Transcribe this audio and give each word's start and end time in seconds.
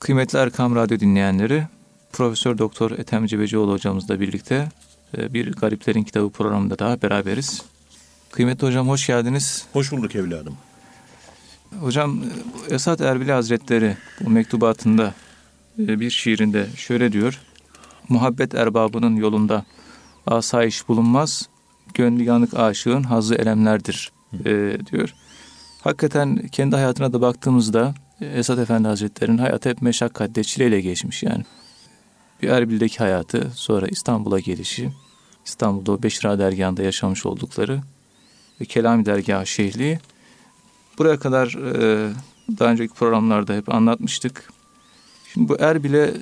Kıymetli 0.00 0.38
Erkam 0.38 0.74
Radyo 0.74 1.00
dinleyenleri, 1.00 1.66
Profesör 2.12 2.58
Doktor 2.58 2.90
Ethem 2.90 3.26
Cebecioğlu 3.26 3.72
hocamızla 3.72 4.20
birlikte 4.20 4.68
e, 5.18 5.34
bir 5.34 5.52
Gariplerin 5.52 6.04
Kitabı 6.04 6.30
programında 6.30 6.78
daha 6.78 7.02
beraberiz. 7.02 7.62
Kıymetli 8.30 8.66
hocam 8.66 8.88
hoş 8.88 9.06
geldiniz. 9.06 9.66
Hoş 9.72 9.92
bulduk 9.92 10.16
evladım. 10.16 10.56
Hocam 11.80 12.22
e, 12.70 12.74
Esat 12.74 13.00
Erbil 13.00 13.28
Hazretleri 13.28 13.96
bu 14.20 14.30
mektubatında 14.30 15.14
e, 15.78 16.00
bir 16.00 16.10
şiirinde 16.10 16.66
şöyle 16.76 17.12
diyor. 17.12 17.40
Muhabbet 18.08 18.54
erbabının 18.54 19.16
yolunda 19.16 19.64
asayiş 20.26 20.88
bulunmaz, 20.88 21.48
gönlü 21.94 22.22
yanık 22.22 22.54
aşığın 22.54 23.02
hazı 23.02 23.34
elemlerdir 23.34 24.12
e, 24.44 24.78
diyor. 24.92 25.14
Hakikaten 25.80 26.48
kendi 26.52 26.76
hayatına 26.76 27.12
da 27.12 27.20
baktığımızda 27.20 27.94
Esat 28.20 28.58
Efendi 28.58 28.88
Hazretleri'nin 28.88 29.38
hayatı 29.38 29.68
hep 29.68 29.82
meşakkatle, 29.82 30.44
çileyle 30.44 30.80
geçmiş 30.80 31.22
yani. 31.22 31.44
Bir 32.42 32.48
Erbil'deki 32.48 32.98
hayatı, 32.98 33.50
sonra 33.54 33.86
İstanbul'a 33.86 34.40
gelişi, 34.40 34.90
İstanbul'da 35.46 35.92
o 35.92 36.02
Beşira 36.02 36.38
dergahında 36.38 36.82
yaşamış 36.82 37.26
oldukları 37.26 37.80
ve 38.60 38.64
Kelami 38.64 39.06
dergahı 39.06 39.46
şehliği. 39.46 39.98
Buraya 40.98 41.18
kadar 41.18 41.46
e, 41.46 42.10
daha 42.58 42.70
önceki 42.70 42.94
programlarda 42.94 43.54
hep 43.54 43.74
anlatmıştık. 43.74 44.52
Şimdi 45.32 45.48
bu 45.48 45.56
Erbil'e 45.60 46.04
e, 46.04 46.14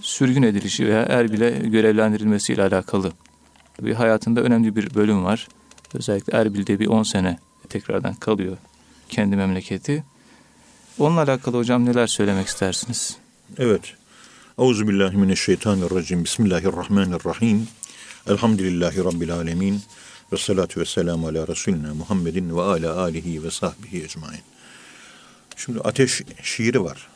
sürgün 0.00 0.42
edilişi 0.42 0.86
veya 0.86 1.02
Erbil'e 1.02 1.50
görevlendirilmesiyle 1.50 2.62
alakalı 2.62 3.12
bir 3.80 3.94
hayatında 3.94 4.40
önemli 4.40 4.76
bir 4.76 4.94
bölüm 4.94 5.24
var. 5.24 5.48
Özellikle 5.94 6.38
Erbil'de 6.38 6.80
bir 6.80 6.86
10 6.86 7.02
sene 7.02 7.38
tekrardan 7.68 8.14
kalıyor 8.14 8.56
kendi 9.08 9.36
memleketi. 9.36 10.04
Onunla 10.98 11.20
alakalı 11.20 11.56
hocam 11.56 11.86
neler 11.86 12.06
söylemek 12.06 12.46
istersiniz? 12.48 13.16
Evet. 13.58 13.94
Euzubillahimineşşeytanirracim. 14.58 16.24
Bismillahirrahmanirrahim. 16.24 17.68
Elhamdülillahi 18.28 18.98
Rabbil 18.98 19.34
alemin. 19.34 19.82
Ve 20.32 20.36
salatu 20.36 20.80
ve 20.80 20.84
selamu 20.84 21.26
ala 21.26 21.48
Resulina 21.48 21.94
Muhammedin 21.94 22.56
ve 22.56 22.62
ala 22.62 23.00
alihi 23.00 23.44
ve 23.44 23.50
sahbihi 23.50 24.04
ecmain. 24.04 24.40
Şimdi 25.56 25.80
Ateş 25.80 26.22
şiiri 26.42 26.84
var. 26.84 27.08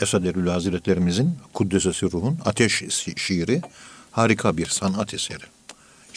Esad 0.00 0.24
Erbil 0.24 0.46
Hazretlerimizin 0.46 1.38
Kuddesesi 1.54 2.06
Ruh'un 2.06 2.38
Ateş 2.44 2.82
şiiri 3.16 3.62
harika 4.10 4.56
bir 4.56 4.66
sanat 4.66 5.14
eseri. 5.14 5.44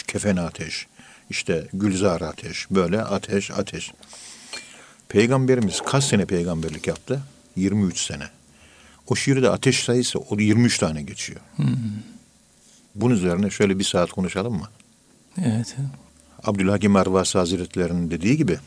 Kefen 0.07 0.35
ateş, 0.35 0.87
işte 1.29 1.67
Gülzar 1.73 2.21
ateş, 2.21 2.67
böyle 2.71 3.01
ateş 3.01 3.51
ateş. 3.51 3.91
Peygamberimiz 5.15 5.81
kaç 5.81 6.03
sene 6.03 6.25
peygamberlik 6.25 6.87
yaptı? 6.87 7.21
23 7.55 7.99
sene. 7.99 8.23
O 9.07 9.15
şiirde 9.15 9.49
ateş 9.49 9.83
sayısı 9.83 10.19
o 10.19 10.39
23 10.39 10.77
tane 10.77 11.01
geçiyor. 11.01 11.39
Hmm. 11.55 11.67
Bunun 12.95 13.15
üzerine 13.15 13.49
şöyle 13.49 13.79
bir 13.79 13.83
saat 13.83 14.11
konuşalım 14.11 14.53
mı? 14.53 14.69
Evet. 15.45 15.75
Abdülhakim 16.43 16.95
Arvasi 16.95 17.37
Hazretleri'nin 17.37 18.11
dediği 18.11 18.37
gibi 18.37 18.59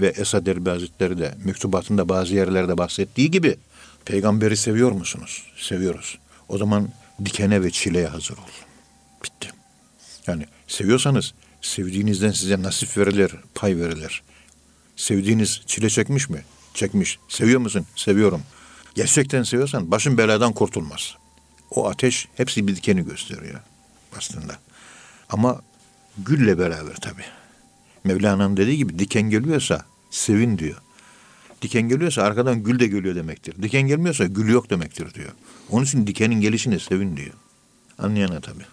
ve 0.00 0.06
Esad 0.06 0.46
Erbil 0.46 0.70
Hazretleri 0.70 1.18
de 1.18 1.34
mektubatında 1.44 2.08
bazı 2.08 2.34
yerlerde 2.34 2.78
bahsettiği 2.78 3.30
gibi 3.30 3.56
peygamberi 4.04 4.56
seviyor 4.56 4.92
musunuz? 4.92 5.42
Seviyoruz. 5.56 6.18
O 6.48 6.58
zaman 6.58 6.88
dikene 7.24 7.62
ve 7.62 7.70
çileye 7.70 8.06
hazır 8.06 8.34
ol. 8.34 8.50
Bitti. 9.24 9.48
Yani 10.26 10.46
seviyorsanız 10.68 11.34
sevdiğinizden 11.60 12.30
size 12.30 12.62
nasip 12.62 12.96
verilir, 12.96 13.34
pay 13.54 13.76
verilir. 13.76 14.22
Sevdiğiniz 15.02 15.60
çile 15.66 15.90
çekmiş 15.90 16.28
mi? 16.28 16.44
Çekmiş. 16.74 17.18
Seviyor 17.28 17.60
musun? 17.60 17.86
Seviyorum. 17.96 18.42
Gerçekten 18.94 19.42
seviyorsan 19.42 19.90
başın 19.90 20.18
beladan 20.18 20.52
kurtulmaz. 20.52 21.16
O 21.70 21.88
ateş 21.88 22.28
hepsi 22.34 22.66
bir 22.66 22.76
dikeni 22.76 23.04
gösteriyor 23.04 23.60
aslında. 24.16 24.58
Ama 25.28 25.60
gülle 26.18 26.58
beraber 26.58 26.94
tabii. 26.94 27.24
Mevlana'nın 28.04 28.56
dediği 28.56 28.76
gibi 28.76 28.98
diken 28.98 29.30
geliyorsa 29.30 29.84
sevin 30.10 30.58
diyor. 30.58 30.76
Diken 31.62 31.88
geliyorsa 31.88 32.22
arkadan 32.22 32.62
gül 32.62 32.80
de 32.80 32.86
geliyor 32.86 33.14
demektir. 33.14 33.62
Diken 33.62 33.82
gelmiyorsa 33.82 34.24
gül 34.24 34.48
yok 34.48 34.70
demektir 34.70 35.14
diyor. 35.14 35.32
Onun 35.70 35.84
için 35.84 36.06
dikenin 36.06 36.40
gelişine 36.40 36.78
sevin 36.78 37.16
diyor. 37.16 37.34
Anlayana 37.98 38.40
tabii. 38.40 38.66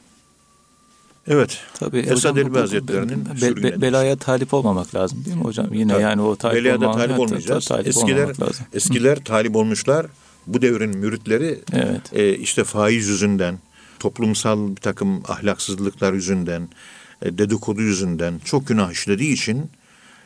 Evet. 1.27 1.59
Tabii 1.73 1.99
Esad 1.99 2.37
Elbi 2.37 2.57
Hazretleri'nin 2.57 3.25
be, 3.41 3.63
be, 3.63 3.81
belaya 3.81 4.15
talip 4.15 4.53
olmamak 4.53 4.95
lazım 4.95 5.25
değil 5.25 5.37
mi 5.37 5.43
hocam? 5.43 5.73
Yine 5.73 5.91
Tabii. 5.91 6.03
yani 6.03 6.21
o 6.21 6.35
talip 6.35 6.57
Belaya 6.57 6.81
da 6.81 6.91
talip 6.91 7.19
olmayacağız. 7.19 7.65
Talip 7.65 7.87
eskiler 7.87 8.27
lazım. 8.27 8.65
eskiler 8.73 9.23
talip 9.23 9.55
olmuşlar. 9.55 10.05
Bu 10.47 10.61
devrin 10.61 10.97
müritleri 10.97 11.59
evet. 11.73 12.13
e, 12.13 12.35
işte 12.35 12.63
faiz 12.63 13.07
yüzünden, 13.07 13.59
toplumsal 13.99 14.69
bir 14.69 14.81
takım 14.81 15.23
ahlaksızlıklar 15.27 16.13
yüzünden, 16.13 16.69
e, 17.21 17.37
dedikodu 17.37 17.81
yüzünden 17.81 18.39
çok 18.45 18.67
günah 18.67 18.91
işlediği 18.91 19.33
için 19.33 19.71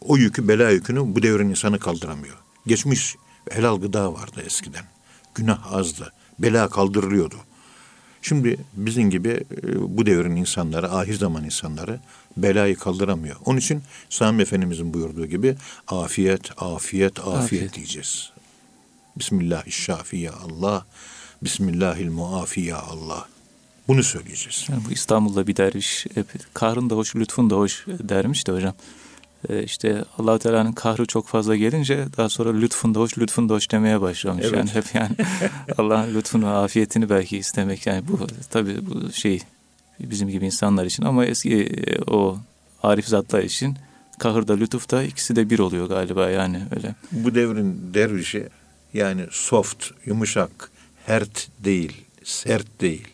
o 0.02 0.18
yükü, 0.18 0.48
bela 0.48 0.70
yükünü 0.70 1.16
bu 1.16 1.24
devrin 1.24 1.50
insanı 1.50 1.80
kaldıramıyor. 1.80 2.38
Geçmiş 2.68 3.16
helal 3.52 3.82
gıda 3.82 4.14
vardı 4.14 4.44
eskiden. 4.46 4.86
Günah 5.36 5.74
azdı. 5.74 6.14
Bela 6.40 6.70
kaldırılıyordu. 6.70 7.36
Şimdi 8.24 8.58
bizim 8.74 9.10
gibi 9.10 9.30
e, 9.30 9.98
bu 9.98 10.06
devrin 10.06 10.36
insanları, 10.36 10.92
ahir 10.92 11.14
zaman 11.14 11.46
insanları 11.46 12.00
belayı 12.38 12.76
kaldıramıyor. 12.76 13.36
Onun 13.46 13.58
için 13.58 13.82
Sami 14.10 14.42
Efendimizin 14.42 14.94
buyurduğu 14.94 15.26
gibi 15.26 15.56
afiyet, 15.88 16.52
afiyet, 16.58 17.20
afiyet, 17.20 17.20
afiyet. 17.20 17.74
diyeceğiz. 17.74 18.32
Bismillahirrahmanirrahim 19.16 20.32
Allah, 20.44 20.86
Bismillahil 21.44 22.10
muafiye 22.10 22.76
Allah. 22.76 23.28
Bunu 23.88 24.04
söyleyeceğiz. 24.04 24.66
Yani 24.70 24.82
bu 24.90 24.92
İstanbul'da 24.92 25.48
bir 25.48 25.56
derviş 25.56 26.06
hep 26.14 26.28
kahrın 26.54 26.90
da 26.90 26.96
hoş, 26.96 27.16
lütfun 27.16 27.50
da 27.50 27.56
hoş 27.56 27.86
dermiş 27.88 28.48
de 28.48 28.52
hocam. 28.52 28.74
Ee, 29.50 29.64
işte 29.64 30.04
allah 30.18 30.40
Teala'nın 30.40 30.72
kahrı 30.72 31.06
çok 31.06 31.28
fazla 31.28 31.56
gelince 31.56 32.06
daha 32.18 32.30
sonra 32.30 32.54
lütfun 32.54 32.96
da 32.96 33.00
hoş, 33.00 33.18
lütfun 33.18 33.50
da 33.50 33.54
hoş 33.54 33.72
demeye 33.72 34.02
başlamış. 34.02 34.46
Evet. 34.46 34.58
Yani 34.58 34.70
hep 34.70 34.86
yani 34.94 35.16
Allah'ın 35.78 36.16
lütfunu, 36.16 36.48
afiyetini 36.48 37.10
belki 37.10 37.38
istemek. 37.38 37.88
Yani 37.88 38.08
bu 38.08 38.28
tabii 38.50 38.78
bu 38.88 39.12
şey 39.12 39.42
bizim 40.00 40.30
gibi 40.30 40.46
insanlar 40.46 40.86
için 40.86 41.04
ama 41.04 41.26
eski 41.26 41.64
e, 41.64 42.02
o 42.02 42.38
arif 42.84 43.08
zatlar 43.08 43.44
için 43.44 43.78
kahır 44.20 44.48
da 44.48 44.54
lütuf 44.54 44.92
da 44.92 45.04
ikisi 45.04 45.36
de 45.36 45.50
bir 45.50 45.60
oluyor 45.60 45.90
galiba 45.90 46.30
yani 46.30 46.62
öyle. 46.76 46.96
Bu 47.12 47.36
devrin 47.36 47.94
dervişi 47.94 48.50
yani 48.94 49.26
soft, 49.32 49.92
yumuşak, 50.06 50.72
hert 51.06 51.48
değil, 51.60 52.02
sert 52.24 52.82
değil. 52.82 53.08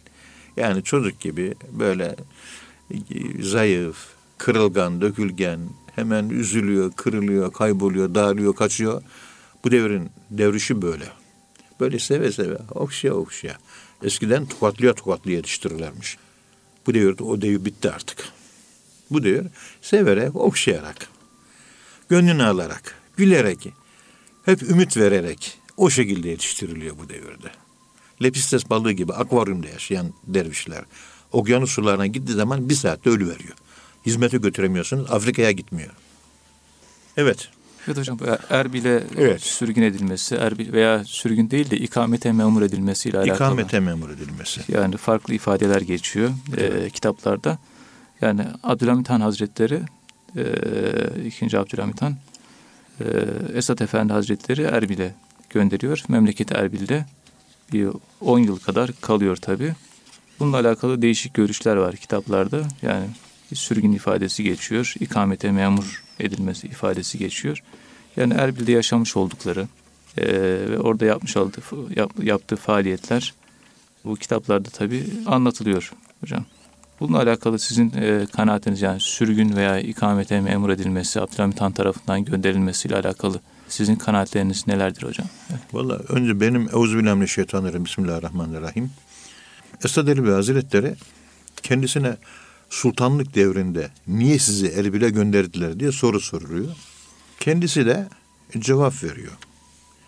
Yani 0.58 0.84
çocuk 0.84 1.20
gibi 1.20 1.54
böyle 1.72 2.16
zayıf, 3.40 3.98
kırılgan, 4.38 5.02
dökülgen, 5.02 5.60
hemen 6.00 6.30
üzülüyor, 6.30 6.92
kırılıyor, 6.92 7.54
kayboluyor, 7.54 8.16
dağılıyor, 8.16 8.56
kaçıyor. 8.56 9.02
Bu 9.64 9.72
devrin 9.72 10.10
devrişi 10.32 10.82
böyle. 10.82 11.06
Böyle 11.80 12.00
seve 12.00 12.32
seve, 12.32 12.58
okşaya 12.72 13.14
okşaya. 13.14 13.58
Eskiden 14.04 14.46
tokatlıya 14.46 14.94
tokatlıya 14.94 15.38
yetiştirirlermiş. 15.38 16.18
Bu 16.88 16.94
devirde 16.94 17.24
o 17.24 17.42
devir 17.42 17.66
bitti 17.66 17.92
artık. 17.92 18.30
Bu 19.12 19.24
devir 19.24 19.48
severek, 19.82 20.36
okşayarak, 20.36 21.10
gönlünü 22.10 22.44
alarak, 22.44 22.96
gülerek, 23.18 23.74
hep 24.46 24.64
ümit 24.64 24.98
vererek 24.98 25.58
o 25.78 25.90
şekilde 25.90 26.30
yetiştiriliyor 26.30 26.98
bu 26.98 27.10
devirde. 27.10 27.52
Lepistes 28.24 28.70
balığı 28.70 28.92
gibi 28.92 29.14
akvaryumda 29.14 29.68
yaşayan 29.68 30.14
dervişler 30.28 30.84
okyanus 31.32 31.72
sularına 31.72 32.08
gittiği 32.08 32.34
zaman 32.34 32.70
bir 32.70 32.76
saatte 32.76 33.10
ölü 33.10 33.30
veriyor. 33.30 33.56
Hizmete 34.10 34.38
götüremiyorsunuz. 34.38 35.12
Afrika'ya 35.12 35.52
gitmiyor. 35.52 35.92
Evet. 37.18 37.50
Evet 37.88 37.98
hocam 37.98 38.18
Erbil'e 38.50 39.04
evet. 39.18 39.42
sürgün 39.42 39.82
edilmesi, 39.82 40.36
Erbil 40.36 40.74
veya 40.74 41.04
sürgün 41.06 41.52
değil 41.52 41.70
de 41.70 41.78
ikamete 41.78 42.32
memur 42.32 42.62
edilmesiyle 42.62 43.18
alakalı. 43.18 43.36
İkamete 43.36 43.80
memur 43.80 44.10
edilmesi. 44.10 44.62
Yani 44.68 44.98
farklı 44.98 45.34
ifadeler 45.34 45.82
geçiyor 45.82 46.30
e, 46.30 46.64
evet. 46.64 46.84
e, 46.84 46.90
kitaplarda. 46.90 47.58
Yani 48.22 48.42
Abdülhamit 48.64 49.10
Han 49.10 49.22
Hazretleri, 49.22 49.82
e, 50.38 50.44
ikinci 51.26 51.60
Abdülhamit 51.60 52.02
Han, 52.02 52.16
e, 53.00 53.06
Esat 53.54 53.82
Efendi 53.82 54.14
Hazretleri 54.14 54.62
Erbil'e 54.62 55.14
gönderiyor. 55.50 56.04
Memleketi 56.08 56.54
Erbil'de 56.54 57.06
bir 57.74 57.90
10 58.22 58.40
yıl 58.40 58.60
kadar 58.60 58.92
kalıyor 59.02 59.36
tabi. 59.36 59.74
Bununla 60.40 60.58
alakalı 60.58 61.02
değişik 61.02 61.34
görüşler 61.34 61.76
var 61.76 61.96
kitaplarda. 61.96 62.62
Yani 62.82 63.06
sürgün 63.56 63.92
ifadesi 63.92 64.44
geçiyor. 64.44 64.94
İkamete 65.00 65.52
memur 65.52 66.04
edilmesi 66.20 66.68
ifadesi 66.68 67.18
geçiyor. 67.18 67.64
Yani 68.18 68.34
Erbil'de 68.34 68.72
yaşamış 68.72 69.18
oldukları 69.18 69.68
e, 70.18 70.26
ve 70.70 70.80
orada 70.80 71.06
yapmış 71.06 71.38
olduğu 71.38 71.62
yap, 71.96 72.12
yaptığı 72.24 72.56
faaliyetler 72.56 73.34
bu 74.06 74.16
kitaplarda 74.16 74.70
tabi 74.70 75.04
anlatılıyor 75.26 75.94
hocam. 76.22 76.46
Bununla 77.00 77.18
alakalı 77.18 77.60
sizin 77.60 77.94
e, 77.96 78.26
kanaatiniz 78.34 78.82
yani 78.82 79.00
sürgün 79.00 79.56
veya 79.56 79.80
ikamete 79.80 80.42
memur 80.42 80.70
edilmesi, 80.70 81.22
Abdülhamit 81.22 81.62
Han 81.62 81.72
tarafından 81.72 82.26
gönderilmesiyle 82.26 82.96
alakalı 82.96 83.40
Sizin 83.70 83.96
kanaatleriniz 83.96 84.68
nelerdir 84.68 85.04
hocam? 85.04 85.28
Evet. 85.52 85.62
Valla 85.74 86.00
önce 86.10 86.42
benim 86.42 86.70
Euzubillahimineşşeytanirracim 86.74 87.86
Bismillahirrahmanirrahim. 87.86 88.92
Esad 89.86 90.08
Erbil 90.08 90.32
Hazretleri 90.32 90.96
kendisine 91.64 92.18
sultanlık 92.70 93.36
devrinde 93.36 93.92
niye 94.08 94.40
sizi 94.40 94.68
Erbil'e 94.68 95.10
gönderdiler 95.10 95.80
diye 95.80 95.92
soru 95.92 96.20
soruluyor. 96.20 96.72
Kendisi 97.40 97.86
de 97.86 98.08
cevap 98.60 99.04
veriyor. 99.04 99.32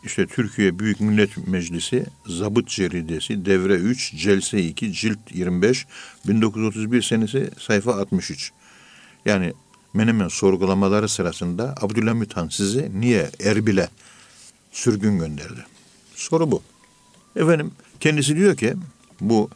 İşte 0.03 0.27
Türkiye 0.27 0.79
Büyük 0.79 0.99
Millet 0.99 1.47
Meclisi 1.47 2.05
Zabıt 2.25 2.67
Ceridesi 2.67 3.45
Devre 3.45 3.73
3 3.73 4.15
Celse 4.15 4.63
2 4.63 4.93
Cilt 4.93 5.19
25 5.31 5.87
1931 6.27 7.01
senesi 7.01 7.51
sayfa 7.59 7.93
63. 7.93 8.51
Yani 9.25 9.53
Menemen 9.93 10.27
sorgulamaları 10.27 11.09
sırasında 11.09 11.75
Abdülhamit 11.81 12.37
Han 12.37 12.47
sizi 12.47 12.91
niye 13.01 13.29
Erbil'e 13.43 13.89
sürgün 14.71 15.19
gönderdi? 15.19 15.65
Soru 16.15 16.51
bu. 16.51 16.63
Efendim 17.35 17.71
kendisi 17.99 18.35
diyor 18.35 18.57
ki 18.57 18.73
bu 19.21 19.49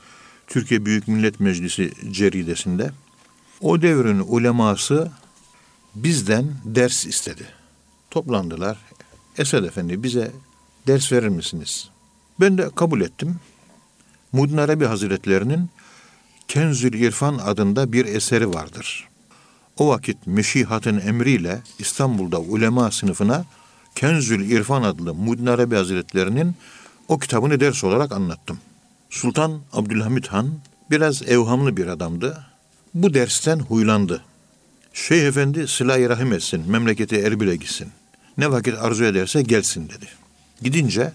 Türkiye 0.47 0.85
Büyük 0.85 1.07
Millet 1.07 1.39
Meclisi 1.39 1.91
ceridesinde 2.11 2.91
o 3.61 3.81
devrin 3.81 4.19
uleması 4.19 5.11
bizden 5.95 6.45
ders 6.65 7.05
istedi. 7.05 7.47
Toplandılar. 8.11 8.77
Esed 9.37 9.63
Efendi 9.63 10.03
bize 10.03 10.31
ders 10.87 11.11
verir 11.11 11.27
misiniz? 11.27 11.89
Ben 12.39 12.57
de 12.57 12.69
kabul 12.75 13.01
ettim. 13.01 13.35
Muddin 14.31 14.57
Arabi 14.57 14.85
Hazretlerinin 14.85 15.69
Kenzül 16.47 16.93
İrfan 16.93 17.37
adında 17.37 17.93
bir 17.93 18.05
eseri 18.05 18.53
vardır. 18.53 19.07
O 19.77 19.89
vakit 19.89 20.27
Meşihat'ın 20.27 20.99
emriyle 20.99 21.61
İstanbul'da 21.79 22.39
ulema 22.39 22.91
sınıfına 22.91 23.45
Kenzül 23.95 24.51
İrfan 24.51 24.83
adlı 24.83 25.13
Muddin 25.13 25.45
Arabi 25.45 25.75
Hazretlerinin 25.75 26.55
o 27.07 27.19
kitabını 27.19 27.59
ders 27.59 27.83
olarak 27.83 28.11
anlattım. 28.11 28.59
Sultan 29.09 29.61
Abdülhamit 29.73 30.27
Han 30.27 30.59
biraz 30.91 31.21
evhamlı 31.21 31.77
bir 31.77 31.87
adamdı. 31.87 32.45
Bu 32.93 33.13
dersten 33.13 33.59
huylandı. 33.59 34.21
Şeyh 34.93 35.23
Efendi 35.23 35.67
silah 35.67 36.09
rahim 36.09 36.33
etsin, 36.33 36.71
memleketi 36.71 37.15
Erbil'e 37.15 37.55
gitsin. 37.55 37.87
Ne 38.37 38.51
vakit 38.51 38.73
arzu 38.73 39.03
ederse 39.03 39.41
gelsin 39.41 39.89
dedi. 39.89 40.07
Gidince 40.61 41.13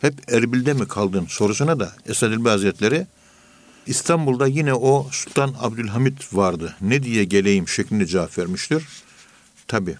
hep 0.00 0.32
Erbil'de 0.32 0.72
mi 0.72 0.88
kaldın 0.88 1.26
sorusuna 1.28 1.80
da 1.80 1.92
Esad 2.06 2.32
Elbi 2.32 2.48
Hazretleri 2.48 3.06
İstanbul'da 3.86 4.46
yine 4.46 4.74
o 4.74 5.08
Sultan 5.12 5.54
Abdülhamit 5.60 6.34
vardı. 6.34 6.76
Ne 6.80 7.02
diye 7.02 7.24
geleyim 7.24 7.68
şeklinde 7.68 8.06
cevap 8.06 8.38
vermiştir. 8.38 8.84
Tabi 9.68 9.96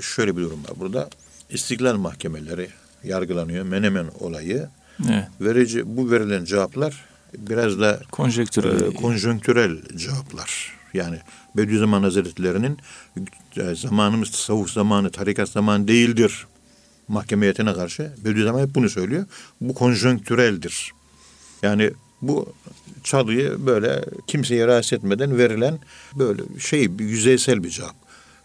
şöyle 0.00 0.36
bir 0.36 0.42
durum 0.42 0.64
var 0.64 0.72
burada. 0.76 1.10
İstiklal 1.50 1.96
mahkemeleri 1.96 2.68
yargılanıyor. 3.04 3.64
Menemen 3.64 4.06
olayı. 4.20 4.68
Evet. 5.04 5.24
Verici 5.40 5.96
bu 5.96 6.10
verilen 6.10 6.44
cevaplar 6.44 7.04
biraz 7.38 7.80
da 7.80 8.00
Konjektür. 8.12 8.64
e, 8.64 8.94
konjonktürel 8.94 9.76
cevaplar. 9.96 10.72
Yani 10.94 11.18
Bediüzzaman 11.56 12.02
Hazretleri'nin 12.02 12.78
e, 13.56 13.74
zamanımız 13.74 14.30
tasavvuf 14.30 14.70
zamanı, 14.70 15.10
tarikat 15.10 15.48
zamanı 15.48 15.88
değildir 15.88 16.46
mahkemeyetine 17.08 17.74
karşı. 17.74 18.12
Bediüzzaman 18.24 18.60
hep 18.66 18.74
bunu 18.74 18.90
söylüyor. 18.90 19.26
Bu 19.60 19.74
konjonktüreldir. 19.74 20.92
Yani 21.62 21.90
bu 22.22 22.52
çalıyı 23.04 23.66
böyle 23.66 24.04
kimseye 24.26 24.66
rahatsız 24.66 24.92
etmeden 24.92 25.38
verilen 25.38 25.78
böyle 26.14 26.42
şey 26.58 26.98
bir 26.98 27.04
yüzeysel 27.04 27.64
bir 27.64 27.70
cevap. 27.70 27.94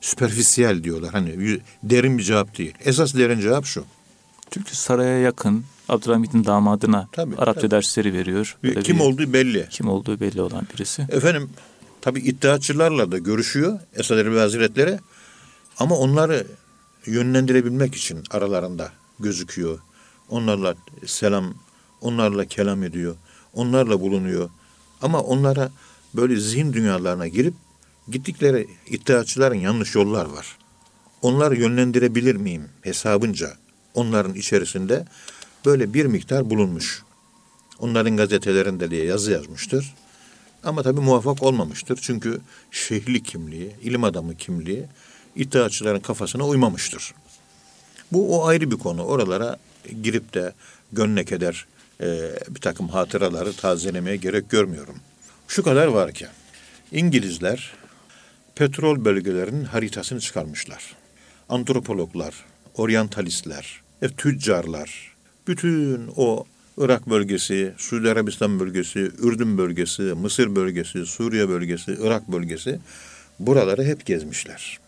Süperfisiyel 0.02 0.84
diyorlar. 0.84 1.12
Hani 1.12 1.60
derin 1.84 2.18
bir 2.18 2.24
cevap 2.24 2.58
değil. 2.58 2.74
Esas 2.86 3.16
derin 3.16 3.40
cevap 3.40 3.66
şu. 3.66 3.86
Çünkü 4.52 4.76
saraya 4.76 5.20
yakın 5.20 5.66
Abdülhamit'in 5.90 6.46
damadına 6.46 7.08
Tabii, 7.12 7.36
Arapça 7.36 7.62
tabii. 7.62 7.72
dersleri 7.72 8.14
veriyor. 8.14 8.58
Böyle 8.64 8.82
Kim 8.84 8.96
bir- 8.98 9.02
olduğu 9.04 9.34
belli. 9.34 9.68
kim 9.70 9.88
olduğu 9.90 10.20
belli 10.20 10.42
olan 10.42 10.68
birisi. 10.74 11.02
Efendim 11.10 11.50
tabi 12.02 12.20
iddiaçılarla 12.20 13.12
da 13.12 13.18
görüşüyor 13.18 13.80
Esad 13.96 14.18
Erbil 14.18 14.38
Hazretleri 14.38 15.00
ama 15.80 15.98
onları 15.98 16.48
yönlendirebilmek 17.06 17.96
için 17.96 18.24
aralarında 18.32 18.92
gözüküyor. 19.20 19.80
Onlarla 20.30 20.76
selam, 21.06 21.54
onlarla 22.02 22.46
kelam 22.46 22.84
ediyor, 22.84 23.16
onlarla 23.54 24.02
bulunuyor. 24.02 24.50
Ama 25.02 25.22
onlara 25.22 25.72
böyle 26.16 26.40
zihin 26.40 26.74
dünyalarına 26.74 27.28
girip 27.28 27.54
gittikleri 28.12 28.68
iddiaçıların 28.88 29.56
yanlış 29.56 29.96
yollar 29.96 30.26
var. 30.26 30.58
Onları 31.22 31.56
yönlendirebilir 31.60 32.36
miyim 32.36 32.64
hesabınca 32.82 33.54
onların 33.94 34.34
içerisinde 34.34 35.06
böyle 35.66 35.94
bir 35.94 36.06
miktar 36.06 36.50
bulunmuş. 36.50 37.04
Onların 37.80 38.18
gazetelerinde 38.18 38.92
diye 38.92 39.06
yazı 39.06 39.32
yazmıştır. 39.32 39.94
Ama 40.64 40.84
tabii 40.84 41.02
muvaffak 41.02 41.44
olmamıştır. 41.44 42.00
Çünkü 42.02 42.42
şehirli 42.72 43.24
kimliği, 43.24 43.72
ilim 43.82 44.04
adamı 44.04 44.38
kimliği 44.38 44.86
iddiaçıların 45.36 46.00
kafasına 46.00 46.48
uymamıştır. 46.48 47.14
Bu 48.12 48.40
o 48.40 48.46
ayrı 48.46 48.72
bir 48.72 48.78
konu. 48.78 49.04
Oralara 49.04 49.58
girip 50.02 50.34
de 50.34 50.54
gönlek 50.92 51.32
eder 51.32 51.66
e, 52.02 52.06
bir 52.50 52.62
takım 52.62 52.90
hatıraları 52.90 53.54
tazelemeye 53.54 54.16
gerek 54.16 54.50
görmüyorum. 54.50 54.96
Şu 55.48 55.64
kadar 55.64 55.88
var 55.88 56.12
ki 56.12 56.28
İngilizler 56.92 57.74
petrol 58.56 59.06
bölgelerinin 59.06 59.64
haritasını 59.66 60.20
çıkarmışlar. 60.20 60.96
Antropologlar, 61.50 62.46
oryantalistler, 62.76 63.82
e, 64.02 64.10
tüccarlar, 64.10 65.13
bütün 65.48 66.10
o 66.16 66.46
Irak 66.78 67.10
bölgesi, 67.10 67.74
Suudi 67.78 68.10
Arabistan 68.10 68.60
bölgesi, 68.60 69.00
Ürdün 69.00 69.58
bölgesi, 69.58 70.02
Mısır 70.02 70.56
bölgesi, 70.56 71.06
Suriye 71.06 71.50
bölgesi, 71.50 71.98
Irak 72.02 72.32
bölgesi 72.32 72.80
buraları 73.40 73.84
hep 73.84 74.06
gezmişler. 74.06 74.80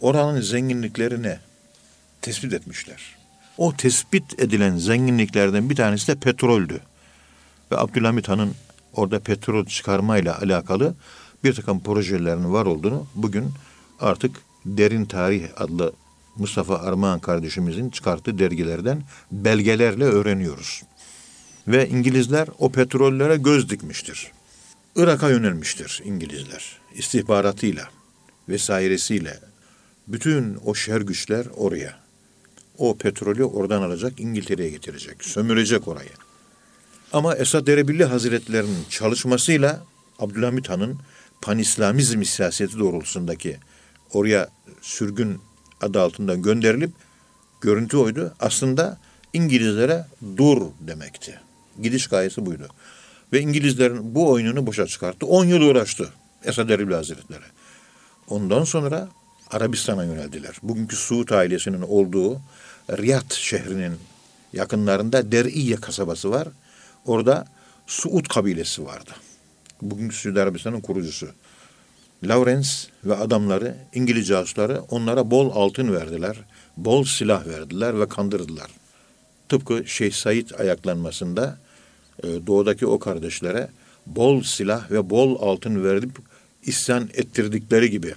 Oranın 0.00 0.40
zenginliklerini 0.40 1.36
tespit 2.22 2.52
etmişler. 2.52 3.16
O 3.58 3.76
tespit 3.76 4.40
edilen 4.40 4.76
zenginliklerden 4.76 5.70
bir 5.70 5.76
tanesi 5.76 6.06
de 6.08 6.14
petroldü. 6.14 6.80
Ve 7.72 7.76
Abdülhamit 7.76 8.28
Han'ın 8.28 8.54
orada 8.92 9.20
petrol 9.20 9.66
çıkarmayla 9.66 10.38
alakalı 10.38 10.94
bir 11.44 11.54
takım 11.54 11.80
projelerinin 11.80 12.52
var 12.52 12.66
olduğunu 12.66 13.06
bugün 13.14 13.44
artık 14.00 14.36
Derin 14.64 15.04
Tarih 15.04 15.48
adlı 15.56 15.92
Mustafa 16.38 16.78
Armağan 16.78 17.20
kardeşimizin 17.20 17.90
çıkarttığı 17.90 18.38
dergilerden 18.38 19.02
belgelerle 19.32 20.04
öğreniyoruz. 20.04 20.82
Ve 21.68 21.88
İngilizler 21.88 22.48
o 22.58 22.72
petrollere 22.72 23.36
göz 23.36 23.70
dikmiştir. 23.70 24.32
Irak'a 24.96 25.30
yönelmiştir 25.30 26.02
İngilizler 26.04 26.78
istihbaratıyla 26.94 27.88
vesairesiyle. 28.48 29.40
Bütün 30.08 30.58
o 30.64 30.74
şer 30.74 31.00
güçler 31.00 31.46
oraya. 31.56 31.98
O 32.78 32.98
petrolü 32.98 33.44
oradan 33.44 33.82
alacak, 33.82 34.20
İngiltere'ye 34.20 34.70
getirecek, 34.70 35.24
sömürecek 35.24 35.88
orayı. 35.88 36.10
Ama 37.12 37.34
Esad 37.36 37.66
Erebilli 37.66 38.04
Hazretlerinin 38.04 38.84
çalışmasıyla 38.88 39.84
Abdülhamit 40.18 40.68
Han'ın 40.68 40.98
panislamizm 41.42 42.24
siyaseti 42.24 42.78
doğrultusundaki 42.78 43.56
oraya 44.12 44.48
sürgün 44.80 45.40
adı 45.80 46.00
altında 46.00 46.34
gönderilip 46.34 46.90
görüntü 47.60 47.96
oydu. 47.96 48.34
Aslında 48.40 48.98
İngilizlere 49.32 50.06
dur 50.36 50.62
demekti. 50.80 51.40
Gidiş 51.82 52.06
gayesi 52.06 52.46
buydu. 52.46 52.68
Ve 53.32 53.40
İngilizlerin 53.40 54.14
bu 54.14 54.30
oyununu 54.30 54.66
boşa 54.66 54.86
çıkarttı. 54.86 55.26
10 55.26 55.44
yıl 55.44 55.60
uğraştı 55.60 56.08
Esad 56.44 56.68
Erbil 56.68 56.94
Hazretleri. 56.94 57.44
Ondan 58.28 58.64
sonra 58.64 59.08
Arabistan'a 59.50 60.04
yöneldiler. 60.04 60.56
Bugünkü 60.62 60.96
Suud 60.96 61.28
ailesinin 61.28 61.82
olduğu 61.82 62.40
Riyad 62.90 63.32
şehrinin 63.32 63.96
yakınlarında 64.52 65.32
Der'iye 65.32 65.76
kasabası 65.76 66.30
var. 66.30 66.48
Orada 67.06 67.46
Suud 67.86 68.26
kabilesi 68.26 68.84
vardı. 68.84 69.10
Bugünkü 69.82 70.16
Suudi 70.16 70.40
Arabistan'ın 70.40 70.80
kurucusu. 70.80 71.28
Lawrence 72.24 72.68
ve 73.04 73.16
adamları, 73.16 73.76
İngiliz 73.94 74.28
casusları 74.28 74.82
onlara 74.88 75.30
bol 75.30 75.50
altın 75.54 75.92
verdiler, 75.92 76.36
bol 76.76 77.04
silah 77.04 77.46
verdiler 77.46 78.00
ve 78.00 78.08
kandırdılar. 78.08 78.70
Tıpkı 79.48 79.84
Şeyh 79.86 80.12
Said 80.12 80.50
ayaklanmasında 80.58 81.58
e, 82.22 82.46
doğudaki 82.46 82.86
o 82.86 82.98
kardeşlere 82.98 83.68
bol 84.06 84.42
silah 84.42 84.90
ve 84.90 85.10
bol 85.10 85.42
altın 85.42 85.84
verip 85.84 86.10
isyan 86.62 87.10
ettirdikleri 87.14 87.90
gibi 87.90 88.14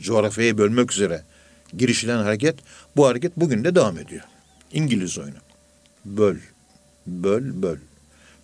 coğrafyayı 0.00 0.58
bölmek 0.58 0.92
üzere 0.92 1.22
girişilen 1.76 2.22
hareket 2.22 2.54
bu 2.96 3.06
hareket 3.06 3.36
bugün 3.36 3.64
de 3.64 3.74
devam 3.74 3.98
ediyor. 3.98 4.22
İngiliz 4.72 5.18
oyunu. 5.18 5.38
Böl, 6.04 6.36
böl, 7.06 7.62
böl. 7.62 7.76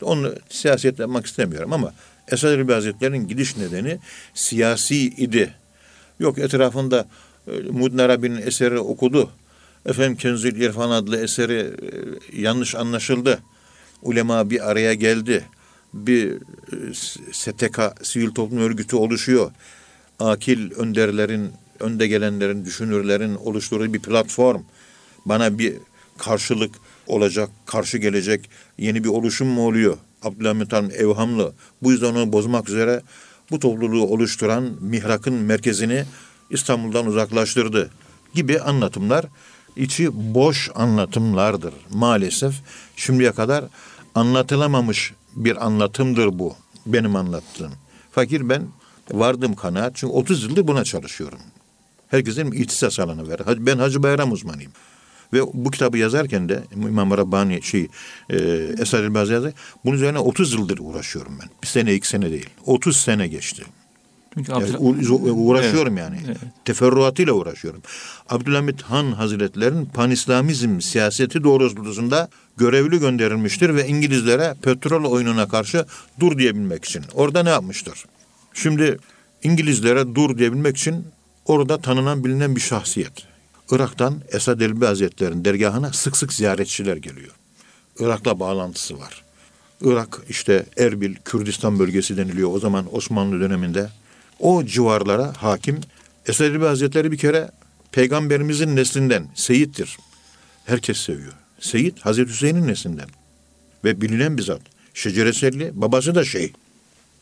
Onu 0.03 0.35
siyaset 0.49 0.99
yapmak 0.99 1.27
istemiyorum 1.27 1.73
ama 1.73 1.95
Esad 2.33 2.53
Erbil 2.53 2.73
Hazretleri'nin 2.73 3.29
gidiş 3.29 3.57
nedeni 3.57 3.99
siyasi 4.35 4.97
idi. 4.97 5.55
Yok 6.21 6.39
etrafında 6.39 7.09
e, 7.47 7.51
Muddin 7.51 7.99
Arabi'nin 7.99 8.43
eseri 8.43 8.79
okudu. 8.79 9.31
Efendim 9.87 10.17
Kenzül 10.17 10.61
İrfan 10.61 10.91
adlı 10.91 11.23
eseri 11.23 11.55
e, 11.55 12.41
yanlış 12.41 12.75
anlaşıldı. 12.75 13.39
Ulema 14.03 14.51
bir 14.51 14.71
araya 14.71 14.95
geldi. 14.95 15.45
Bir 15.95 16.33
e, 16.33 16.95
STK, 17.33 17.81
sivil 18.03 18.31
toplum 18.31 18.59
örgütü 18.59 18.97
oluşuyor. 18.97 19.51
Akil 20.19 20.73
önderlerin, 20.73 21.51
önde 21.81 22.07
gelenlerin, 22.07 22.65
düşünürlerin 22.65 23.35
oluşturduğu 23.35 23.95
bir 23.95 24.03
platform. 24.03 24.63
Bana 25.27 25.59
bir 25.59 25.77
karşılık 26.19 26.75
olacak, 27.07 27.51
karşı 27.67 27.99
gelecek 27.99 28.51
yeni 28.79 29.05
bir 29.05 29.09
oluşum 29.09 29.49
mu 29.49 29.67
oluyor? 29.67 29.97
Abdülhamit 30.23 30.73
Han 30.73 30.91
evhamlı. 30.91 31.53
Bu 31.83 31.93
yüzden 31.93 32.15
onu 32.15 32.33
bozmak 32.33 32.69
üzere 32.69 33.03
bu 33.51 33.59
topluluğu 33.59 34.07
oluşturan 34.07 34.71
mihrakın 34.81 35.35
merkezini 35.35 36.05
İstanbul'dan 36.51 37.07
uzaklaştırdı 37.07 37.91
gibi 38.35 38.61
anlatımlar 38.61 39.27
içi 39.77 40.35
boş 40.35 40.71
anlatımlardır 40.75 41.75
maalesef. 41.91 42.55
Şimdiye 42.97 43.33
kadar 43.33 43.65
anlatılamamış 44.15 45.13
bir 45.37 45.67
anlatımdır 45.67 46.39
bu 46.39 46.55
benim 46.87 47.17
anlattığım. 47.17 47.73
Fakir 48.13 48.49
ben 48.49 48.63
vardım 49.13 49.55
kanaat 49.55 49.93
çünkü 49.97 50.13
30 50.13 50.43
yıldır 50.43 50.67
buna 50.67 50.85
çalışıyorum. 50.85 51.39
Herkesin 52.09 52.53
ihtisas 52.53 53.01
alanı 53.01 53.29
var. 53.29 53.41
Ben 53.59 53.79
Hacı 53.79 54.03
Bayram 54.03 54.33
uzmanıyım. 54.33 54.73
Ve 55.33 55.41
bu 55.55 55.71
kitabı 55.71 55.99
yazarken 55.99 56.49
de 56.49 56.63
İmam 56.77 57.11
Rabbani 57.11 57.63
şey 57.63 57.89
e, 58.31 58.37
Esad 58.79 59.05
Elbaz 59.05 59.31
yazar. 59.31 59.53
Bunun 59.85 59.97
üzerine 59.97 60.19
30 60.19 60.53
yıldır 60.53 60.79
uğraşıyorum 60.81 61.39
ben. 61.43 61.49
Bir 61.63 61.67
sene 61.67 61.95
iki 61.95 62.09
sene 62.09 62.31
değil. 62.31 62.49
30 62.67 62.97
sene 62.97 63.29
geçti. 63.29 63.63
Çünkü 64.35 64.53
Yani 64.53 64.77
u- 64.79 65.31
uğraşıyorum 65.33 65.99
Evet, 65.99 66.11
yani. 66.13 66.21
evet. 66.27 66.37
Teferruatıyla 66.65 67.33
uğraşıyorum. 67.33 67.83
Abdülhamit 68.29 68.83
Han 68.83 69.13
Hazretlerin 69.13 69.85
panislamizm 69.87 70.81
siyaseti 70.81 71.45
doğrultusunda 71.45 72.29
görevli 72.57 72.99
gönderilmiştir 73.01 73.75
ve 73.75 73.87
İngilizlere 73.89 74.55
petrol 74.63 75.05
oyununa 75.05 75.49
karşı 75.49 75.85
dur 76.21 76.39
diyebilmek 76.39 76.85
için. 76.85 77.03
Orada 77.15 77.43
ne 77.43 77.51
yapmıştır? 77.51 78.05
Şimdi 78.55 78.99
İngilizlere 79.43 80.15
dur 80.15 80.39
diyebilmek 80.39 80.77
için 80.77 81.05
orada 81.47 81.79
tanınan 81.81 82.25
bilinen 82.25 82.57
bir 82.57 82.61
şahsiyet. 82.61 83.13
Irak'tan 83.71 84.21
Esad 84.33 84.61
Elbi 84.61 84.85
Hazretleri'nin 84.85 85.45
dergahına 85.45 85.93
sık 85.93 86.17
sık 86.17 86.33
ziyaretçiler 86.33 86.97
geliyor. 86.97 87.33
Irak'la 87.99 88.41
bağlantısı 88.41 88.99
var. 88.99 89.25
Irak 89.85 90.21
işte 90.29 90.67
Erbil, 90.77 91.15
Kürdistan 91.25 91.79
bölgesi 91.79 92.17
deniliyor 92.17 92.55
o 92.55 92.59
zaman 92.59 92.97
Osmanlı 92.97 93.41
döneminde. 93.41 93.91
O 94.39 94.65
civarlara 94.65 95.33
hakim 95.37 95.81
Esad 96.27 96.45
Elbi 96.45 96.65
Hazretleri 96.65 97.13
bir 97.13 97.19
kere 97.19 97.51
peygamberimizin 97.93 98.77
neslinden 98.77 99.29
Seyit'tir. 99.35 99.99
Herkes 100.65 100.99
seviyor. 100.99 101.33
Seyit 101.61 102.01
Hazreti 102.01 102.31
Hüseyin'in 102.31 102.69
neslinden. 102.69 103.09
Ve 103.85 104.01
bilinen 104.01 104.39
bir 104.39 104.43
zat. 104.43 104.61
Şecereselli, 104.95 105.71
babası 105.75 106.15
da 106.15 106.25
şey. 106.25 106.53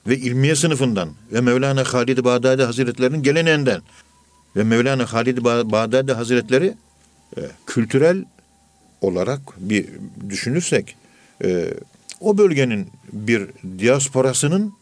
Ve 0.06 0.16
ilmiye 0.16 0.56
sınıfından 0.56 1.10
ve 1.32 1.40
Mevlana 1.40 1.84
Halid-i 1.84 2.24
Bağdadi 2.24 2.62
Hazretleri'nin 2.62 3.22
geleneğinden. 3.22 3.82
Ve 4.56 4.64
Mevlana 4.64 5.12
Halid-i 5.12 5.40
Ba- 5.40 5.72
Bağdadi 5.72 6.12
Hazretleri 6.12 6.74
e, 7.36 7.40
kültürel 7.66 8.24
olarak 9.00 9.40
bir 9.56 9.86
düşünürsek 10.28 10.96
e, 11.44 11.74
o 12.20 12.38
bölgenin 12.38 12.88
bir 13.12 13.48
diasporasının 13.78 14.72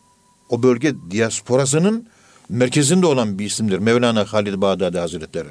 o 0.49 0.63
bölge 0.63 0.95
diasporasının 1.11 2.09
merkezinde 2.49 3.07
olan 3.07 3.39
bir 3.39 3.45
isimdir. 3.47 3.79
Mevlana 3.79 4.25
Halid 4.25 4.55
Bağdadi 4.61 4.99
Hazretleri. 4.99 5.49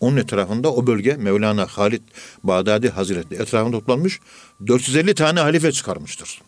Onun 0.00 0.16
etrafında 0.16 0.72
o 0.72 0.86
bölge 0.86 1.16
Mevlana 1.16 1.66
Halid 1.66 2.02
Bağdadi 2.44 2.88
Hazretleri 2.88 3.42
etrafında 3.42 3.78
toplanmış 3.78 4.20
450 4.66 5.14
tane 5.14 5.40
halife 5.40 5.72
çıkarmıştır. 5.72 6.42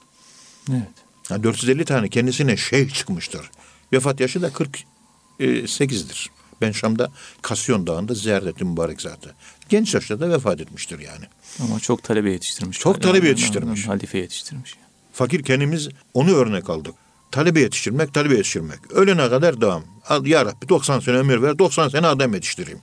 Evet. 0.71 0.83
Ha, 1.29 1.43
450 1.43 1.85
tane 1.85 2.09
kendisine 2.09 2.57
şeyh 2.57 2.95
çıkmıştır. 2.95 3.51
Vefat 3.93 4.21
yaşı 4.21 4.43
da 4.43 4.49
48'dir. 4.49 6.31
Ben 6.61 6.73
Şam'da 6.73 7.13
Kasyon 7.43 7.87
Dağı'nda 7.87 8.15
ziyaret 8.15 8.47
ettim 8.49 8.69
mübarek 8.69 9.01
zatı. 9.03 9.35
Genç 9.69 9.95
yaşta 9.95 10.21
da 10.21 10.31
vefat 10.31 10.61
etmiştir 10.61 10.99
yani. 10.99 11.25
Ama 11.63 11.81
çok 11.81 12.03
talebe 12.03 12.33
yetiştirmiş. 12.33 12.79
Çok 12.79 13.03
talebe 13.03 13.29
yetiştirmiş. 13.29 13.89
Halife 13.89 14.19
yetiştirmiş. 14.19 14.75
Fakir 15.13 15.43
kendimiz 15.43 15.89
onu 16.15 16.31
örnek 16.35 16.71
aldık. 16.71 16.95
Talebe 17.33 17.61
yetiştirmek, 17.61 18.15
talebe 18.15 18.35
yetiştirmek. 18.37 18.93
Ölene 18.93 19.29
kadar 19.29 19.61
devam. 19.61 19.85
Ya 20.25 20.45
Rabbi 20.47 20.69
90 20.69 21.01
sene 21.01 21.17
ömür 21.17 21.43
ver, 21.43 21.59
90 21.59 21.89
sene 21.89 22.07
adam 22.07 22.35
yetiştireyim. 22.35 22.81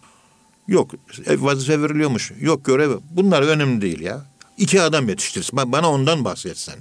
Yok 0.68 0.92
vazife 1.28 1.82
veriliyormuş. 1.82 2.32
Yok 2.40 2.66
görev. 2.66 2.98
Bunlar 3.12 3.42
önemli 3.42 3.82
değil 3.82 4.00
ya. 4.00 4.26
İki 4.58 4.82
adam 4.82 5.10
yetiştirsin. 5.10 5.58
Ba- 5.58 5.72
Bana 5.72 5.92
ondan 5.92 6.26
bahsetsen. 6.26 6.76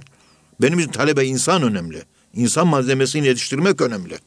Benim 0.61 0.79
için 0.79 0.91
talebe 0.91 1.25
insan 1.25 1.63
önemli. 1.63 2.03
İnsan 2.33 2.67
malzemesini 2.67 3.27
yetiştirmek 3.27 3.81
önemli. 3.81 4.17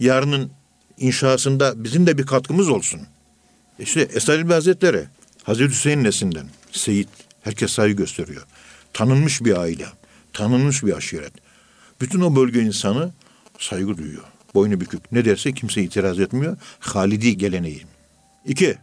Yarının 0.00 0.50
inşasında 0.98 1.84
bizim 1.84 2.06
de 2.06 2.18
bir 2.18 2.26
katkımız 2.26 2.68
olsun. 2.68 3.00
İşte 3.78 4.00
Esad 4.00 4.38
İlbi 4.38 4.52
Hazretleri 4.52 5.04
Hazreti 5.42 5.70
Hüseyin 5.70 6.04
nesinden 6.04 6.46
Seyit. 6.72 7.08
Herkes 7.42 7.72
saygı 7.72 7.96
gösteriyor. 7.96 8.42
Tanınmış 8.92 9.44
bir 9.44 9.56
aile. 9.56 9.86
Tanınmış 10.32 10.84
bir 10.84 10.96
aşiret. 10.96 11.32
Bütün 12.00 12.20
o 12.20 12.36
bölge 12.36 12.62
insanı 12.62 13.12
saygı 13.58 13.98
duyuyor. 13.98 14.24
Boynu 14.54 14.80
bükük. 14.80 15.12
Ne 15.12 15.24
derse 15.24 15.52
kimse 15.52 15.82
itiraz 15.82 16.20
etmiyor. 16.20 16.56
Halidi 16.78 17.36
geleneği. 17.36 17.82
İki, 18.46 18.76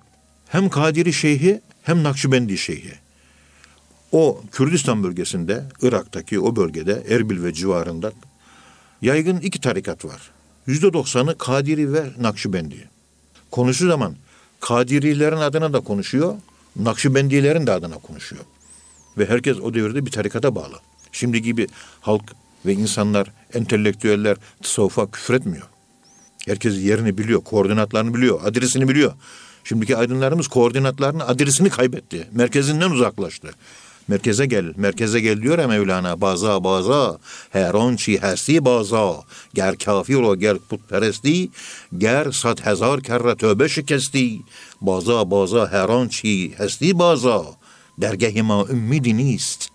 hem 0.48 0.70
Kadiri 0.70 1.14
Şeyhi 1.14 1.62
hem 1.84 2.04
Nakşibendi 2.04 2.58
Şeyhi. 2.58 2.94
O 4.12 4.42
Kürdistan 4.52 5.04
bölgesinde, 5.04 5.64
Irak'taki 5.82 6.40
o 6.40 6.56
bölgede, 6.56 7.04
Erbil 7.10 7.44
ve 7.44 7.54
civarında 7.54 8.12
yaygın 9.02 9.38
iki 9.38 9.62
tarikat 9.62 10.06
var. 10.06 10.32
Yüzde 10.68 10.94
doksanı 10.94 11.38
Kadiri 11.38 11.94
ve 11.94 12.04
Nakşibendi. 12.20 12.90
Konuşu 13.52 13.88
zaman 13.88 14.16
Kadirilerin 14.60 15.38
adına 15.38 15.74
da 15.74 15.80
konuşuyor, 15.80 16.36
Nakşibendilerin 16.76 17.68
de 17.68 17.72
adına 17.72 17.96
konuşuyor. 17.96 18.44
Ve 19.18 19.26
herkes 19.26 19.60
o 19.60 19.74
devirde 19.74 20.06
bir 20.06 20.12
tarikata 20.12 20.56
bağlı. 20.56 20.76
Şimdi 21.12 21.42
gibi 21.42 21.68
halk 22.02 22.24
ve 22.66 22.74
insanlar, 22.74 23.32
entelektüeller 23.54 24.38
tasavvufa 24.64 25.12
küfretmiyor. 25.12 25.68
Herkes 26.46 26.78
yerini 26.78 27.18
biliyor, 27.18 27.42
koordinatlarını 27.42 28.14
biliyor, 28.14 28.40
adresini 28.44 28.90
biliyor. 28.90 29.14
Şimdiki 29.64 29.98
aydınlarımız 29.98 30.48
koordinatlarını, 30.48 31.28
adresini 31.28 31.70
kaybetti. 31.70 32.28
Merkezinden 32.32 32.92
uzaklaştı. 32.92 33.52
Merkeze 34.08 34.46
gel, 34.46 34.74
merkeze 34.78 35.20
gel 35.20 35.42
diyor 35.42 35.60
ya 35.60 35.68
Mevlana. 35.68 36.22
Baza 36.22 36.64
baza, 36.64 37.20
her 37.50 37.74
on 37.74 37.96
çi 37.96 38.22
hersi 38.22 38.66
baza. 38.66 39.14
Ger 39.54 39.78
kafir 39.78 40.16
o 40.16 40.36
ger 40.36 40.58
putperesti, 40.58 41.50
ger 41.98 42.32
sat 42.32 42.66
hezar 42.66 43.02
kerre 43.02 43.36
tövbe 43.36 43.70
şikesti. 43.70 44.40
Baza 44.82 45.32
baza 45.32 45.72
her 45.72 45.90
on 45.90 46.08
çi 46.08 46.54
hesti 46.58 47.00
baza. 47.00 47.46
Dergahima 47.98 48.66
ümmidi 48.70 49.18
nist. 49.18 49.70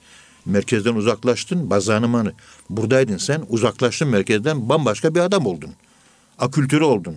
Merkezden 0.47 0.95
uzaklaştın, 0.95 1.71
bazanımanı. 1.71 2.33
Buradaydın 2.71 3.17
sen, 3.17 3.43
uzaklaştın 3.49 4.09
merkezden, 4.09 4.69
bambaşka 4.69 5.15
bir 5.15 5.21
adam 5.21 5.47
oldun. 5.47 5.71
Akültürü 6.39 6.85
oldun. 6.85 7.17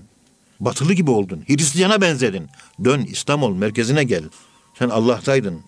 Batılı 0.59 0.93
gibi 0.93 1.11
oldun. 1.11 1.43
Hristiyana 1.47 2.01
benzedin. 2.01 2.47
Dön 2.83 3.01
İslam 3.01 3.43
ol, 3.43 3.55
merkezine 3.55 4.03
gel. 4.03 4.23
Sen 4.79 4.89
Allah'taydın. 4.89 5.61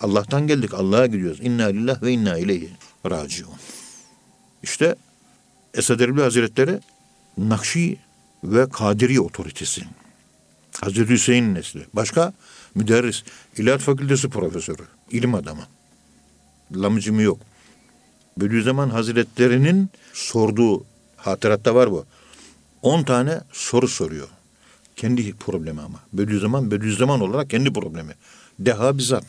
Allah'tan 0.00 0.46
geldik, 0.46 0.74
Allah'a 0.74 1.06
gidiyoruz. 1.06 1.40
İnna 1.40 1.66
lillah 1.66 2.02
ve 2.02 2.12
inna 2.12 2.38
ileyhi 2.38 2.70
raciun. 3.10 3.50
İşte 4.62 4.96
Esad 5.74 6.00
Erbil 6.00 6.22
Hazretleri 6.22 6.80
Nakşi 7.38 7.98
ve 8.44 8.68
Kadiri 8.68 9.20
otoritesi. 9.20 9.82
Hazreti 10.80 11.10
Hüseyin 11.10 11.54
nesli. 11.54 11.86
Başka 11.92 12.32
müderris, 12.74 13.22
İlahiyat 13.56 13.80
Fakültesi 13.80 14.28
profesörü, 14.28 14.82
ilim 15.10 15.34
adamı. 15.34 15.62
Lamıcımı 16.74 17.22
yok. 17.22 17.38
Bediüzzaman 18.36 18.90
Hazretleri'nin 18.90 19.90
sorduğu 20.12 20.84
hatıratta 21.16 21.74
var 21.74 21.90
bu. 21.90 22.04
10 22.82 23.02
tane 23.02 23.40
soru 23.52 23.88
soruyor. 23.88 24.28
Kendi 24.96 25.32
problemi 25.32 25.80
ama. 25.80 26.00
Bediüzzaman, 26.12 26.70
Bediüzzaman 26.70 27.20
olarak 27.20 27.50
kendi 27.50 27.72
problemi. 27.72 28.14
Deha 28.58 28.98
bizzat. 28.98 29.24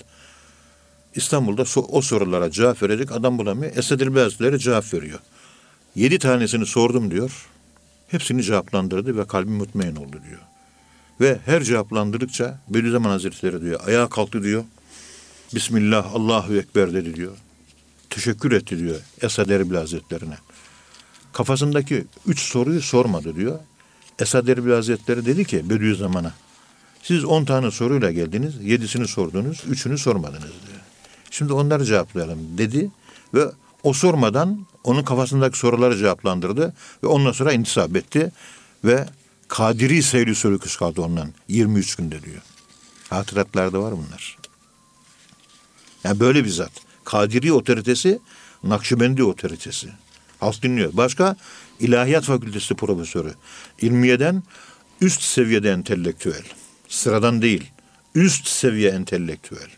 İstanbul'da 1.16 1.62
so- 1.62 1.88
o 1.90 2.02
sorulara 2.02 2.52
cevap 2.52 2.84
verecek 2.84 3.12
adam 3.12 3.38
bulamıyor. 3.38 3.76
Esed 3.76 4.00
İlbi 4.00 4.20
Hazretleri 4.20 4.60
cevap 4.60 4.94
veriyor. 4.94 5.20
Yedi 5.96 6.20
tanesini 6.20 6.66
sordum 6.66 7.12
diyor. 7.12 7.48
Hepsini 8.08 8.44
cevaplandırdı 8.44 9.18
ve 9.18 9.28
kalbim 9.28 9.54
mutmain 9.54 9.96
oldu 9.96 10.18
diyor. 10.28 10.40
Ve 11.22 11.40
her 11.46 11.64
cevaplandırdıkça 11.64 12.60
Bediüzzaman 12.70 13.10
Hazretleri 13.10 13.62
diyor 13.62 13.80
ayağa 13.88 14.10
kalktı 14.10 14.44
diyor. 14.44 14.64
Bismillah 15.56 16.16
Allahu 16.16 16.56
Ekber 16.56 16.94
dedi 16.94 17.16
diyor. 17.16 17.32
Teşekkür 18.10 18.52
etti 18.52 18.80
diyor 18.80 18.96
Esad 19.22 19.50
Erbil 19.50 19.76
Hazretlerine. 19.76 20.38
Kafasındaki 21.34 22.06
üç 22.28 22.40
soruyu 22.40 22.82
sormadı 22.82 23.36
diyor. 23.36 23.60
Esad 24.20 24.48
Erbil 24.48 24.72
Hazretleri 24.72 25.26
dedi 25.26 25.46
ki 25.46 25.70
Bediüzzaman'a 25.70 26.34
Siz 27.04 27.26
10 27.26 27.46
tane 27.46 27.72
soruyla 27.72 28.12
geldiniz, 28.12 28.56
7'sini 28.56 29.08
sordunuz, 29.08 29.58
3'ünü 29.58 29.98
sormadınız 29.98 30.42
diyor. 30.42 30.69
Şimdi 31.32 31.54
onları 31.54 31.86
cevaplayalım 31.86 32.58
dedi 32.58 32.92
ve 33.34 33.46
o 33.84 33.94
sormadan 33.94 34.66
onun 34.84 35.04
kafasındaki 35.04 35.60
soruları 35.60 35.98
cevaplandırdı 35.98 36.74
ve 37.04 37.08
ondan 37.08 37.32
sonra 37.32 37.54
intisap 37.54 37.96
etti 37.96 38.32
ve 38.84 39.06
Kadiri 39.48 40.04
seyri 40.04 40.36
sölüküs 40.36 40.78
kaldı 40.78 41.02
ondan 41.02 41.34
23 41.48 41.96
günde 41.96 42.24
diyor. 42.24 42.42
Hatıratlarda 43.10 43.82
var 43.82 43.94
bunlar. 43.98 44.38
Yani 46.04 46.20
böyle 46.20 46.46
bir 46.46 46.50
zat. 46.50 46.72
Kadiri 47.04 47.54
otoritesi, 47.54 48.20
Nakşibendi 48.64 49.24
otoritesi. 49.24 49.90
Halk 50.40 50.64
dinliyor. 50.64 50.90
Başka 50.94 51.36
İlahiyat 51.80 52.24
Fakültesi 52.24 52.76
profesörü. 52.76 53.34
İlmiyeden 53.82 54.44
üst 55.02 55.22
seviyede 55.22 55.72
entelektüel. 55.72 56.44
Sıradan 56.88 57.42
değil. 57.42 57.72
Üst 58.16 58.48
seviye 58.48 58.90
entelektüel. 58.90 59.70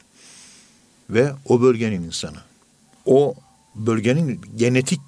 Ve 1.12 1.32
o 1.46 1.62
bölgenin 1.62 2.03
insanı. 2.03 2.38
O 3.06 3.36
bölgenin 3.75 4.41
genetik 4.56 5.00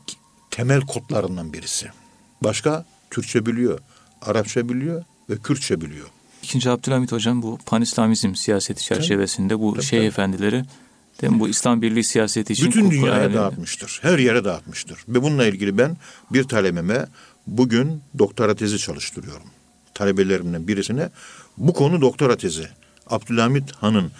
temel 0.51 0.81
kodlarından 0.81 1.53
birisi. 1.53 1.87
Başka 2.43 2.85
Türkçe 3.11 3.45
biliyor, 3.45 3.79
Arapça 4.21 4.69
biliyor 4.69 5.03
ve 5.29 5.37
Kürtçe 5.37 5.81
biliyor. 5.81 6.07
İkinci 6.43 6.69
Abdülhamit 6.69 7.11
Hocam 7.11 7.41
bu 7.41 7.59
panislamizm 7.65 8.35
siyaseti 8.35 8.83
çerçevesinde 8.83 9.59
bu 9.59 9.73
Tabii, 9.73 9.83
şeyh 9.85 9.99
tabii. 9.99 10.07
efendileri 10.07 10.65
değil 11.21 11.33
mi, 11.33 11.39
bu 11.39 11.49
İslam 11.49 11.81
Birliği 11.81 12.03
siyaseti 12.03 12.53
için 12.53 12.67
Bütün 12.67 12.91
dünyaya 12.91 13.23
yani- 13.23 13.33
dağıtmıştır. 13.33 13.99
Her 14.01 14.19
yere 14.19 14.45
dağıtmıştır. 14.45 14.97
Ve 15.07 15.23
bununla 15.23 15.45
ilgili 15.47 15.77
ben 15.77 15.97
bir 16.31 16.43
talebeme 16.43 17.05
bugün 17.47 18.01
doktora 18.19 18.55
tezi 18.55 18.77
çalıştırıyorum. 18.79 19.47
Talebelerimden 19.93 20.67
birisine 20.67 21.09
bu 21.57 21.73
konu 21.73 22.01
doktora 22.01 22.37
tezi. 22.37 22.67
Abdülhamit 23.07 23.71
Han'ın 23.71 24.11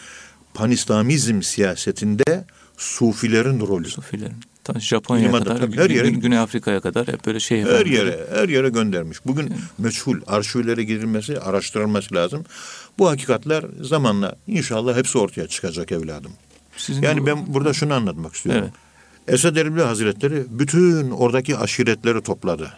panislamizm 0.53 1.41
siyasetinde 1.41 2.45
sufilerin 2.77 3.59
rolü. 3.59 3.87
Sufilerin. 3.89 4.33
Ta 4.63 4.79
Japonya'ya 4.79 5.27
Liman'da 5.27 5.45
kadar, 5.49 5.59
tabii 5.59 5.77
her 5.77 5.89
yere 5.89 6.09
Gün- 6.09 6.19
Güney 6.19 6.37
Afrika'ya 6.39 6.79
kadar 6.81 7.07
hep 7.07 7.25
böyle 7.25 7.39
şey 7.39 7.63
Her 7.63 7.85
yere, 7.85 8.19
her 8.33 8.49
yere 8.49 8.69
göndermiş. 8.69 9.17
Bugün 9.25 9.53
meçhul 9.77 10.21
arşivlere 10.27 10.83
girilmesi, 10.83 11.39
araştırılması 11.39 12.15
lazım. 12.15 12.45
Bu 12.99 13.09
hakikatler 13.09 13.65
zamanla 13.81 14.35
inşallah 14.47 14.97
hepsi 14.97 15.17
ortaya 15.17 15.47
çıkacak 15.47 15.91
evladım. 15.91 16.31
Sizin 16.77 17.01
Yani 17.01 17.21
bu- 17.21 17.25
ben 17.25 17.53
burada 17.53 17.73
şunu 17.73 17.93
anlatmak 17.93 18.33
istiyorum. 18.35 18.61
Evet. 18.63 18.73
Esad 19.39 19.55
Erbil 19.55 19.81
Hazretleri 19.81 20.43
bütün 20.49 21.11
oradaki 21.11 21.57
aşiretleri 21.57 22.21
topladı. 22.21 22.73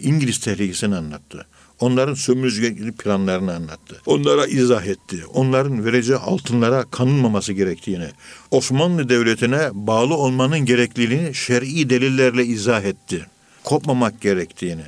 İngiliz 0.00 0.40
tehlikesini 0.40 0.96
anlattı. 0.96 1.46
Onların 1.80 2.14
sömürücü 2.14 2.92
planlarını 2.92 3.54
anlattı. 3.54 4.00
Onlara 4.06 4.46
izah 4.46 4.86
etti. 4.86 5.24
Onların 5.34 5.84
vereceği 5.84 6.16
altınlara 6.16 6.84
kanılmaması 6.90 7.52
gerektiğini, 7.52 8.08
Osmanlı 8.50 9.08
Devleti'ne 9.08 9.68
bağlı 9.72 10.14
olmanın 10.14 10.58
gerekliliğini 10.58 11.34
şer'i 11.34 11.90
delillerle 11.90 12.44
izah 12.44 12.82
etti. 12.82 13.26
Kopmamak 13.64 14.20
gerektiğini 14.20 14.84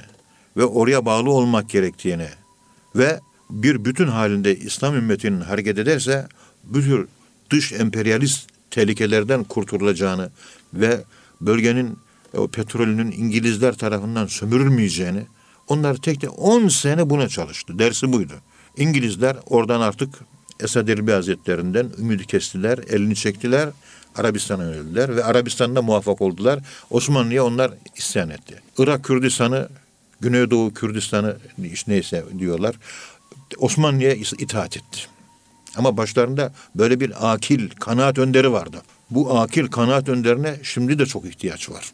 ve 0.57 0.65
oraya 0.65 1.05
bağlı 1.05 1.31
olmak 1.31 1.71
gerektiğini 1.71 2.29
ve 2.97 3.21
bir 3.51 3.85
bütün 3.85 4.09
halinde 4.09 4.57
İslam 4.57 4.95
ümmetinin 4.95 5.41
hareket 5.41 5.79
ederse 5.79 6.27
bütün 6.65 7.09
dış 7.51 7.73
emperyalist 7.73 8.49
tehlikelerden 8.71 9.45
kurtulacağını 9.45 10.31
ve 10.75 11.01
bölgenin 11.41 11.99
o 12.35 12.49
petrolünün 12.49 13.13
İngilizler 13.13 13.75
tarafından 13.75 14.27
sömürülmeyeceğini 14.27 15.23
onlar 15.69 15.97
tek 15.97 16.23
de 16.23 16.29
10 16.29 16.69
sene 16.69 17.11
buna 17.11 17.29
çalıştı. 17.29 17.79
Dersi 17.79 18.13
buydu. 18.13 18.33
İngilizler 18.77 19.37
oradan 19.47 19.81
artık 19.81 20.15
Esad 20.61 20.89
Erbil 20.89 21.13
Hazretlerinden 21.13 21.91
ümidi 21.99 22.27
kestiler, 22.27 22.79
elini 22.79 23.15
çektiler, 23.17 23.69
Arabistan'a 24.17 24.63
yöneldiler 24.63 25.17
ve 25.17 25.25
Arabistan'da 25.25 25.83
muvaffak 25.83 26.21
oldular. 26.21 26.61
Osmanlı'ya 26.91 27.45
onlar 27.45 27.73
isyan 27.97 28.31
etti. 28.31 28.63
Irak 28.79 29.05
Kürdistan'ı, 29.05 29.69
Güneydoğu 30.21 30.75
Kürdistan'ı 30.75 31.37
işte 31.73 31.93
neyse 31.93 32.25
diyorlar. 32.39 32.77
Osmanlı'ya 33.59 34.15
itaat 34.15 34.77
etti. 34.77 35.01
Ama 35.77 35.97
başlarında 35.97 36.53
böyle 36.75 37.01
bir 37.01 37.33
akil, 37.33 37.71
kanaat 37.71 38.19
önderi 38.19 38.53
vardı. 38.53 38.83
Bu 39.11 39.39
akil, 39.39 39.67
kanaat 39.67 40.09
önderine 40.09 40.61
şimdi 40.63 40.99
de 40.99 41.07
çok 41.07 41.25
ihtiyaç 41.25 41.71
var. 41.71 41.93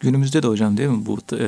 Günümüzde 0.00 0.42
de 0.42 0.46
hocam 0.46 0.76
değil 0.76 0.88
mi 0.88 1.06
bu 1.06 1.18
e, 1.32 1.46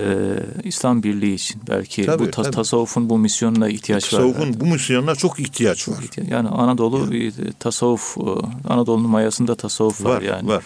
İslam 0.64 1.02
Birliği 1.02 1.34
için 1.34 1.60
belki 1.68 2.06
Tabii, 2.06 2.22
bu 2.26 2.30
ta- 2.30 2.42
tabii. 2.42 2.54
tasavvufun 2.54 3.10
bu 3.10 3.18
misyonuna 3.18 3.68
ihtiyaç 3.68 4.04
var. 4.04 4.10
Tasavvufun 4.10 4.60
bu 4.60 4.66
misyonuna 4.66 5.14
çok 5.14 5.40
ihtiyaç 5.40 5.88
var. 5.88 6.04
Yani 6.30 6.48
Anadolu 6.48 7.10
bir 7.10 7.32
tasavvuf 7.58 8.16
e, 8.18 8.20
Anadolu'nun 8.68 9.10
mayasında 9.10 9.54
tasavvuf 9.54 10.04
var, 10.04 10.16
Var, 10.16 10.22
yani. 10.22 10.48
var. 10.48 10.64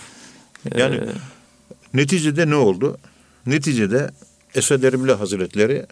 Ee, 0.72 0.80
Yani 0.80 1.00
neticede 1.94 2.50
ne 2.50 2.54
oldu? 2.56 2.98
Neticede 3.46 4.10
Esad 4.54 4.82
Erbil 4.82 5.08
Hazretleri 5.08 5.86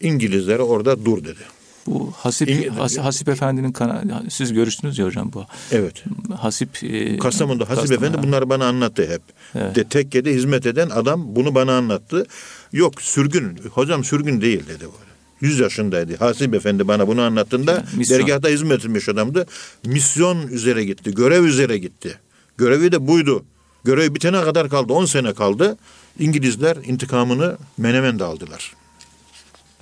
İngilizlere 0.00 0.62
orada 0.62 1.04
dur 1.04 1.24
dedi. 1.24 1.40
Bu 1.86 2.12
Hasip 2.16 2.48
İng- 2.48 2.68
Has- 2.70 2.98
Hasip 3.00 3.28
Efendi'nin 3.28 3.72
kana- 3.72 4.22
siz 4.30 4.52
görüştünüz 4.52 4.98
ya 4.98 5.06
hocam 5.06 5.32
bu. 5.32 5.44
Evet. 5.72 6.04
Hasip 6.38 6.84
e, 6.84 7.18
Kastamonu'da 7.18 7.68
Hasip 7.68 7.80
Kastamonu, 7.80 8.06
Efendi 8.06 8.26
bunları 8.26 8.48
bana 8.48 8.66
anlattı 8.66 9.02
hep. 9.12 9.22
Evet. 9.54 9.76
De 9.76 9.84
tekkede 9.84 10.34
hizmet 10.34 10.66
eden 10.66 10.88
adam 10.90 11.36
bunu 11.36 11.54
bana 11.54 11.76
anlattı. 11.78 12.26
Yok 12.72 13.02
sürgün, 13.02 13.58
hocam 13.72 14.04
sürgün 14.04 14.40
değil 14.40 14.60
dedi. 14.68 14.80
böyle. 14.80 15.06
100 15.40 15.58
yaşındaydı. 15.60 16.16
Hasip 16.16 16.54
Efendi 16.54 16.88
bana 16.88 17.08
bunu 17.08 17.22
anlattığında 17.22 17.72
Yani 17.72 17.84
misyon. 17.96 18.18
dergahta 18.18 18.48
hizmet 18.48 18.84
etmiş 18.84 19.08
adamdı. 19.08 19.46
Misyon 19.86 20.48
üzere 20.48 20.84
gitti, 20.84 21.14
görev 21.14 21.44
üzere 21.44 21.78
gitti. 21.78 22.18
Görevi 22.58 22.92
de 22.92 23.06
buydu. 23.06 23.44
Görev 23.84 24.14
bitene 24.14 24.42
kadar 24.42 24.68
kaldı, 24.68 24.92
10 24.92 25.04
sene 25.04 25.32
kaldı. 25.34 25.76
İngilizler 26.18 26.76
intikamını 26.86 27.56
Menemen'de 27.78 28.24
aldılar. 28.24 28.72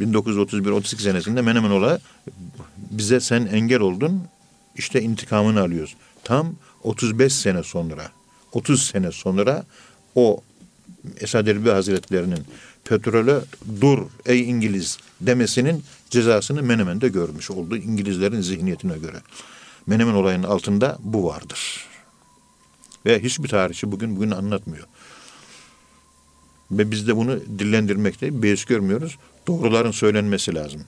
1931-32 0.00 1.02
senesinde 1.02 1.42
Menemen 1.42 1.70
olayı 1.70 1.98
bize 2.76 3.20
sen 3.20 3.46
engel 3.46 3.80
oldun 3.80 4.22
işte 4.76 5.02
intikamını 5.02 5.60
alıyoruz. 5.60 5.96
Tam 6.24 6.54
35 6.82 7.32
sene 7.32 7.62
sonra 7.62 8.10
30 8.52 8.82
sene 8.82 9.12
sonra 9.12 9.64
o 10.14 10.42
Esad 11.20 11.46
Erbil 11.46 11.70
Hazretlerinin 11.70 12.44
petrole 12.84 13.40
dur 13.80 13.98
ey 14.26 14.50
İngiliz 14.50 14.98
demesinin 15.20 15.84
cezasını 16.10 16.62
Menemen'de 16.62 17.08
görmüş 17.08 17.50
oldu 17.50 17.76
İngilizlerin 17.76 18.40
zihniyetine 18.40 18.98
göre. 18.98 19.16
Menemen 19.86 20.14
olayının 20.14 20.42
altında 20.42 20.98
bu 21.00 21.24
vardır. 21.24 21.86
Ve 23.06 23.22
hiçbir 23.22 23.48
tarihçi 23.48 23.92
bugün 23.92 24.16
bugün 24.16 24.30
anlatmıyor. 24.30 24.86
Ve 26.70 26.90
biz 26.90 27.08
de 27.08 27.16
bunu 27.16 27.40
dillendirmekte 27.58 28.42
beis 28.42 28.64
görmüyoruz. 28.64 29.18
Doğruların 29.46 29.90
söylenmesi 29.90 30.54
lazım. 30.54 30.84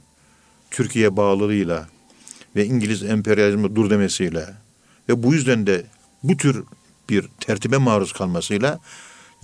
Türkiye 0.71 1.17
bağlılığıyla 1.17 1.89
ve 2.57 2.67
İngiliz 2.67 3.03
emperyalizmi 3.03 3.77
dur 3.77 3.91
demesiyle 3.91 4.55
ve 5.09 5.23
bu 5.23 5.35
yüzden 5.35 5.67
de 5.67 5.87
bu 6.23 6.37
tür 6.37 6.65
bir 7.11 7.29
tertibe 7.41 7.77
maruz 7.77 8.13
kalmasıyla 8.13 8.81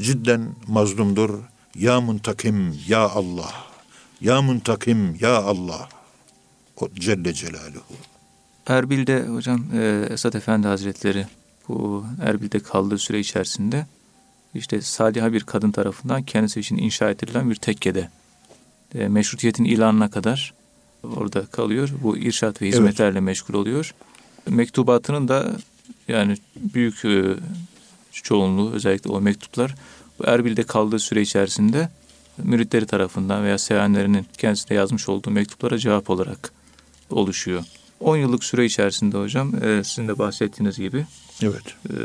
cidden 0.01 0.55
mazlumdur. 0.69 1.39
Ya 1.75 2.01
muntakim 2.01 2.81
ya 2.89 3.01
Allah. 3.01 3.53
Ya 4.21 4.43
muntakim 4.43 5.17
ya 5.21 5.37
Allah. 5.37 5.89
O 6.81 6.89
Celle 6.95 7.35
Celaluhu. 7.35 7.95
Erbil'de 8.67 9.27
hocam 9.27 9.65
e, 9.75 10.07
Esat 10.11 10.35
Efendi 10.35 10.67
Hazretleri 10.67 11.27
bu 11.69 12.07
Erbil'de 12.23 12.61
kaldığı 12.61 12.99
süre 12.99 13.21
içerisinde 13.21 13.87
işte 14.55 14.81
saliha 14.81 15.33
bir 15.33 15.41
kadın 15.41 15.71
tarafından 15.71 16.23
kendisi 16.23 16.61
için 16.61 16.77
inşa 16.77 17.11
edilen 17.11 17.51
bir 17.51 17.55
tekkede 17.57 18.09
e, 18.95 19.09
meşrutiyetin 19.09 19.65
ilanına 19.65 20.11
kadar 20.11 20.55
orada 21.17 21.47
kalıyor. 21.47 21.89
Bu 22.03 22.19
irşat 22.19 22.63
ve 22.63 22.69
hizmetlerle 22.69 23.21
meşgul 23.21 23.55
oluyor. 23.55 23.95
Mektubatının 24.49 25.29
da 25.29 25.57
yani 26.09 26.37
büyük 26.57 27.05
e, 27.05 27.25
çoğunluğu 28.13 28.73
özellikle 28.73 29.11
o 29.11 29.21
mektuplar 29.21 29.75
Erbil'de 30.25 30.63
kaldığı 30.63 30.99
süre 30.99 31.23
içerisinde 31.23 31.89
müritleri 32.39 32.87
tarafından 32.87 33.45
veya 33.45 33.59
sevenlerinin 33.59 34.27
kendisine 34.39 34.77
yazmış 34.77 35.09
olduğu 35.09 35.31
mektuplara 35.31 35.79
cevap 35.79 36.11
olarak 36.11 36.53
oluşuyor. 37.11 37.65
10 38.01 38.17
yıllık 38.17 38.45
süre 38.45 38.65
içerisinde 38.65 39.19
hocam 39.19 39.65
e, 39.65 39.85
sizin 39.85 40.09
de 40.09 40.19
bahsettiğiniz 40.19 40.77
gibi 40.77 41.07
Evet. 41.43 41.63
e, 41.91 41.97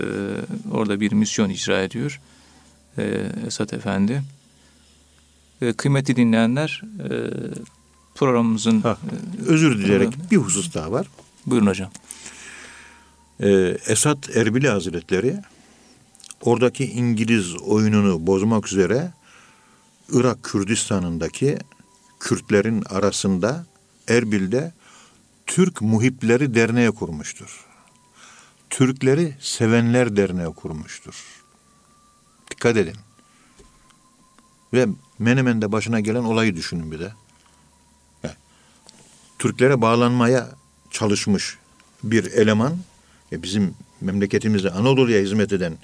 orada 0.72 1.00
bir 1.00 1.12
misyon 1.12 1.50
icra 1.50 1.82
ediyor 1.82 2.22
e, 2.98 3.32
Esat 3.48 3.74
Efendi. 3.74 4.22
E, 5.62 5.74
kıymetli 5.74 6.16
dinleyenler 6.16 6.82
e, 7.00 7.10
programımızın 8.16 8.82
Ha, 8.82 8.98
e, 9.42 9.50
özür 9.50 9.78
dileyerek 9.80 10.14
Evet. 10.18 10.32
bir 10.32 10.38
husus 10.38 10.74
daha 10.74 10.92
var. 10.92 11.08
buyurun 11.46 11.68
hocam. 11.68 11.90
Ee, 13.40 13.78
Esat 13.88 14.38
Erbili 14.38 14.70
Hazretleri 14.70 15.38
oradaki 16.42 16.86
İngiliz 16.92 17.56
oyununu 17.62 18.28
bozmak 18.28 18.68
üzere 18.68 19.12
Irak 20.12 20.44
Kürdistan'ındaki 20.44 21.58
Kürtlerin 22.20 22.84
arasında 22.90 23.66
Erbil'de 24.08 24.74
Türk 25.48 25.82
Muhipleri 25.82 26.56
Derneği 26.56 26.92
kurmuştur. 26.92 27.66
Türkleri 28.70 29.36
Sevenler 29.40 30.16
Derneği 30.16 30.54
kurmuştur. 30.54 31.26
Dikkat 32.52 32.78
edin. 32.78 32.96
Ve 34.74 34.88
Menemen'de 35.20 35.72
başına 35.72 36.00
gelen 36.00 36.24
olayı 36.24 36.56
düşünün 36.56 36.92
bir 36.92 37.00
de. 37.00 37.12
He. 38.22 38.32
Türklere 39.40 39.82
bağlanmaya 39.82 40.50
çalışmış 40.92 41.58
bir 42.04 42.26
eleman, 42.32 42.78
e 43.32 43.44
bizim 43.44 43.74
memleketimizde 44.02 44.72
Anadolu'ya 44.72 45.22
hizmet 45.22 45.54
eden, 45.54 45.78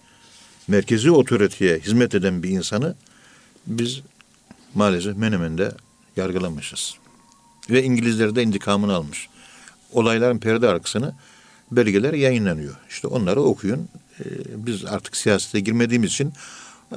merkezi 0.67 1.11
otoriteye 1.11 1.79
hizmet 1.79 2.15
eden 2.15 2.43
bir 2.43 2.49
insanı 2.49 2.95
biz 3.67 4.01
maalesef 4.75 5.17
Menemen'de 5.17 5.71
yargılamışız. 6.15 6.95
Ve 7.69 7.83
İngilizler 7.83 8.35
de 8.35 8.43
intikamını 8.43 8.93
almış. 8.93 9.29
Olayların 9.91 10.39
perde 10.39 10.67
arkasını 10.67 11.15
belgeler 11.71 12.13
yayınlanıyor. 12.13 12.75
İşte 12.89 13.07
onları 13.07 13.41
okuyun. 13.41 13.89
Ee, 14.19 14.25
biz 14.55 14.85
artık 14.85 15.17
siyasete 15.17 15.59
girmediğimiz 15.59 16.11
için 16.11 16.33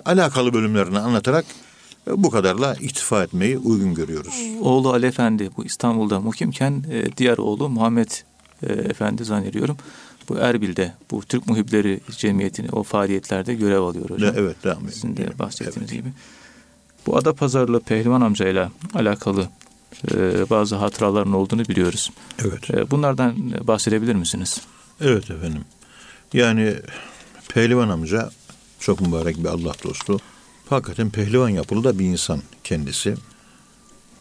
alakalı 0.05 0.55
bölümlerini 0.55 0.99
anlatarak 0.99 1.45
bu 2.11 2.31
kadarla 2.31 2.75
iktifa 2.75 3.23
etmeyi 3.23 3.59
uygun 3.59 3.95
görüyoruz. 3.95 4.43
Oğlu 4.61 4.93
Ali 4.93 5.07
Efendi 5.07 5.51
bu 5.57 5.65
İstanbul'da 5.65 6.21
muhimken 6.21 6.85
e, 6.91 7.17
diğer 7.17 7.39
oğlu 7.39 7.69
Muhammed 7.69 8.11
e, 8.63 8.73
Efendi 8.73 9.25
zannediyorum. 9.25 9.77
Bu 10.29 10.37
Erbil'de 10.37 10.95
bu 11.11 11.23
Türk 11.23 11.47
Muhipleri 11.47 12.01
Cemiyeti'ni 12.11 12.69
o 12.73 12.83
faaliyetlerde 12.83 13.55
görev 13.55 13.81
alıyor 13.81 14.11
hocam. 14.11 14.35
Evet 14.37 14.65
devam. 14.65 14.89
Sizin 14.91 15.17
de 15.17 15.39
bahsettiğiniz 15.39 15.93
gibi. 15.93 16.09
Bu 17.07 17.17
Adapazarlı 17.17 17.81
Pehlivan 17.81 18.21
amcayla 18.21 18.71
alakalı 18.95 19.49
e, 20.15 20.51
bazı 20.51 20.77
hatıraların 20.77 21.33
olduğunu 21.33 21.69
biliyoruz. 21.69 22.11
Evet. 22.45 22.71
E, 22.71 22.91
bunlardan 22.91 23.37
bahsedebilir 23.67 24.15
misiniz? 24.15 24.61
Evet 25.01 25.31
efendim. 25.31 25.65
Yani 26.33 26.75
Pehlivan 27.49 27.89
amca 27.89 28.31
çok 28.81 29.01
mübarek 29.01 29.39
bir 29.39 29.49
Allah 29.49 29.75
dostu. 29.85 30.21
Hakikaten 30.71 31.11
pehlivan 31.11 31.49
yapılı 31.49 31.85
da 31.85 31.99
bir 31.99 32.05
insan 32.05 32.41
kendisi. 32.65 33.15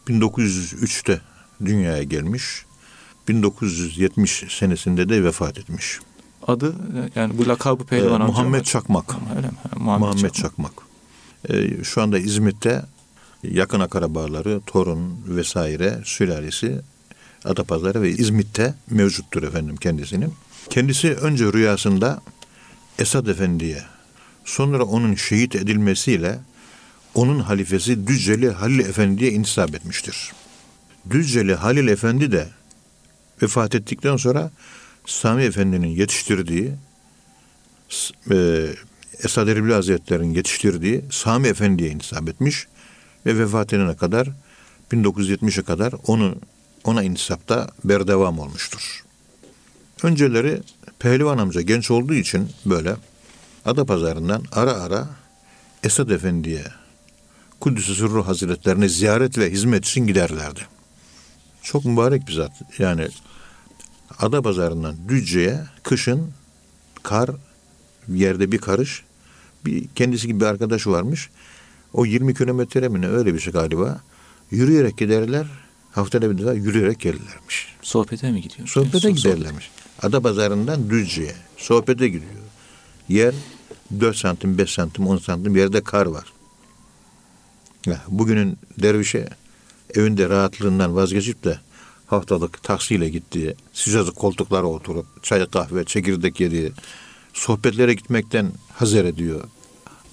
1903'te 0.08 1.20
dünyaya 1.64 2.02
gelmiş. 2.02 2.64
1970 3.28 4.44
senesinde 4.48 5.08
de 5.08 5.24
vefat 5.24 5.58
etmiş. 5.58 5.98
Adı 6.46 6.68
e, 6.68 7.20
yani 7.20 7.38
bu 7.38 7.48
lakabı 7.48 7.82
Ee, 7.82 7.86
Pehlivan 7.86 8.20
amca 8.20 8.26
Muhammed? 8.26 8.64
Çakmak. 8.64 9.16
Öyle 9.36 9.46
mi? 9.46 9.54
Ha, 9.62 9.78
Muhammed, 9.78 10.06
Muhammed 10.06 10.30
Çakmak. 10.30 10.72
Çakmak. 10.72 10.86
Ee, 11.50 11.84
şu 11.84 12.02
anda 12.02 12.18
İzmit'te 12.18 12.82
yakın 13.42 13.80
akrabaları, 13.80 14.60
torun 14.66 15.18
vesaire 15.26 16.00
sülalesi 16.04 16.80
Adapazarı 17.44 18.02
ve 18.02 18.10
İzmit'te 18.10 18.74
mevcuttur 18.90 19.42
efendim 19.42 19.76
kendisinin. 19.76 20.34
Kendisi 20.70 21.14
önce 21.14 21.52
rüyasında 21.52 22.22
Esad 22.98 23.26
Efendi'ye 23.26 23.82
sonra 24.46 24.84
onun 24.84 25.14
şehit 25.14 25.56
edilmesiyle 25.56 26.38
onun 27.14 27.40
halifesi 27.40 28.06
Düzceli 28.06 28.50
Halil 28.50 28.78
Efendi'ye 28.78 29.30
intisap 29.30 29.74
etmiştir. 29.74 30.32
Düzceli 31.10 31.54
Halil 31.54 31.88
Efendi 31.88 32.32
de 32.32 32.48
vefat 33.42 33.74
ettikten 33.74 34.16
sonra 34.16 34.50
Sami 35.06 35.42
Efendi'nin 35.42 35.88
yetiştirdiği 35.88 36.70
e, 38.30 38.66
Esad 39.24 39.48
Erbil 39.48 39.70
Hazretleri'nin 39.70 40.34
yetiştirdiği 40.34 41.04
Sami 41.10 41.48
Efendi'ye 41.48 41.90
intisap 41.90 42.28
etmiş 42.28 42.66
ve 43.26 43.38
vefat 43.38 43.72
edene 43.72 43.96
kadar 43.96 44.28
1970'e 44.92 45.62
kadar 45.62 45.94
onu 46.06 46.34
ona 46.84 47.02
intisapta 47.02 47.70
berdevam 47.84 48.38
olmuştur. 48.38 49.04
Önceleri 50.02 50.60
Pehlivan 50.98 51.38
amca 51.38 51.60
genç 51.60 51.90
olduğu 51.90 52.14
için 52.14 52.48
böyle 52.66 52.96
Adapazarı'ndan 53.66 54.42
ara 54.52 54.72
ara 54.72 55.08
Esad 55.82 56.08
Efendi'ye 56.10 56.64
Kudüs-ü 57.60 57.94
Sırru 57.94 58.26
Hazretlerine 58.26 58.88
ziyaret 58.88 59.38
ve 59.38 59.50
hizmet 59.50 59.84
için 59.84 60.06
giderlerdi. 60.06 60.60
Çok 61.62 61.84
mübarek 61.84 62.28
bir 62.28 62.32
zat. 62.32 62.52
Yani 62.78 63.08
Adapazarı'ndan 64.18 64.96
Düzce'ye 65.08 65.60
kışın 65.82 66.32
kar 67.02 67.30
yerde 68.08 68.52
bir 68.52 68.58
karış 68.58 69.04
bir 69.64 69.88
kendisi 69.94 70.26
gibi 70.26 70.40
bir 70.40 70.44
arkadaşı 70.44 70.90
varmış. 70.90 71.30
O 71.92 72.06
20 72.06 72.34
kilometre 72.34 72.88
mi 72.88 73.00
ne 73.00 73.08
öyle 73.08 73.34
bir 73.34 73.40
şey 73.40 73.52
galiba. 73.52 74.00
Yürüyerek 74.50 74.98
giderler. 74.98 75.46
Haftada 75.92 76.30
bir 76.30 76.38
defa 76.38 76.52
yürüyerek 76.52 77.00
gelirlermiş. 77.00 77.74
Sohbete 77.82 78.30
mi 78.32 78.42
gidiyor? 78.42 78.68
Sohbete 78.68 79.00
Sohbet. 79.00 79.16
giderlermiş. 79.16 79.70
Adapazarı'ndan 80.02 80.90
Düzce'ye. 80.90 81.34
Sohbete 81.56 82.08
gidiyor. 82.08 82.32
Yer 83.08 83.34
4 84.00 84.16
santim, 84.16 84.58
5 84.58 84.70
santim, 84.70 85.06
10 85.06 85.16
santim 85.16 85.56
yerde 85.56 85.80
kar 85.80 86.06
var. 86.06 86.32
Ya, 87.86 88.04
bugünün 88.08 88.58
dervişe 88.78 89.28
evinde 89.94 90.28
rahatlığından 90.28 90.96
vazgeçip 90.96 91.44
de 91.44 91.58
haftalık 92.06 92.62
taksiyle 92.62 93.08
gittiği, 93.08 93.54
sıcacık 93.72 94.16
koltuklara 94.16 94.66
oturup 94.66 95.06
çay 95.22 95.46
kahve, 95.46 95.84
çekirdek 95.84 96.40
yediği, 96.40 96.72
sohbetlere 97.32 97.94
gitmekten 97.94 98.52
hazer 98.74 99.04
ediyor. 99.04 99.44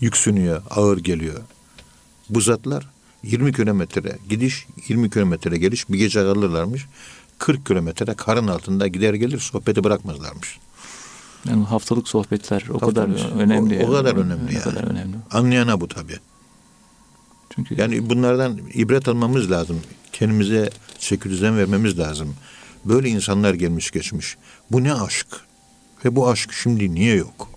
Yüksünüyor, 0.01 0.61
ağır 0.69 0.97
geliyor. 0.97 1.41
Bu 2.29 2.41
zatlar 2.41 2.89
20 3.23 3.53
kilometre 3.53 4.17
gidiş, 4.29 4.67
20 4.87 5.09
kilometre 5.09 5.57
geliş 5.57 5.89
bir 5.89 5.97
gece 5.97 6.19
kalırlarmış. 6.19 6.85
40 7.37 7.65
kilometre 7.65 8.13
karın 8.13 8.47
altında 8.47 8.87
gider 8.87 9.13
gelir 9.13 9.39
sohbeti 9.39 9.83
bırakmazlarmış. 9.83 10.59
Yani 11.49 11.63
haftalık 11.65 12.07
sohbetler 12.07 12.63
o 12.73 12.79
kadar 12.79 13.37
önemli. 13.39 13.75
O- 13.75 13.89
o 13.89 13.93
yani. 13.93 13.93
kadar 13.93 14.15
önemli 14.15 14.49
O 14.49 14.53
yani. 14.53 14.63
kadar 14.63 14.83
önemli. 14.83 15.15
Anlayana 15.31 15.81
bu 15.81 15.87
tabii. 15.87 16.17
Çünkü 17.55 17.81
Yani 17.81 18.09
bunlardan 18.09 18.59
ibret 18.73 19.07
almamız 19.07 19.51
lazım. 19.51 19.81
Kendimize 20.13 20.69
çeki 20.99 21.29
düzen 21.29 21.57
vermemiz 21.57 21.99
lazım. 21.99 22.35
Böyle 22.85 23.09
insanlar 23.09 23.53
gelmiş 23.53 23.91
geçmiş. 23.91 24.37
Bu 24.71 24.83
ne 24.83 24.93
aşk? 24.93 25.27
Ve 26.05 26.15
bu 26.15 26.29
aşk 26.29 26.53
şimdi 26.53 26.93
niye 26.95 27.15
yok? 27.15 27.49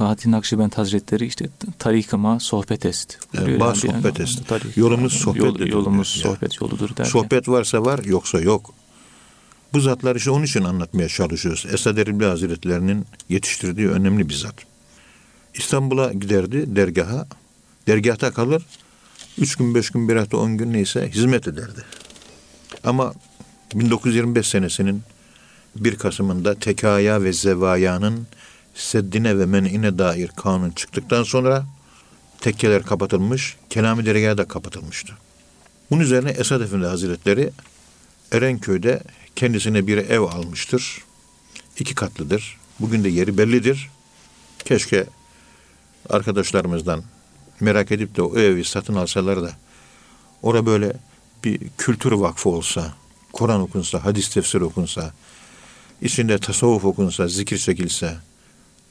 Bahattin 0.00 0.32
Nakşibend 0.32 0.72
Hazretleri 0.72 1.26
işte 1.26 1.48
tarikıma 1.78 2.40
sohbet 2.40 2.86
est. 2.86 3.18
Yani 3.34 3.60
bağ 3.60 3.74
sohbet 3.74 4.20
est. 4.20 4.48
tarik- 4.48 4.76
Yolumuz 4.76 5.12
sohbettir 5.12 5.66
Yolumuz 5.66 6.14
diyor. 6.22 6.34
sohbet 6.36 6.60
yoludur 6.60 6.88
derken. 6.88 7.04
Sohbet 7.04 7.48
varsa 7.48 7.84
var, 7.84 8.04
yoksa 8.04 8.40
yok. 8.40 8.74
Bu 9.74 9.80
zatlar 9.80 10.16
işte 10.16 10.30
onun 10.30 10.44
için 10.44 10.64
anlatmaya 10.64 11.08
çalışıyoruz. 11.08 11.66
Esad 11.72 11.96
Erbil 11.96 12.24
Hazretleri'nin 12.24 13.06
yetiştirdiği 13.28 13.88
önemli 13.88 14.28
bir 14.28 14.34
zat. 14.34 14.54
İstanbul'a 15.54 16.12
giderdi 16.12 16.76
dergaha. 16.76 17.26
Dergahta 17.86 18.30
kalır. 18.30 18.66
Üç 19.38 19.56
gün, 19.56 19.74
beş 19.74 19.90
gün, 19.90 20.08
bir 20.08 20.16
hafta, 20.16 20.36
on 20.36 20.56
gün 20.56 20.72
neyse 20.72 21.10
hizmet 21.14 21.48
ederdi. 21.48 21.84
Ama 22.84 23.14
1925 23.74 24.46
senesinin 24.46 25.02
1 25.76 25.96
Kasım'ında 25.96 26.54
tekaya 26.54 27.22
ve 27.22 27.32
zevayanın 27.32 28.26
seddine 28.74 29.38
ve 29.38 29.46
men'ine 29.46 29.98
dair 29.98 30.28
kanun 30.28 30.70
çıktıktan 30.70 31.22
sonra 31.22 31.66
tekkeler 32.40 32.82
kapatılmış, 32.82 33.56
Kelami 33.70 34.06
Dergahı 34.06 34.38
da 34.38 34.44
kapatılmıştı. 34.44 35.12
Bunun 35.90 36.00
üzerine 36.00 36.30
Esad 36.30 36.60
Efendi 36.60 36.86
Hazretleri 36.86 37.50
Erenköy'de 38.32 39.02
kendisine 39.36 39.86
bir 39.86 39.96
ev 39.96 40.20
almıştır. 40.20 40.98
İki 41.78 41.94
katlıdır. 41.94 42.56
Bugün 42.80 43.04
de 43.04 43.08
yeri 43.08 43.38
bellidir. 43.38 43.90
Keşke 44.64 45.06
arkadaşlarımızdan 46.10 47.02
merak 47.60 47.92
edip 47.92 48.16
de 48.16 48.22
o 48.22 48.38
evi 48.38 48.64
satın 48.64 48.94
alsalar 48.94 49.42
da 49.42 49.52
orada 50.42 50.66
böyle 50.66 50.92
bir 51.44 51.60
kültür 51.78 52.12
vakfı 52.12 52.48
olsa, 52.48 52.94
Kur'an 53.32 53.60
okunsa, 53.60 54.04
hadis 54.04 54.28
tefsir 54.28 54.60
okunsa, 54.60 55.12
içinde 56.02 56.38
tasavvuf 56.38 56.84
okunsa, 56.84 57.28
zikir 57.28 57.58
çekilse 57.58 58.16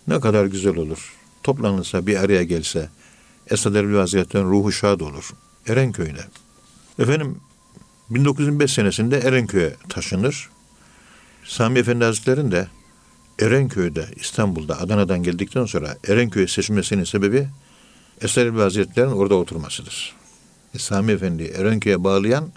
ne 0.08 0.20
kadar 0.20 0.46
güzel 0.46 0.76
olur. 0.76 1.14
Toplanılsa, 1.44 2.08
bir 2.08 2.16
araya 2.16 2.44
gelse, 2.44 2.90
Esad 3.48 3.76
Erbil 3.76 3.96
Hazretleri'nin 3.96 4.50
ruhu 4.50 4.72
şad 4.72 5.00
olur. 5.00 5.30
Erenköy'de. 5.68 6.26
Efendim 7.00 7.38
1905 8.10 8.74
senesinde 8.74 9.20
Erenköy'e 9.20 9.76
taşınır. 9.90 10.50
Sami 11.44 11.80
Efendi 11.80 12.04
Hazretleri'nin 12.04 12.52
de 12.52 12.68
Erenköy'de, 13.40 14.06
İstanbul'da, 14.16 14.82
Adana'dan 14.82 15.24
geldikten 15.24 15.66
sonra 15.66 15.98
Erenköy'e 16.08 16.48
seçilmesinin 16.48 17.04
sebebi 17.04 17.48
Esad 18.22 18.42
Erbil 18.42 18.60
Hazretleri'nin 18.60 19.12
orada 19.12 19.36
oturmasıdır. 19.36 20.16
E, 20.74 20.80
Sami 20.80 21.12
Efendi'yi 21.12 21.50
Erenköy'e 21.50 22.04
bağlayan 22.04 22.50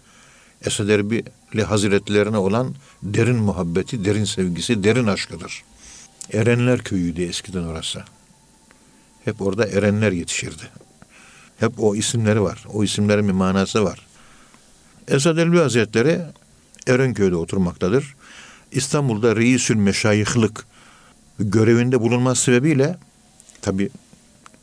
Esad 0.64 0.88
Erbil 0.88 1.22
Hazretlerine 1.62 2.36
olan 2.36 2.74
derin 3.02 3.36
muhabbeti, 3.36 4.04
derin 4.04 4.24
sevgisi, 4.24 4.84
derin 4.84 5.06
aşkıdır. 5.06 5.62
Erenler 6.32 6.82
Köyü'ydü 6.82 7.22
eskiden 7.22 7.62
orası. 7.62 8.04
Hep 9.24 9.42
orada 9.42 9.66
erenler 9.66 10.12
yetişirdi. 10.12 10.62
Hep 11.60 11.72
o 11.78 11.96
isimleri 11.96 12.42
var. 12.42 12.64
O 12.72 12.84
isimlerin 12.84 13.28
bir 13.28 13.32
manası 13.32 13.84
var. 13.84 14.05
Esad 15.08 15.38
Elbi 15.38 15.58
Hazretleri 15.58 16.20
Erenköy'de 16.86 17.36
oturmaktadır. 17.36 18.14
İstanbul'da 18.72 19.36
reisül 19.36 19.76
meşayihlık 19.76 20.66
görevinde 21.38 22.00
bulunması 22.00 22.42
sebebiyle 22.42 22.98
tabi 23.62 23.90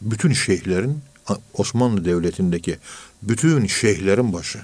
bütün 0.02 0.34
şeyhlerin 0.34 1.00
Osmanlı 1.54 2.06
Devleti'ndeki 2.06 2.78
bütün 3.22 3.68
şeyhlerin 3.68 4.34
başı. 4.34 4.60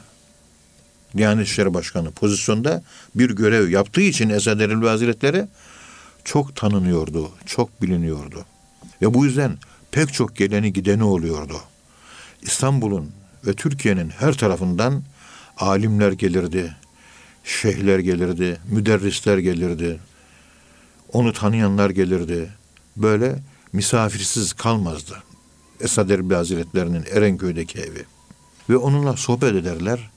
Diyanet 1.18 1.48
İşleri 1.48 1.74
Başkanı 1.74 2.12
pozisyonda 2.12 2.84
bir 3.15 3.30
görev 3.30 3.70
yaptığı 3.70 4.02
için 4.02 4.30
Esad 4.30 4.60
Erbil 4.60 4.88
Hazretleri 4.88 5.46
çok 6.24 6.56
tanınıyordu, 6.56 7.32
çok 7.46 7.82
biliniyordu. 7.82 8.46
Ve 9.02 9.13
bu 9.13 9.26
yüzden 9.26 9.58
pek 9.92 10.13
çok 10.13 10.36
geleni 10.36 10.74
gideni 10.74 11.04
oluyordu. 11.04 11.62
İstanbul'un 12.42 13.12
ve 13.46 13.54
Türkiye'nin 13.54 14.10
her 14.10 14.34
tarafından 14.34 15.04
alimler 15.60 16.12
gelirdi, 16.12 16.76
şeyhler 17.43 18.00
gelirdi, 18.00 18.60
müderrisler 18.72 19.38
gelirdi, 19.38 20.00
onu 21.13 21.34
tanıyanlar 21.34 21.89
gelirdi. 21.89 22.50
Böyle 22.98 23.39
misafirsiz 23.74 24.54
kalmazdı. 24.54 25.24
Esad 25.82 26.10
Erbil 26.10 26.36
Hazretlerinin 26.36 27.06
Erenköy'deki 27.12 27.80
evi. 27.80 28.06
Ve 28.69 28.78
onunla 28.78 29.17
sohbet 29.17 29.56
ederler. 29.56 30.10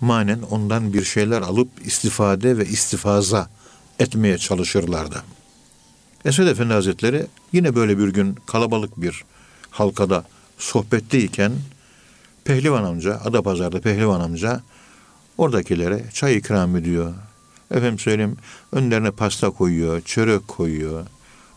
Manen 0.00 0.42
ondan 0.50 0.92
bir 0.92 1.04
şeyler 1.04 1.42
alıp 1.42 1.68
istifade 1.86 2.58
ve 2.58 2.66
istifaza 2.66 3.50
etmeye 3.98 4.38
çalışırlardı. 4.38 5.22
Esad 6.24 6.46
Efendi 6.46 6.72
Hazretleri 6.72 7.26
yine 7.52 7.74
böyle 7.74 7.98
bir 7.98 8.08
gün 8.08 8.36
kalabalık 8.46 9.02
bir 9.02 9.24
halkada 9.70 10.24
sohbetteyken 10.58 11.52
Pehlivan 12.44 12.84
amca, 12.84 13.20
Adapazarı'da 13.24 13.80
Pehlivan 13.80 14.20
amca 14.20 14.62
oradakilere 15.38 16.04
çay 16.14 16.36
ikram 16.36 16.76
ediyor. 16.76 17.14
Efendim 17.70 17.98
söyleyeyim 17.98 18.36
önlerine 18.72 19.10
pasta 19.10 19.50
koyuyor, 19.50 20.00
çörek 20.00 20.48
koyuyor. 20.48 21.06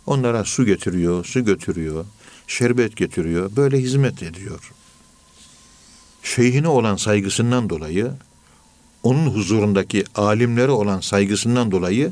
Onlara 0.05 0.43
su 0.43 0.65
getiriyor, 0.65 1.25
su 1.25 1.45
götürüyor, 1.45 2.05
şerbet 2.47 2.95
getiriyor. 2.95 3.55
Böyle 3.55 3.79
hizmet 3.79 4.23
ediyor. 4.23 4.71
Şeyhine 6.23 6.67
olan 6.67 6.95
saygısından 6.95 7.69
dolayı, 7.69 8.11
onun 9.03 9.27
huzurundaki 9.27 10.03
alimlere 10.15 10.71
olan 10.71 10.99
saygısından 10.99 11.71
dolayı 11.71 12.11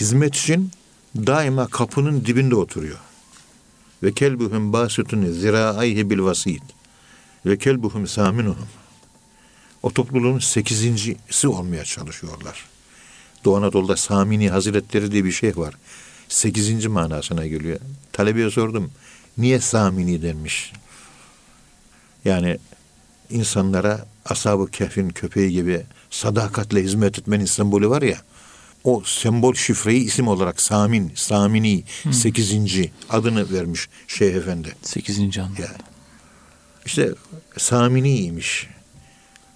hizmet 0.00 0.34
için 0.36 0.70
daima 1.16 1.66
kapının 1.66 2.24
dibinde 2.24 2.54
oturuyor. 2.54 2.98
Ve 4.02 4.12
kelbuhum 4.12 4.72
basitun 4.72 5.32
ziraayhi 5.32 6.10
bil 6.10 6.18
vasit. 6.20 6.62
Ve 7.46 7.58
kelbuhum 7.58 8.06
saminuhum. 8.06 8.68
O 9.82 9.92
topluluğun 9.92 10.38
sekizincisi 10.38 11.48
olmaya 11.48 11.84
çalışıyorlar. 11.84 12.64
Doğu 13.44 13.56
Anadolu'da 13.56 13.96
Samini 13.96 14.50
Hazretleri 14.50 15.12
diye 15.12 15.24
bir 15.24 15.32
şey 15.32 15.56
var. 15.56 15.74
Sekizinci 16.28 16.88
manasına 16.88 17.46
geliyor. 17.46 17.80
Talebeye 18.12 18.50
sordum. 18.50 18.90
Niye 19.38 19.60
Samini 19.60 20.22
denmiş? 20.22 20.72
Yani 22.24 22.58
insanlara 23.30 24.06
Ashab-ı 24.24 24.70
Kehf'in 24.70 25.08
köpeği 25.08 25.50
gibi 25.50 25.82
sadakatle 26.10 26.82
hizmet 26.82 27.18
etmenin 27.18 27.44
sembolü 27.44 27.88
var 27.88 28.02
ya. 28.02 28.18
O 28.84 29.02
sembol 29.04 29.54
şifreyi 29.54 30.04
isim 30.04 30.28
olarak 30.28 30.60
Samin, 30.60 31.12
Samini, 31.14 31.84
sekizinci 32.12 32.92
adını 33.10 33.52
vermiş 33.52 33.88
Şeyh 34.08 34.34
Efendi. 34.34 34.76
Sekizinci 34.82 35.42
anlamda. 35.42 35.62
Yani. 35.62 35.95
İşte 36.86 37.14
Samini'ymiş. 37.58 38.68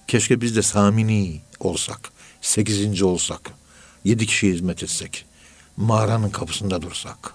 Keşke 0.07 0.41
biz 0.41 0.57
de 0.57 0.63
Samini 0.63 1.41
olsak. 1.61 2.11
Sekizinci 2.41 3.05
olsak. 3.05 3.51
Yedi 4.05 4.27
kişiye 4.27 4.53
hizmet 4.53 4.83
etsek. 4.83 5.27
Mağaranın 5.77 6.31
kapısında 6.31 6.83
dursak. 6.83 7.35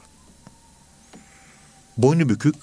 Boynu 1.98 2.30
bükük 2.30 2.56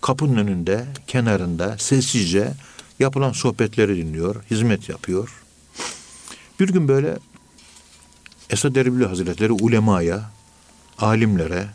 kapının 0.00 0.36
önünde, 0.36 0.86
kenarında 1.06 1.78
sessizce 1.78 2.52
yapılan 2.98 3.32
sohbetleri 3.32 3.96
dinliyor, 3.96 4.42
hizmet 4.50 4.88
yapıyor. 4.88 5.42
Bir 6.60 6.68
gün 6.68 6.88
böyle 6.88 7.18
Esad 8.50 8.76
Erbil 8.76 9.04
Hazretleri 9.04 9.52
ulemaya, 9.52 10.30
alimlere 10.98 11.66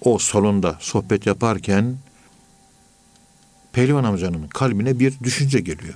o 0.00 0.18
salonda 0.18 0.76
sohbet 0.80 1.26
yaparken 1.26 1.98
Pehlivan 3.72 4.04
amcanın 4.04 4.48
kalbine 4.48 4.98
bir 4.98 5.18
düşünce 5.22 5.60
geliyor. 5.60 5.94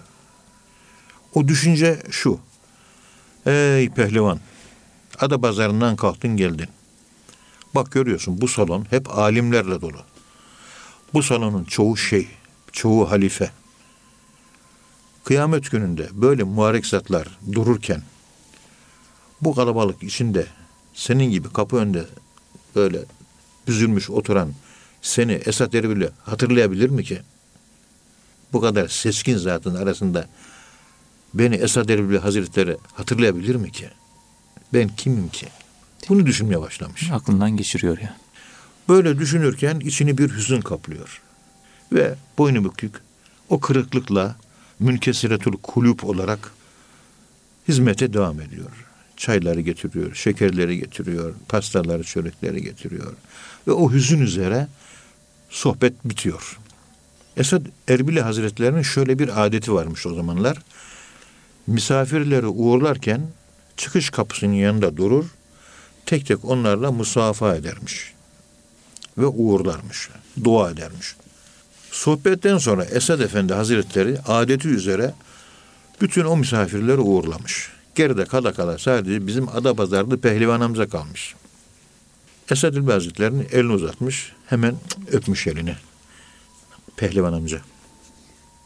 O 1.35 1.48
düşünce 1.48 2.02
şu. 2.11 2.40
Ey 3.46 3.90
pehlivan, 3.90 4.40
ada 5.18 5.40
pazarından 5.40 5.96
kalktın 5.96 6.37
geldin. 6.37 6.68
Bak 7.74 7.92
görüyorsun 7.92 8.40
bu 8.40 8.48
salon 8.48 8.87
hep 8.90 9.18
alimlerle 9.18 9.80
dolu. 9.80 10.00
Bu 11.14 11.22
salonun 11.22 11.64
çoğu 11.64 11.96
şey, 11.96 12.28
çoğu 12.72 13.11
halife. 13.11 13.50
Kıyamet 15.24 15.70
gününde 15.70 16.08
böyle 16.12 16.44
mübarek 16.44 16.87
zatlar 16.87 17.28
dururken 17.52 18.02
bu 19.40 19.54
kalabalık 19.54 20.02
içinde 20.02 20.46
senin 20.94 21.30
gibi 21.30 21.52
kapı 21.52 21.76
önünde 21.76 22.06
böyle 22.76 22.98
büzülmüş 23.68 24.11
oturan 24.11 24.52
seni 25.02 25.32
Esat 25.32 25.74
Erbil'i 25.74 26.11
hatırlayabilir 26.24 26.90
mi 26.90 27.04
ki? 27.04 27.22
Bu 28.52 28.60
kadar 28.60 28.88
seskin 28.88 29.36
zatın 29.36 29.74
arasında 29.74 30.28
beni 31.34 31.54
Esad 31.54 31.88
Erbil 31.88 32.16
Hazretleri 32.16 32.76
hatırlayabilir 32.94 33.54
mi 33.54 33.72
ki? 33.72 33.88
Ben 34.74 34.88
kimim 34.96 35.28
ki? 35.28 35.46
Bunu 36.08 36.26
düşünmeye 36.26 36.60
başlamış. 36.60 37.10
Aklından 37.12 37.56
geçiriyor 37.56 37.98
yani. 37.98 38.16
Böyle 38.88 39.18
düşünürken 39.18 39.80
içini 39.80 40.18
bir 40.18 40.30
hüzün 40.30 40.60
kaplıyor. 40.60 41.22
Ve 41.92 42.14
boynu 42.38 42.64
bükük 42.64 42.94
o 43.48 43.60
kırıklıkla 43.60 44.36
münkesiretul 44.78 45.52
kulüp 45.62 46.04
olarak 46.04 46.52
hizmete 47.68 48.12
devam 48.12 48.40
ediyor. 48.40 48.70
Çayları 49.16 49.60
getiriyor, 49.60 50.14
şekerleri 50.14 50.78
getiriyor, 50.78 51.34
pastaları, 51.48 52.04
çörekleri 52.04 52.62
getiriyor. 52.62 53.12
Ve 53.68 53.72
o 53.72 53.92
hüzün 53.92 54.20
üzere 54.20 54.68
sohbet 55.50 56.04
bitiyor. 56.04 56.58
Esad 57.37 57.62
Erbili 57.88 58.21
Hazretlerinin 58.21 58.83
şöyle 58.83 59.18
bir 59.18 59.45
adeti 59.45 59.73
varmış 59.75 60.07
o 60.07 60.14
zamanlar. 60.14 60.59
Misafirleri 61.66 62.47
uğurlarken 62.47 63.21
çıkış 63.77 64.11
kapısının 64.11 64.53
yanında 64.53 64.97
durur, 64.97 65.25
tek 66.07 66.27
tek 66.27 66.45
onlarla 66.45 66.92
musafa 66.92 67.57
edermiş. 67.57 68.12
Ve 69.18 69.27
uğurlarmış, 69.27 70.09
dua 70.45 70.71
edermiş. 70.71 71.16
Sohbetten 71.90 72.59
sonra 72.59 72.85
Esad 72.85 73.21
Efendi 73.21 73.55
Hazretleri 73.55 74.18
adeti 74.27 74.68
üzere 74.68 75.14
bütün 76.01 76.25
o 76.25 76.37
misafirleri 76.37 77.01
uğurlamış. 77.01 77.68
Geride 77.95 78.25
kala 78.25 78.53
kala 78.53 78.79
sadece 78.79 79.27
bizim 79.27 79.49
Adapazarı'da 79.49 80.16
pehlivanımıza 80.16 80.88
kalmış. 80.88 81.35
Esad 82.51 82.75
İlbi 82.75 82.92
Hazretleri'nin 82.92 83.49
elini 83.53 83.73
uzatmış, 83.73 84.33
hemen 84.47 84.75
öpmüş 85.12 85.47
elini. 85.47 85.75
Pehlivan 86.96 87.33
amca. 87.33 87.61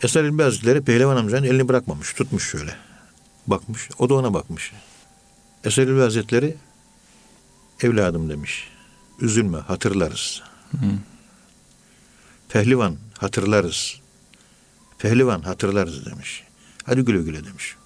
Esad 0.02 0.24
İlbi 0.24 0.42
Hazretleri 0.42 0.84
Pehlivan 0.84 1.16
amcanın 1.16 1.46
elini 1.46 1.68
bırakmamış, 1.68 2.12
tutmuş 2.12 2.50
şöyle. 2.50 2.76
Bakmış, 3.46 3.88
o 3.98 4.08
da 4.08 4.14
ona 4.14 4.34
bakmış. 4.34 4.72
Esad 5.64 5.82
İlbi 5.82 6.00
Hazretleri, 6.00 6.56
evladım 7.82 8.30
demiş, 8.30 8.68
üzülme, 9.20 9.58
hatırlarız. 9.58 10.42
Hı. 10.70 10.86
Pehlivan 12.48 12.96
hatırlarız. 13.18 14.00
Pehlivan 14.98 15.40
hatırlarız 15.40 16.06
demiş. 16.06 16.44
Hadi 16.84 17.00
güle 17.00 17.22
güle 17.22 17.44
demiş. 17.44 17.76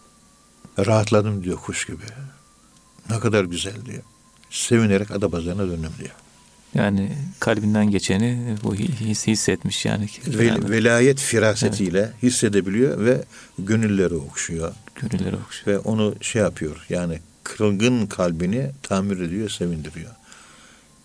Rahatladım 0.79 1.45
diyor 1.45 1.59
kuş 1.59 1.87
gibi. 1.87 2.03
Ne 3.11 3.21
kadar 3.21 3.45
güzel 3.45 3.87
diyor. 3.87 4.03
Sevinerek 4.51 5.11
Adapazarı'na 5.11 5.67
döndüm 5.69 5.93
diyor. 5.99 6.15
Yani 6.75 7.13
kalbinden 7.41 7.91
geçeni 7.91 8.57
bu 8.65 8.75
his, 8.75 9.27
hissetmiş 9.27 9.85
yani. 9.85 10.07
Vel, 10.27 10.69
velayet 10.69 11.21
firasetiyle 11.21 12.13
hissedebiliyor 12.23 13.05
ve 13.05 13.25
gönülleri 13.59 14.15
okşuyor. 14.15 14.75
Gönülleri 14.95 15.37
okşuyor. 15.37 15.77
Ve 15.77 15.79
onu 15.79 16.15
şey 16.21 16.43
yapıyor 16.43 16.87
yani 16.89 17.19
kırılgın 17.45 18.07
kalbini 18.07 18.71
tamir 18.83 19.21
ediyor, 19.21 19.49
sevindiriyor. 19.49 20.11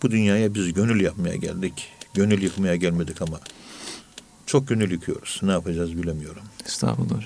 Bu 0.03 0.11
dünyaya 0.11 0.53
biz 0.53 0.73
gönül 0.73 1.01
yapmaya 1.01 1.35
geldik. 1.35 1.87
Gönül 2.13 2.41
yıkmaya 2.41 2.75
gelmedik 2.75 3.21
ama 3.21 3.39
çok 4.45 4.67
gönül 4.67 4.91
yıkıyoruz. 4.91 5.39
Ne 5.43 5.51
yapacağız 5.51 5.97
bilemiyorum. 5.97 6.43
Estağfurullah. 6.65 7.21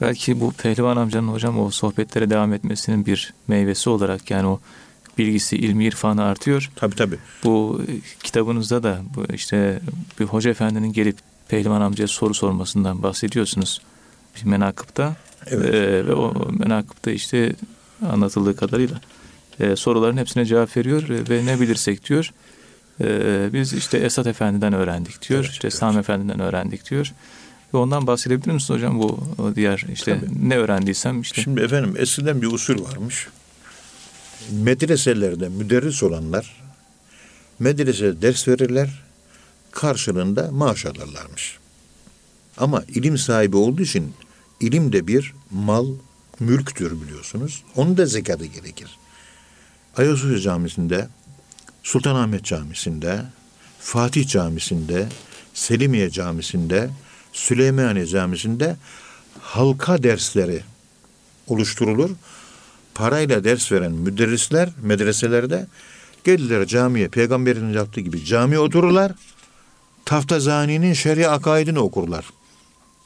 Belki 0.00 0.40
bu 0.40 0.52
Pehlivan 0.52 0.96
amcanın 0.96 1.28
hocam 1.28 1.60
o 1.60 1.70
sohbetlere 1.70 2.30
devam 2.30 2.52
etmesinin 2.52 3.06
bir 3.06 3.34
meyvesi 3.48 3.90
olarak 3.90 4.30
yani 4.30 4.46
o 4.46 4.60
bilgisi, 5.18 5.56
ilmi 5.56 5.84
irfanı 5.84 6.24
artıyor. 6.24 6.70
Tabii 6.76 6.94
tabii. 6.96 7.18
Bu 7.44 7.82
e, 7.88 7.92
kitabınızda 8.22 8.82
da 8.82 9.00
bu 9.16 9.34
işte 9.34 9.80
bir 10.20 10.24
hoca 10.24 10.50
efendinin 10.50 10.92
gelip 10.92 11.16
Pehlivan 11.48 11.80
amcaya 11.80 12.08
soru 12.08 12.34
sormasından 12.34 13.02
bahsediyorsunuz. 13.02 13.80
Bir 14.36 14.50
menakıpta. 14.50 15.16
Evet. 15.46 15.74
Ee, 15.74 16.06
ve 16.06 16.14
o 16.14 16.52
menakıpta 16.52 17.10
işte 17.10 17.52
anlatıldığı 18.10 18.56
kadarıyla 18.56 19.00
e, 19.60 19.76
soruların 19.76 20.16
hepsine 20.16 20.44
cevap 20.44 20.76
veriyor 20.76 21.02
ve 21.08 21.46
ne 21.46 21.60
bilirsek 21.60 22.08
diyor. 22.08 22.32
e, 23.00 23.48
biz 23.52 23.72
işte 23.72 23.98
Esat 23.98 24.26
Efendi'den 24.26 24.72
öğrendik 24.72 25.28
diyor. 25.28 25.40
Evet, 25.40 25.52
işte 25.52 25.68
evet. 25.68 25.74
Sami 25.74 25.98
Efendi'den 25.98 26.40
öğrendik 26.40 26.90
diyor. 26.90 27.12
Ve 27.74 27.78
ondan 27.78 28.06
bahsedebilir 28.06 28.52
misiniz 28.52 28.78
hocam 28.78 28.98
bu 28.98 29.20
diğer 29.56 29.84
işte 29.92 30.20
Tabii. 30.20 30.48
ne 30.48 30.56
öğrendiysem 30.56 31.20
işte. 31.20 31.42
Şimdi 31.42 31.60
efendim 31.60 31.94
eskiden 31.98 32.42
bir 32.42 32.46
usul 32.46 32.84
varmış. 32.84 33.28
Medreselerde 34.52 35.48
müderris 35.48 36.02
olanlar 36.02 36.64
medresede 37.58 38.22
ders 38.22 38.48
verirler, 38.48 39.02
karşılığında 39.70 40.50
maaş 40.50 40.86
alırlarmış. 40.86 41.58
Ama 42.56 42.82
ilim 42.88 43.18
sahibi 43.18 43.56
olduğu 43.56 43.82
için 43.82 44.12
ilim 44.60 44.92
de 44.92 45.06
bir 45.06 45.34
mal, 45.50 45.86
mülktür 46.40 47.02
biliyorsunuz. 47.02 47.62
Onun 47.76 47.96
da 47.96 48.06
zekatı 48.06 48.44
gerekir. 48.44 48.98
Ayasofya 49.96 50.40
Camisi'nde, 50.40 51.08
Sultanahmet 51.82 52.44
Camisi'nde, 52.44 53.24
Fatih 53.80 54.26
Camisi'nde, 54.26 55.08
Selimiye 55.54 56.10
Camisi'nde, 56.10 56.90
Süleymaniye 57.32 58.06
Camisi'nde 58.06 58.76
halka 59.40 60.02
dersleri 60.02 60.62
oluşturulur. 61.46 62.10
Parayla 62.94 63.44
ders 63.44 63.72
veren 63.72 63.92
müderrisler 63.92 64.68
medreselerde 64.82 65.66
gelirler 66.24 66.66
camiye 66.66 67.08
peygamberin 67.08 67.72
yaptığı 67.72 68.00
gibi 68.00 68.24
camiye 68.24 68.58
otururlar. 68.58 69.12
Taftazani'nin 70.04 70.92
şer'i 70.92 71.28
akaidini 71.28 71.78
okurlar. 71.78 72.24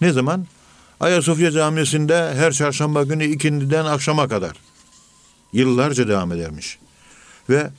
Ne 0.00 0.12
zaman? 0.12 0.46
Ayasofya 1.00 1.50
Camisi'nde 1.50 2.34
her 2.34 2.52
çarşamba 2.52 3.02
günü 3.02 3.24
ikindiden 3.24 3.84
akşama 3.84 4.28
kadar. 4.28 4.52
Yıllarca 5.52 6.08
devam 6.08 6.32
edermiş. 6.32 6.78
Ve 7.50 7.70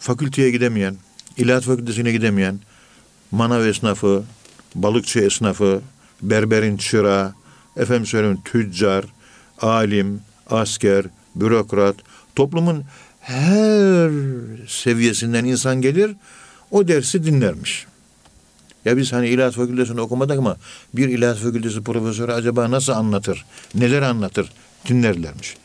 fakülteye 0.00 0.50
gidemeyen, 0.50 0.96
ilahiyat 1.36 1.64
fakültesine 1.64 2.12
gidemeyen 2.12 2.60
manav 3.30 3.66
esnafı, 3.66 4.24
balıkçı 4.74 5.18
esnafı, 5.18 5.80
berberin 6.22 6.76
çırağı, 6.76 7.34
efendim 7.76 8.06
söyleyeyim 8.06 8.40
tüccar, 8.44 9.04
alim, 9.60 10.20
asker, 10.50 11.04
bürokrat, 11.34 11.96
toplumun 12.36 12.84
her 13.20 14.10
seviyesinden 14.68 15.44
insan 15.44 15.80
gelir, 15.80 16.16
o 16.70 16.88
dersi 16.88 17.24
dinlermiş. 17.24 17.86
Ya 18.84 18.96
biz 18.96 19.12
hani 19.12 19.28
ilahiyat 19.28 19.54
fakültesini 19.54 20.00
okumadık 20.00 20.38
ama 20.38 20.56
bir 20.94 21.08
ilahiyat 21.08 21.38
fakültesi 21.38 21.82
profesörü 21.82 22.32
acaba 22.32 22.70
nasıl 22.70 22.92
anlatır, 22.92 23.44
neler 23.74 24.02
anlatır 24.02 24.52
dinlerlermiş. 24.88 25.56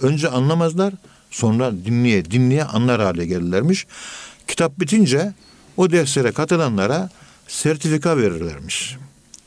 Önce 0.00 0.28
anlamazlar, 0.28 0.94
sonra 1.30 1.72
dinleye 1.72 2.24
dinleye 2.24 2.64
anlar 2.64 3.00
hale 3.00 3.26
gelirlermiş. 3.26 3.86
Kitap 4.48 4.80
bitince 4.80 5.32
o 5.76 5.90
derslere 5.90 6.32
katılanlara 6.32 7.10
sertifika 7.48 8.16
verirlermiş. 8.16 8.96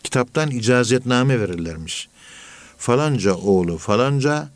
Kitaptan 0.04 0.52
icazetname 0.52 1.40
verirlermiş. 1.40 2.10
Falanca 2.78 3.34
oğlu 3.34 3.78
falanca 3.78 4.50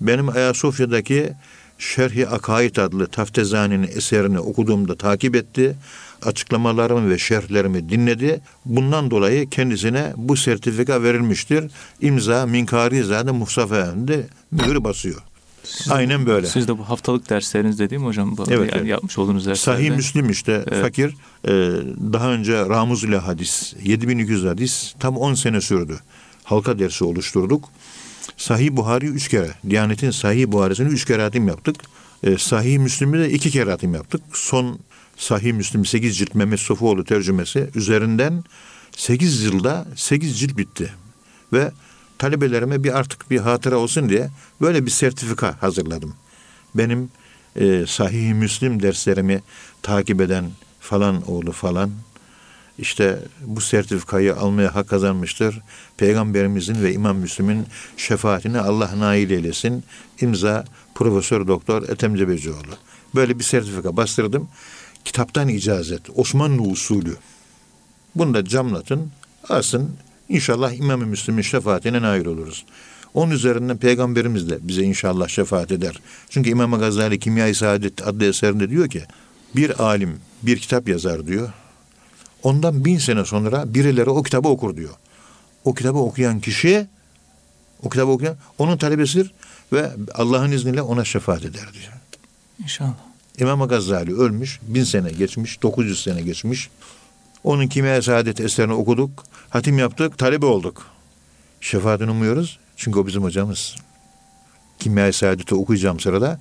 benim 0.00 0.28
Ayasofya'daki 0.28 1.32
Şerhi 1.78 2.28
Akaid 2.28 2.76
adlı 2.76 3.06
Taftezani'nin 3.06 3.88
eserini 3.96 4.40
okuduğumda 4.40 4.96
takip 4.96 5.36
etti. 5.36 5.76
Açıklamalarımı 6.22 7.10
ve 7.10 7.18
şerhlerimi 7.18 7.88
dinledi. 7.88 8.40
Bundan 8.64 9.10
dolayı 9.10 9.50
kendisine 9.50 10.12
bu 10.16 10.36
sertifika 10.36 11.02
verilmiştir. 11.02 11.70
İmza 12.00 12.46
Minkari 12.46 13.04
Zade 13.04 13.30
Mustafa 13.30 13.76
Efendi 13.76 14.26
mühür 14.50 14.84
basıyor. 14.84 15.22
Siz 15.64 15.92
Aynen 15.92 16.26
böyle. 16.26 16.46
Siz 16.46 16.68
de 16.68 16.78
bu 16.78 16.88
haftalık 16.88 17.30
dersleriniz 17.30 17.78
değil 17.78 17.92
mi 17.92 18.06
hocam? 18.06 18.36
Bu, 18.36 18.44
Evet, 18.48 18.72
yani 18.72 18.80
evet. 18.80 18.90
yapmış 18.90 19.18
olduğunuz 19.18 19.46
derslerde. 19.46 19.78
Sahih 19.78 19.96
Müslim 19.96 20.30
işte 20.30 20.64
Evet. 20.66 20.82
fakir 20.82 21.14
e, 21.44 21.50
daha 22.12 22.30
önce 22.32 22.58
Ramuz 22.68 23.04
ile 23.04 23.18
hadis 23.18 23.74
7200 23.82 24.44
hadis 24.44 24.94
tam 24.98 25.16
10 25.16 25.34
sene 25.34 25.60
sürdü. 25.60 25.98
Halka 26.44 26.78
dersi 26.78 27.04
oluşturduk. 27.04 27.64
Sahih 28.36 28.70
Buhari 28.70 29.06
üç 29.06 29.28
kere. 29.28 29.50
Diyanet'in 29.70 30.10
Sahih 30.10 30.46
Buhari'sini 30.46 30.88
üç 30.88 31.04
kere 31.04 31.22
hatim 31.22 31.48
yaptık. 31.48 31.76
E, 32.22 32.38
Sahih 32.38 32.78
Müslim'i 32.78 33.18
de 33.18 33.30
iki 33.30 33.50
kere 33.50 33.70
hatim 33.70 33.94
yaptık. 33.94 34.22
Son 34.32 34.78
Sahih 35.16 35.52
Müslim 35.52 35.84
8 35.84 36.18
cilt 36.18 36.34
Mehmet 36.34 36.60
Sofuoğlu 36.60 37.04
tercümesi 37.04 37.70
üzerinden 37.74 38.44
8 38.96 39.42
yılda 39.42 39.86
8 39.96 40.40
cilt 40.40 40.56
bitti. 40.56 40.92
Ve 41.52 41.72
talebelerime 42.18 42.84
bir 42.84 42.98
artık 42.98 43.30
bir 43.30 43.38
hatıra 43.38 43.76
olsun 43.76 44.08
diye 44.08 44.30
böyle 44.60 44.86
bir 44.86 44.90
sertifika 44.90 45.62
hazırladım. 45.62 46.14
Benim 46.74 47.10
e, 47.56 47.84
Sahih 47.86 48.32
Müslim 48.32 48.82
derslerimi 48.82 49.42
takip 49.82 50.20
eden 50.20 50.50
falan 50.80 51.30
oğlu 51.30 51.52
falan 51.52 51.90
işte 52.78 53.18
bu 53.40 53.60
sertifikayı 53.60 54.36
almaya 54.36 54.74
hak 54.74 54.88
kazanmıştır. 54.88 55.60
Peygamberimizin 55.96 56.82
ve 56.82 56.92
İmam 56.92 57.16
Müslim'in 57.16 57.66
şefaatini 57.96 58.58
Allah 58.58 58.90
nail 58.98 59.30
eylesin. 59.30 59.84
İmza 60.20 60.64
Profesör 60.94 61.48
Doktor 61.48 61.88
Ethem 61.88 62.16
Cebecioğlu. 62.16 62.76
Böyle 63.14 63.38
bir 63.38 63.44
sertifika 63.44 63.96
bastırdım. 63.96 64.48
Kitaptan 65.04 65.48
icazet. 65.48 66.00
Osmanlı 66.14 66.62
usulü. 66.62 67.16
Bunu 68.14 68.34
da 68.34 68.44
camlatın, 68.44 69.10
asın. 69.48 69.90
İnşallah 70.28 70.72
İmam-ı 70.72 71.06
Müslim'in 71.06 71.42
şefaatine 71.42 72.02
nail 72.02 72.26
oluruz. 72.26 72.64
Onun 73.14 73.30
üzerinden 73.30 73.76
Peygamberimiz 73.76 74.50
de 74.50 74.58
bize 74.62 74.82
inşallah 74.82 75.28
şefaat 75.28 75.72
eder. 75.72 76.00
Çünkü 76.30 76.50
İmam 76.50 76.78
Gazali 76.78 77.18
Kimya-i 77.18 77.54
Saadet 77.54 78.06
adlı 78.06 78.24
eserinde 78.24 78.70
diyor 78.70 78.88
ki, 78.88 79.02
bir 79.56 79.82
alim 79.84 80.16
bir 80.42 80.58
kitap 80.58 80.88
yazar 80.88 81.26
diyor. 81.26 81.52
Ondan 82.44 82.84
bin 82.84 82.98
sene 82.98 83.24
sonra 83.24 83.74
birileri 83.74 84.10
o 84.10 84.22
kitabı 84.22 84.48
okur 84.48 84.76
diyor. 84.76 84.94
O 85.64 85.74
kitabı 85.74 85.98
okuyan 85.98 86.40
kişi, 86.40 86.86
o 87.82 87.88
kitabı 87.90 88.10
okuyan, 88.10 88.36
onun 88.58 88.76
talebesidir 88.76 89.32
ve 89.72 89.90
Allah'ın 90.14 90.52
izniyle 90.52 90.82
ona 90.82 91.04
şefaat 91.04 91.44
eder 91.44 91.72
diyor. 91.72 91.92
İnşallah. 92.62 92.94
İmam 93.38 93.68
Gazali 93.68 94.14
ölmüş, 94.14 94.60
bin 94.62 94.84
sene 94.84 95.10
geçmiş, 95.10 95.62
900 95.62 96.02
sene 96.02 96.22
geçmiş. 96.22 96.70
Onun 97.44 97.68
Kimya-i 97.68 98.02
Saadet 98.02 98.40
eserini 98.40 98.72
okuduk, 98.72 99.24
hatim 99.50 99.78
yaptık, 99.78 100.18
talebe 100.18 100.46
olduk. 100.46 100.86
Şefaatini 101.60 102.10
umuyoruz 102.10 102.58
çünkü 102.76 102.98
o 102.98 103.06
bizim 103.06 103.22
hocamız. 103.22 103.76
Kimya-i 104.78 105.12
Saadet'i 105.12 105.54
okuyacağım 105.54 106.00
sırada. 106.00 106.38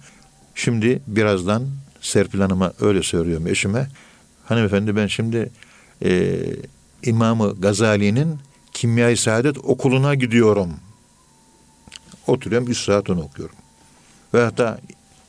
Şimdi 0.56 1.02
birazdan 1.08 1.68
Serpil 2.02 2.40
Hanım'a 2.40 2.74
öyle 2.82 3.04
söylüyorum 3.04 3.48
eşime. 3.48 3.88
Hanımefendi 4.46 4.96
ben 4.96 5.08
şimdi 5.08 5.52
e, 6.04 6.40
İmam-ı 7.04 7.56
Gazali'nin 7.60 8.40
Kimya-i 8.74 9.18
Saadet 9.18 9.58
okuluna 9.58 10.16
gidiyorum. 10.16 10.70
Oturuyorum, 12.28 12.68
üç 12.68 12.78
saat 12.78 13.10
onu 13.10 13.22
okuyorum. 13.22 13.56
Ve 14.34 14.42
hatta 14.44 14.80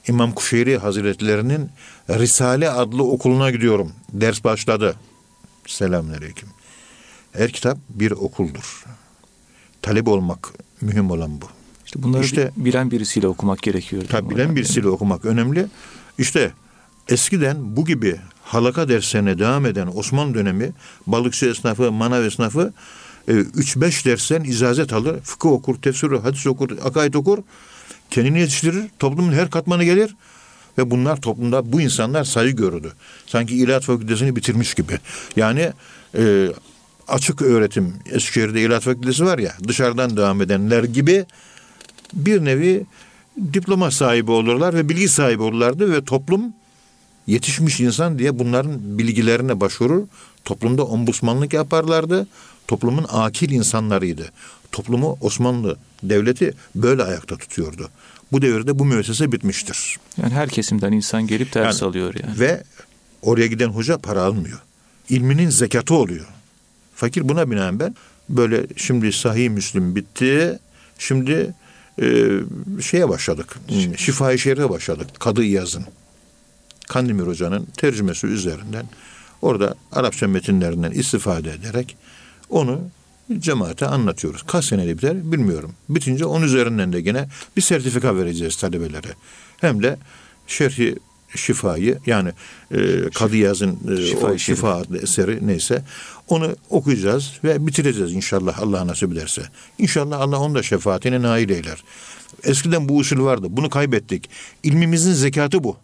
İmam 0.09 0.33
Kuşeyri 0.33 0.79
Hazretlerinin 0.79 1.71
Risale 2.11 2.71
adlı 2.71 3.03
okuluna 3.03 3.51
gidiyorum. 3.51 3.93
Ders 4.13 4.45
başladı. 4.45 4.97
Selamünaleyküm. 5.67 6.49
Her 7.33 7.51
kitap 7.53 7.79
bir 7.89 8.11
okuldur. 8.11 8.85
Talep 9.83 10.09
olmak 10.09 10.53
mühim 10.81 11.11
olan 11.11 11.41
bu. 11.41 11.47
İşte 11.87 12.03
bunları 12.03 12.25
İşte- 12.25 12.51
bi- 12.57 12.65
bilen 12.65 12.91
birisiyle 12.91 13.27
okumak 13.29 13.63
gerekiyor. 13.63 14.03
Tabi 14.09 14.31
bilen 14.35 14.57
birisiyle 14.57 14.89
okumak 14.89 15.25
önemli. 15.25 15.67
İşte 16.19 16.53
eskiden 17.09 17.77
bu 17.77 17.85
gibi 17.85 18.17
halaka 18.43 18.89
derslerine 18.89 19.39
devam 19.39 19.67
eden 19.67 19.87
Osmanlı 19.95 20.35
dönemi 20.35 20.73
balıkçı 21.07 21.47
esnafı, 21.47 21.93
manav 21.93 22.25
esnafı 22.25 22.73
3-5 23.29 24.05
dersten 24.05 24.45
icazet 24.45 24.93
alır. 24.93 25.21
Fıkıh 25.23 25.53
okur, 25.53 25.75
tefsir, 25.75 26.11
hadis 26.11 26.47
okur, 26.47 26.71
akaid 26.85 27.15
okur. 27.15 27.39
Kendini 28.11 28.41
yetiştirir. 28.41 28.85
Toplumun 28.99 29.33
her 29.33 29.51
katmanı 29.51 29.85
gelir. 29.85 30.17
Ve 30.79 30.91
bunlar 30.91 31.21
toplumda 31.21 31.73
bu 31.73 31.81
insanlar 31.81 32.25
saygı 32.25 32.57
görürdü. 32.57 32.93
Sanki 33.27 33.57
ilahiyat 33.57 33.83
fakültesini 33.83 34.37
bitirmiş 34.37 34.75
gibi. 34.75 34.99
Yani 35.37 35.73
e, 36.19 36.49
açık 37.09 37.43
öğretim 37.43 37.95
Eskişehir'de 38.11 38.61
ilahiyat 38.61 38.83
fakültesi 38.83 39.25
var 39.25 39.39
ya 39.39 39.53
dışarıdan 39.69 40.17
devam 40.17 40.43
edenler 40.43 40.85
gibi 40.85 41.25
bir 42.13 42.45
nevi 42.45 42.87
diploma 43.53 43.91
sahibi 43.91 44.31
olurlar 44.31 44.75
ve 44.75 44.89
bilgi 44.89 45.09
sahibi 45.09 45.43
olurlardı 45.43 45.93
ve 45.93 46.05
toplum 46.05 46.43
yetişmiş 47.27 47.81
insan 47.81 48.19
diye 48.19 48.39
bunların 48.39 48.99
bilgilerine 48.99 49.61
başvurur. 49.61 50.03
Toplumda 50.45 50.85
ombudsmanlık 50.85 51.53
yaparlardı. 51.53 52.27
Toplumun 52.69 53.07
akil 53.09 53.51
insanlarıydı. 53.51 54.33
Toplumu 54.73 55.19
Osmanlı 55.21 55.77
devleti 56.03 56.55
böyle 56.75 57.03
ayakta 57.03 57.37
tutuyordu. 57.37 57.89
Bu 58.33 58.43
devirde 58.43 58.79
bu 58.79 58.85
müessese 58.85 59.33
bitmiştir. 59.33 59.97
Yani 60.23 60.35
her 60.35 60.49
kesimden 60.49 60.93
insan 60.93 61.27
gelip 61.27 61.55
ders 61.55 61.81
Yani- 61.83 61.89
alıyor 61.91 62.15
yani. 62.23 62.41
Ve 62.41 62.63
oraya 63.23 63.47
giden 63.47 63.69
hoca 63.69 63.99
para 63.99 64.23
almıyor. 64.23 64.59
İlminin 65.09 65.51
zekatı 65.51 65.95
oluyor. 65.95 66.27
Fakir 66.95 67.29
buna 67.29 67.51
binaen 67.51 67.81
ben 67.81 67.95
böyle 68.29 68.67
şimdi 68.77 69.13
sahih 69.13 69.51
Müslim 69.51 69.97
bitti. 69.97 70.59
Şimdi 70.99 71.55
e, 72.03 72.29
şeye 72.83 73.09
başladık. 73.09 73.59
Şifa-i 73.97 74.39
Şerif'e 74.39 74.71
başladık. 74.71 75.09
Kadı 75.21 75.45
İyaz'ın. 75.45 75.85
Kandemir 76.89 77.27
Hoca'nın 77.27 77.67
tercümesi 77.77 78.27
üzerinden 78.27 78.87
orada 79.43 79.75
Arapça 79.93 80.29
metinlerinden 80.29 80.91
istifade 80.91 81.51
ederek 81.51 81.97
onu 82.51 82.81
cemaate 83.39 83.87
anlatıyoruz. 83.87 84.43
Kaç 84.43 84.65
senede 84.65 84.97
biter 84.97 85.33
bilmiyorum. 85.33 85.73
Bitince 85.89 86.25
onun 86.25 86.45
üzerinden 86.45 86.93
de 86.93 87.01
gene 87.01 87.29
bir 87.57 87.63
sertifika 87.63 88.17
vereceğiz 88.17 88.57
talebelere. 88.57 89.15
Hem 89.61 89.83
de 89.83 89.97
şerhi 90.47 90.97
şifayı 91.37 91.99
yani 92.07 92.31
e, 92.71 93.11
Kadı 93.15 93.37
Yaz'ın 93.37 93.79
e, 93.93 94.07
Şifa-i 94.07 94.33
o 94.33 94.39
şifa 94.39 94.75
adlı 94.75 94.99
eseri 94.99 95.47
neyse 95.47 95.83
onu 96.29 96.57
okuyacağız 96.71 97.33
ve 97.45 97.67
bitireceğiz 97.67 98.13
inşallah 98.13 98.59
Allah 98.59 98.87
nasip 98.87 99.13
ederse. 99.13 99.43
İnşallah 99.79 100.21
Allah 100.21 100.39
onu 100.39 100.55
da 100.55 100.63
şefaatine 100.63 101.23
nail 101.23 101.51
eyler. 101.51 101.85
Eskiden 102.45 102.89
bu 102.89 102.97
usul 102.97 103.25
vardı. 103.25 103.47
Bunu 103.51 103.71
kaybettik. 103.71 104.31
İlmimizin 104.63 105.13
zekatı 105.13 105.65
bu. 105.65 105.77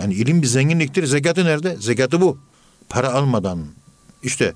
Yani 0.00 0.14
ilim 0.14 0.42
bir 0.42 0.46
zenginliktir. 0.46 1.06
Zekatı 1.06 1.44
nerede? 1.44 1.76
Zekatı 1.80 2.20
bu. 2.20 2.38
Para 2.88 3.12
almadan. 3.12 3.66
İşte 4.22 4.54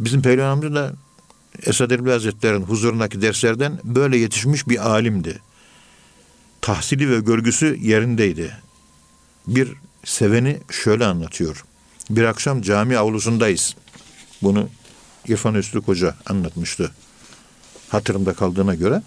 bizim 0.00 0.22
Peygamber 0.22 0.52
amca 0.52 0.74
da 0.74 0.92
Esad 1.62 1.90
Erbil 1.90 2.10
Hazretleri'nin 2.10 2.62
huzurundaki 2.62 3.22
derslerden 3.22 3.78
böyle 3.84 4.16
yetişmiş 4.16 4.68
bir 4.68 4.90
alimdi. 4.90 5.40
Tahsili 6.60 7.10
ve 7.10 7.20
görgüsü 7.20 7.78
yerindeydi. 7.80 8.56
Bir 9.46 9.72
seveni 10.04 10.60
şöyle 10.70 11.06
anlatıyor. 11.06 11.64
Bir 12.10 12.24
akşam 12.24 12.62
cami 12.62 12.98
avlusundayız. 12.98 13.76
Bunu 14.42 14.68
İrfan 15.28 15.54
Öztürk 15.54 15.88
Hoca 15.88 16.14
anlatmıştı. 16.26 16.90
Hatırımda 17.88 18.34
kaldığına 18.34 18.74
göre. 18.74 19.02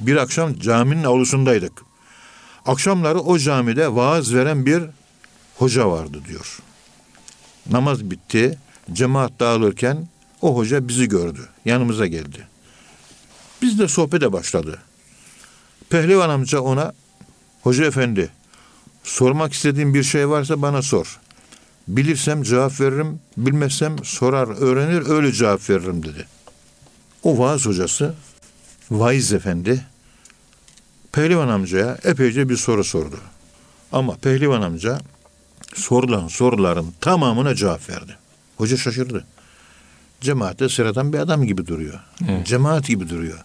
Bir 0.00 0.16
akşam 0.16 0.58
caminin 0.58 1.04
avlusundaydık. 1.04 1.85
Akşamları 2.66 3.20
o 3.20 3.38
camide 3.38 3.94
vaaz 3.94 4.34
veren 4.34 4.66
bir 4.66 4.82
hoca 5.56 5.90
vardı 5.90 6.20
diyor. 6.28 6.58
Namaz 7.70 8.10
bitti. 8.10 8.58
Cemaat 8.92 9.32
dağılırken 9.40 10.08
o 10.42 10.56
hoca 10.56 10.88
bizi 10.88 11.08
gördü. 11.08 11.48
Yanımıza 11.64 12.06
geldi. 12.06 12.46
Biz 13.62 13.78
de 13.78 13.88
sohbete 13.88 14.32
başladı. 14.32 14.78
Pehlivan 15.90 16.30
amca 16.30 16.60
ona 16.60 16.92
Hoca 17.66 17.84
efendi 17.84 18.30
sormak 19.04 19.52
istediğin 19.52 19.94
bir 19.94 20.02
şey 20.02 20.28
varsa 20.28 20.62
bana 20.62 20.82
sor. 20.82 21.20
Bilirsem 21.88 22.42
cevap 22.42 22.80
veririm, 22.80 23.20
bilmezsem 23.36 23.96
sorar, 24.04 24.48
öğrenir, 24.48 25.08
öyle 25.08 25.32
cevap 25.32 25.70
veririm 25.70 26.02
dedi. 26.02 26.26
O 27.22 27.38
vaaz 27.38 27.66
hocası, 27.66 28.14
vaiz 28.90 29.32
efendi, 29.32 29.86
Pehlivan 31.16 31.48
amcaya 31.48 31.98
epeyce 32.04 32.48
bir 32.48 32.56
soru 32.56 32.84
sordu. 32.84 33.16
Ama 33.92 34.16
Pehlivan 34.16 34.62
amca 34.62 34.98
sorulan 35.74 36.28
soruların 36.28 36.86
tamamına 37.00 37.54
cevap 37.54 37.90
verdi. 37.90 38.16
Hoca 38.56 38.76
şaşırdı. 38.76 39.24
Cemaatte 40.20 40.68
sıradan 40.68 41.12
bir 41.12 41.18
adam 41.18 41.44
gibi 41.44 41.66
duruyor. 41.66 42.00
Evet. 42.28 42.46
Cemaat 42.46 42.86
gibi 42.86 43.08
duruyor. 43.08 43.38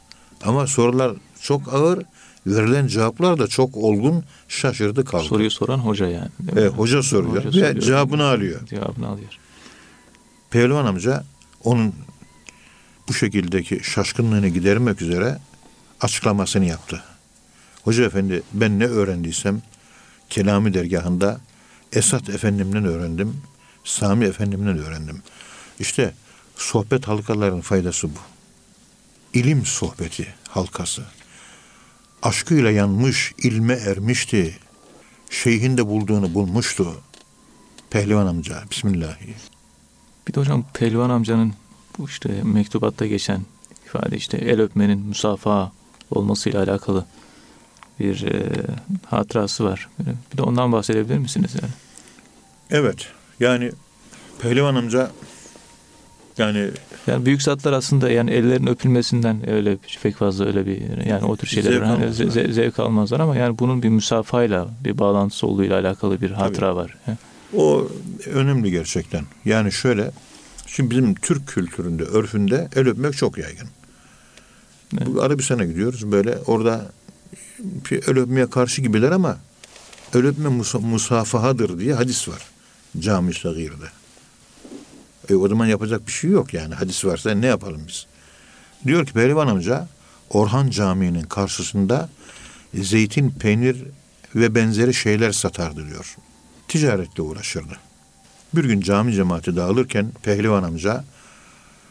Ama 0.44 0.68
sorular 0.68 1.12
çok 1.42 1.74
ağır, 1.74 2.06
verilen 2.48 2.88
cevaplar 2.88 3.40
da 3.40 3.48
çok 3.48 3.78
olgun, 3.78 4.24
şaşırdı 4.48 5.06
kaldı. 5.06 5.24
Soruyu 5.24 5.52
soran 5.52 5.78
hoca 5.78 6.08
yani. 6.08 6.30
Evet, 6.54 6.72
hoca 6.78 7.04
soruyor 7.04 7.46
Hoca 7.46 7.62
ve 7.62 7.68
soruyor. 7.68 7.80
cevabını 7.82 8.24
alıyor. 8.24 8.68
Cevabını 8.68 9.08
alıyor. 9.08 9.30
Pehlivan 10.50 10.86
amca 10.86 11.24
onun 11.64 11.94
bu 13.08 13.14
şekildeki 13.14 13.80
şaşkınlığını 13.84 14.48
gidermek 14.48 15.02
üzere 15.02 15.38
açıklamasını 16.02 16.66
yaptı. 16.66 17.04
Hoca 17.84 18.04
efendi 18.04 18.44
ben 18.54 18.80
ne 18.80 18.86
öğrendiysem 18.86 19.62
Kelami 20.30 20.74
dergahında 20.74 21.42
Esat 21.94 22.30
efendimden 22.30 22.86
öğrendim. 22.86 23.42
Sami 23.84 24.26
efendimden 24.26 24.78
öğrendim. 24.78 25.22
İşte 25.80 26.14
sohbet 26.56 27.08
halkalarının 27.08 27.62
faydası 27.62 28.10
bu. 28.10 28.20
İlim 29.34 29.66
sohbeti 29.66 30.28
halkası. 30.50 31.04
Aşkıyla 32.24 32.72
yanmış, 32.72 33.34
ilme 33.38 33.74
ermişti. 33.74 34.60
Şeyhin 35.30 35.78
de 35.78 35.88
bulduğunu 35.88 36.34
bulmuştu. 36.34 37.02
Pehlivan 37.90 38.28
amca, 38.28 38.64
Bismillahi. 38.72 39.36
Bir 40.28 40.34
de 40.34 40.40
hocam 40.40 40.66
Pelvan 40.74 41.10
amcanın 41.10 41.54
bu 41.98 42.06
işte 42.06 42.42
mektubatta 42.44 43.06
geçen 43.06 43.42
ifade 43.86 44.18
işte 44.18 44.38
el 44.38 44.62
öpmenin 44.62 45.00
musafaha 45.00 45.72
olmasıyla 46.12 46.64
alakalı 46.64 47.06
bir 48.04 48.26
e, 48.34 48.44
hatırası 49.06 49.64
var. 49.64 49.88
Bir 50.34 50.38
de 50.38 50.42
ondan 50.42 50.72
bahsedebilir 50.72 51.18
misiniz 51.18 51.52
yani? 51.62 51.72
Evet. 52.72 53.08
Yani 53.40 53.72
Pehlivan 54.42 54.76
amca 54.76 55.12
yani 56.38 56.70
Yani 57.08 57.26
büyük 57.26 57.42
zatlar 57.42 57.74
aslında 57.74 58.10
yani 58.12 58.32
ellerin 58.32 58.68
öpülmesinden 58.68 59.50
öyle 59.50 59.78
pek 60.04 60.16
fazla 60.16 60.46
öyle 60.46 60.66
bir 60.66 61.06
yani 61.06 61.26
o 61.26 61.38
tür 61.38 61.48
şeyler 61.48 61.72
Zevk 61.72 61.84
hani 61.84 62.04
almazlar. 62.04 62.26
ze- 62.26 62.52
zevk 62.52 62.80
almazlar 62.80 63.20
ama 63.20 63.36
yani 63.36 63.60
bunun 63.60 63.84
bir 63.84 63.90
müsafayla 63.90 64.68
bir 64.84 64.98
bağlantısı 64.98 65.48
olduğuyla 65.48 65.80
alakalı 65.80 66.22
bir 66.22 66.32
hatıra 66.32 66.76
var. 66.76 66.98
Yani 67.08 67.18
o 67.58 67.88
önemli 68.34 68.72
gerçekten. 68.72 69.24
Yani 69.46 69.72
şöyle 69.72 70.12
şimdi 70.68 70.92
bizim 70.92 71.16
Türk 71.16 71.48
kültüründe, 71.48 72.04
örfünde 72.04 72.68
el 72.76 72.88
öpmek 72.88 73.18
çok 73.18 73.38
yaygın. 73.38 73.68
Evet. 74.98 75.08
Bu 75.08 75.22
Arabistan'a 75.22 75.66
gidiyoruz 75.66 76.12
böyle 76.12 76.38
orada 76.48 76.86
bir 77.60 78.38
el 78.38 78.48
karşı 78.48 78.82
gibiler 78.82 79.12
ama 79.12 79.38
el 80.16 80.34
musafahadır 80.82 81.80
diye 81.80 81.94
hadis 81.94 82.28
var. 82.28 82.42
Cami-i 83.00 83.34
Sagir'de. 83.34 83.86
E, 85.30 85.36
o 85.36 85.48
zaman 85.48 85.66
yapacak 85.66 86.08
bir 86.08 86.12
şey 86.12 86.30
yok 86.30 86.54
yani. 86.54 86.76
Hadis 86.76 87.06
varsa 87.06 87.32
ne 87.32 87.46
yapalım 87.46 87.82
biz? 87.88 88.06
Diyor 88.86 89.06
ki 89.06 89.14
Pehlivan 89.14 89.48
amca 89.48 89.88
Orhan 90.30 90.70
Camii'nin 90.70 91.24
karşısında 91.24 92.10
zeytin, 92.74 93.30
peynir 93.30 93.78
ve 94.36 94.56
benzeri 94.56 94.94
şeyler 94.94 95.32
satardı 95.32 95.88
diyor. 95.88 96.16
Ticaretle 96.68 97.24
uğraşırdı. 97.24 97.78
Bir 98.54 98.64
gün 98.64 98.82
cami 98.82 99.14
cemaati 99.14 99.56
dağılırken 99.56 100.12
Pehlivan 100.24 100.64
amca 100.64 101.06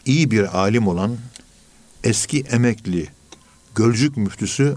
iyi 0.05 0.31
bir 0.31 0.57
alim 0.57 0.87
olan 0.87 1.17
eski 2.03 2.41
emekli 2.41 3.09
Gölcük 3.75 4.17
müftüsü 4.17 4.75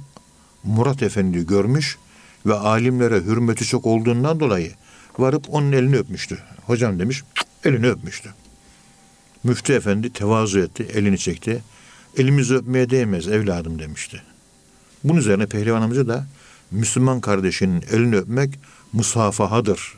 Murat 0.64 1.02
Efendi 1.02 1.46
görmüş 1.46 1.98
ve 2.46 2.54
alimlere 2.54 3.20
hürmeti 3.20 3.64
çok 3.64 3.86
olduğundan 3.86 4.40
dolayı 4.40 4.72
varıp 5.18 5.44
onun 5.48 5.72
elini 5.72 5.96
öpmüştü. 5.96 6.38
Hocam 6.66 6.98
demiş, 6.98 7.22
elini 7.64 7.88
öpmüştü. 7.88 8.34
Müftü 9.44 9.72
efendi 9.72 10.12
tevazu 10.12 10.58
etti, 10.58 10.86
elini 10.94 11.18
çekti. 11.18 11.62
Elimizi 12.16 12.54
öpmeye 12.54 12.90
değmez 12.90 13.28
evladım 13.28 13.78
demişti. 13.78 14.22
Bunun 15.04 15.18
üzerine 15.18 15.46
Pehlivan 15.46 15.82
amca 15.82 16.08
da 16.08 16.26
Müslüman 16.70 17.20
kardeşinin 17.20 17.84
elini 17.90 18.16
öpmek 18.16 18.58
musafahadır 18.92 19.94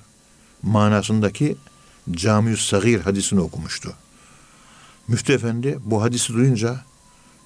manasındaki 0.63 1.57
Cami-ü 2.11 2.57
Sagir 2.57 3.01
hadisini 3.01 3.41
okumuştu. 3.41 3.93
Müftü 5.09 5.33
efendi 5.33 5.79
bu 5.85 6.03
hadisi 6.03 6.33
duyunca 6.33 6.81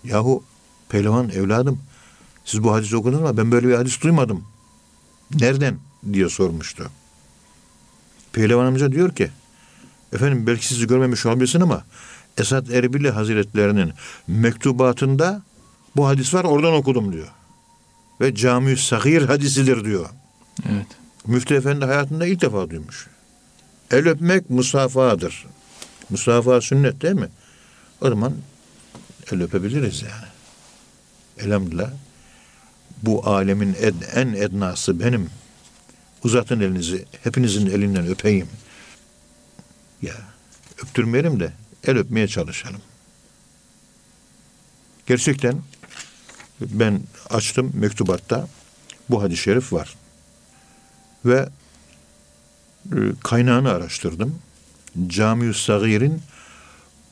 yahu 0.05 0.45
pehlivan 0.89 1.29
evladım 1.29 1.79
siz 2.45 2.63
bu 2.63 2.73
hadisi 2.73 2.97
okudunuz 2.97 3.21
mu? 3.21 3.37
Ben 3.37 3.53
böyle 3.53 3.69
bir 3.69 3.75
hadis 3.75 4.03
duymadım. 4.03 4.45
Nereden? 5.35 5.79
diye 6.13 6.29
sormuştu. 6.29 6.91
Pehlivan 8.33 8.67
amca 8.67 8.93
diyor 8.93 9.15
ki 9.15 9.31
efendim 10.13 10.47
belki 10.47 10.67
sizi 10.67 10.87
görmemiş 10.87 11.27
olabilirsin 11.27 11.61
ama 11.61 11.85
Esad 12.39 12.69
Erbili 12.69 13.11
Hazretlerinin 13.11 13.93
mektubatında 14.27 15.43
bu 15.97 16.07
hadis 16.07 16.35
var 16.35 16.45
oradan 16.45 16.73
okudum 16.75 17.13
diyor. 17.13 17.29
Ve 18.21 18.35
Cami-ü 18.35 18.77
Sagir 18.77 19.23
hadisidir 19.23 19.85
diyor. 19.85 20.07
evet. 20.71 20.87
Müftü 21.27 21.55
Efendi 21.55 21.85
hayatında 21.85 22.27
ilk 22.27 22.41
defa 22.41 22.71
duymuş. 22.71 23.07
El 23.91 24.09
öpmek 24.09 24.51
musafahadır. 24.51 25.47
Musafaha 26.11 26.61
sünnet 26.61 27.03
değil 27.03 27.15
mi? 27.15 27.29
O 28.01 28.09
zaman 28.09 28.33
el 29.33 29.43
öpebiliriz 29.43 30.03
yani. 30.03 30.31
Elhamdülillah. 31.39 31.91
Bu 33.03 33.29
alemin 33.29 33.75
ed- 33.75 34.15
en 34.15 34.29
ednası 34.29 35.01
benim. 35.01 35.31
Uzatın 36.25 36.61
elinizi. 36.61 37.05
Hepinizin 37.23 37.67
elinden 37.67 38.07
öpeyim. 38.07 38.49
Ya 40.03 40.15
öptürmeyelim 40.83 41.41
de 41.41 41.53
el 41.85 41.99
öpmeye 41.99 42.29
çalışalım. 42.29 42.81
Gerçekten 45.07 45.63
ben 46.61 47.01
açtım 47.31 47.73
mektubatta 47.75 48.49
bu 49.11 49.23
hadis-i 49.23 49.43
şerif 49.43 49.73
var 49.73 49.97
ve 51.25 51.49
e, 52.93 52.97
kaynağını 53.25 53.71
araştırdım. 53.71 54.39
Cami-ü 55.07 55.55
Sagir'in 55.55 56.23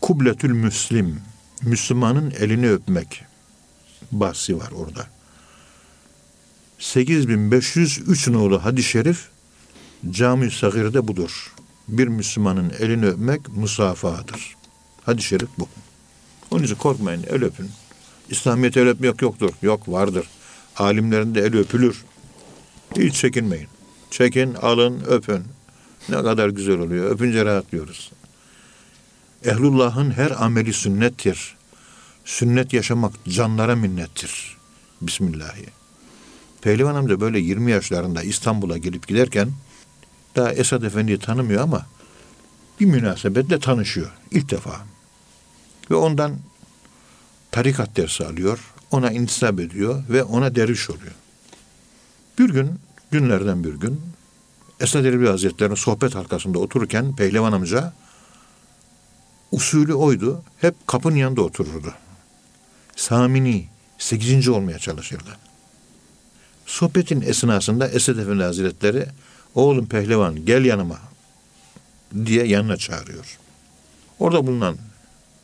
Kubletül 0.00 0.50
Müslim, 0.50 1.20
Müslümanın 1.62 2.30
elini 2.30 2.70
öpmek 2.70 3.24
bahsi 4.12 4.58
var 4.58 4.70
orada. 4.70 5.06
8503 6.78 8.28
nolu 8.28 8.64
hadis-i 8.64 8.88
şerif 8.88 9.28
Cami-i 10.10 10.50
Sagir'de 10.50 11.08
budur. 11.08 11.52
Bir 11.88 12.08
Müslümanın 12.08 12.72
elini 12.78 13.06
öpmek 13.06 13.48
musafahadır. 13.48 14.56
Hadis-i 15.02 15.28
şerif 15.28 15.48
bu. 15.58 15.68
Onun 16.50 16.62
için 16.62 16.74
korkmayın, 16.74 17.24
el 17.30 17.44
öpün. 17.44 17.70
İslamiyet'e 18.30 18.80
el 18.80 18.88
öpmek 18.88 19.22
yoktur. 19.22 19.50
Yok, 19.62 19.88
vardır. 19.88 20.26
Alimlerin 20.76 21.34
de 21.34 21.40
el 21.40 21.56
öpülür. 21.56 22.04
Hiç 22.96 23.14
çekinmeyin. 23.14 23.68
Çekin, 24.10 24.54
alın, 24.54 25.00
öpün. 25.06 25.42
Ne 26.08 26.22
kadar 26.22 26.48
güzel 26.48 26.78
oluyor. 26.78 27.10
Öpünce 27.10 27.44
rahatlıyoruz. 27.44 28.12
Ehlullah'ın 29.44 30.10
her 30.10 30.30
ameli 30.44 30.72
sünnettir. 30.72 31.56
Sünnet 32.24 32.72
yaşamak 32.72 33.12
canlara 33.28 33.76
minnettir. 33.76 34.56
Bismillahi. 35.02 35.77
Pehlivan 36.62 36.94
amca 36.94 37.20
böyle 37.20 37.38
20 37.38 37.70
yaşlarında 37.70 38.22
İstanbul'a 38.22 38.78
gelip 38.78 39.08
giderken 39.08 39.52
daha 40.36 40.52
Esad 40.52 40.82
Efendi'yi 40.82 41.18
tanımıyor 41.18 41.62
ama 41.62 41.86
bir 42.80 42.86
münasebetle 42.86 43.58
tanışıyor 43.58 44.10
ilk 44.30 44.50
defa. 44.50 44.80
Ve 45.90 45.94
ondan 45.94 46.36
tarikat 47.50 47.96
dersi 47.96 48.26
alıyor, 48.26 48.58
ona 48.90 49.10
intisap 49.10 49.60
ediyor 49.60 50.02
ve 50.08 50.22
ona 50.22 50.54
derviş 50.54 50.90
oluyor. 50.90 51.14
Bir 52.38 52.50
gün, 52.50 52.70
günlerden 53.10 53.64
bir 53.64 53.74
gün 53.74 54.00
Esad 54.80 55.04
Erbil 55.04 55.26
Hazretleri'nin 55.26 55.74
sohbet 55.74 56.14
halkasında 56.14 56.58
otururken 56.58 57.16
Pehlivan 57.16 57.52
amca 57.52 57.92
usulü 59.52 59.94
oydu. 59.94 60.42
Hep 60.60 60.86
kapının 60.86 61.16
yanında 61.16 61.42
otururdu. 61.42 61.94
Samini, 62.96 63.68
sekizinci 63.98 64.50
olmaya 64.50 64.78
çalışırdı. 64.78 65.47
Sohbetin 66.72 67.20
esnasında 67.20 67.88
Esed 67.88 68.18
Efendi 68.18 68.42
Hazretleri 68.42 69.06
oğlum 69.54 69.86
pehlivan 69.86 70.44
gel 70.46 70.64
yanıma 70.64 70.98
diye 72.26 72.44
yanına 72.46 72.76
çağırıyor. 72.76 73.38
Orada 74.18 74.46
bulunan, 74.46 74.76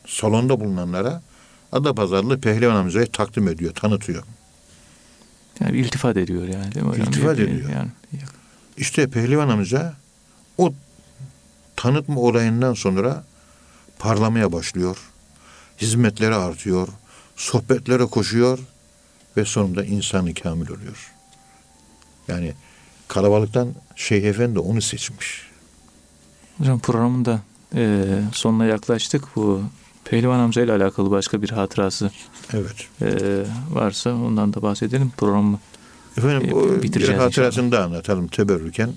salonda 0.07 0.59
bulunanlara 0.59 1.21
Adapazarlı 1.71 2.39
pehlivan 2.41 2.75
amcayı 2.75 3.07
takdim 3.11 3.47
ediyor, 3.47 3.73
tanıtıyor. 3.73 4.23
Yani 5.59 5.77
iltifat 5.77 6.17
ediyor 6.17 6.47
yani 6.47 6.75
değil 6.75 6.85
mi 6.85 6.91
hocam? 6.91 7.07
İltifat 7.07 7.37
Bir- 7.37 7.47
ediyor. 7.47 7.69
Yani, 7.69 7.89
İşte 8.77 9.07
pehlivan 9.09 9.49
amca 9.49 9.93
o 10.57 10.73
tanıtma 11.75 12.21
olayından 12.21 12.73
sonra 12.73 13.23
parlamaya 13.99 14.51
başlıyor. 14.51 14.97
Hizmetleri 15.81 16.35
artıyor. 16.35 16.87
Sohbetlere 17.35 18.05
koşuyor 18.05 18.59
ve 19.37 19.45
sonunda 19.45 19.83
insanı 19.85 20.33
kamil 20.33 20.69
oluyor. 20.69 21.11
Yani 22.27 22.53
kalabalıktan 23.07 23.73
Şeyh 23.95 24.23
Efendi 24.23 24.59
onu 24.59 24.81
seçmiş. 24.81 25.43
hocam 26.57 26.79
programın 26.79 27.25
da 27.25 27.39
e, 27.75 28.05
sonuna 28.33 28.65
yaklaştık. 28.65 29.23
Bu 29.35 29.61
Pehlivan 30.05 30.39
amca 30.39 30.61
ile 30.61 30.71
alakalı 30.71 31.11
başka 31.11 31.41
bir 31.41 31.49
hatırası 31.49 32.11
Evet. 32.53 32.87
e, 33.01 33.07
varsa 33.71 34.13
ondan 34.13 34.53
da 34.53 34.61
bahsedelim. 34.61 35.11
Programı 35.17 35.59
Efendim 36.17 36.49
E, 36.49 36.53
o 36.53 36.69
bir 36.69 36.81
bitireceğiz 36.81 37.21
hatırasını 37.21 37.71
da 37.71 37.83
anlatalım 37.83 38.27
teberrüken. 38.27 38.93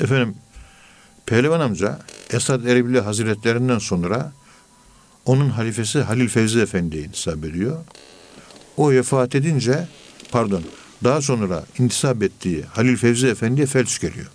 Efendim 0.00 0.34
Pehlivan 1.26 1.60
amca 1.60 1.98
Esad 2.30 2.64
Erebili 2.64 3.00
Hazretlerinden 3.00 3.78
sonra 3.78 4.32
onun 5.24 5.50
halifesi 5.50 6.00
Halil 6.00 6.28
Fevzi 6.28 6.60
Efendi'ye 6.60 7.02
intisap 7.02 7.44
ediyor. 7.44 7.84
O 8.76 8.90
vefat 8.90 9.34
edince 9.34 9.88
pardon 10.32 10.62
daha 11.04 11.22
sonra 11.22 11.64
intisap 11.78 12.22
ettiği 12.22 12.64
Halil 12.64 12.96
Fevzi 12.96 13.26
Efendi'ye 13.26 13.66
felç 13.66 14.00
geliyor. 14.00 14.26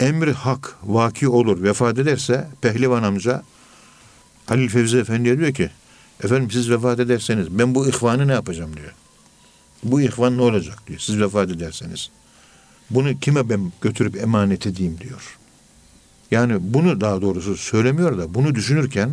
Emri 0.00 0.32
hak 0.32 0.76
vaki 0.82 1.28
olur 1.28 1.62
vefat 1.62 1.98
ederse 1.98 2.48
Pehlivan 2.60 3.02
amca 3.02 3.42
Halil 4.46 4.68
Fevzi 4.68 4.98
Efendi'ye 4.98 5.38
diyor 5.38 5.54
ki 5.54 5.70
efendim 6.24 6.50
siz 6.50 6.70
vefat 6.70 7.00
ederseniz 7.00 7.58
ben 7.58 7.74
bu 7.74 7.88
ihvanı 7.88 8.28
ne 8.28 8.32
yapacağım 8.32 8.76
diyor. 8.76 8.94
Bu 9.84 10.00
ihvan 10.00 10.36
ne 10.36 10.42
olacak 10.42 10.86
diyor 10.86 10.98
siz 10.98 11.20
vefat 11.20 11.50
ederseniz. 11.50 12.10
Bunu 12.90 13.20
kime 13.20 13.48
ben 13.48 13.72
götürüp 13.80 14.16
emanet 14.16 14.66
edeyim 14.66 14.98
diyor. 15.00 15.38
Yani 16.30 16.56
bunu 16.60 17.00
daha 17.00 17.22
doğrusu 17.22 17.56
söylemiyor 17.56 18.18
da 18.18 18.34
bunu 18.34 18.54
düşünürken 18.54 19.12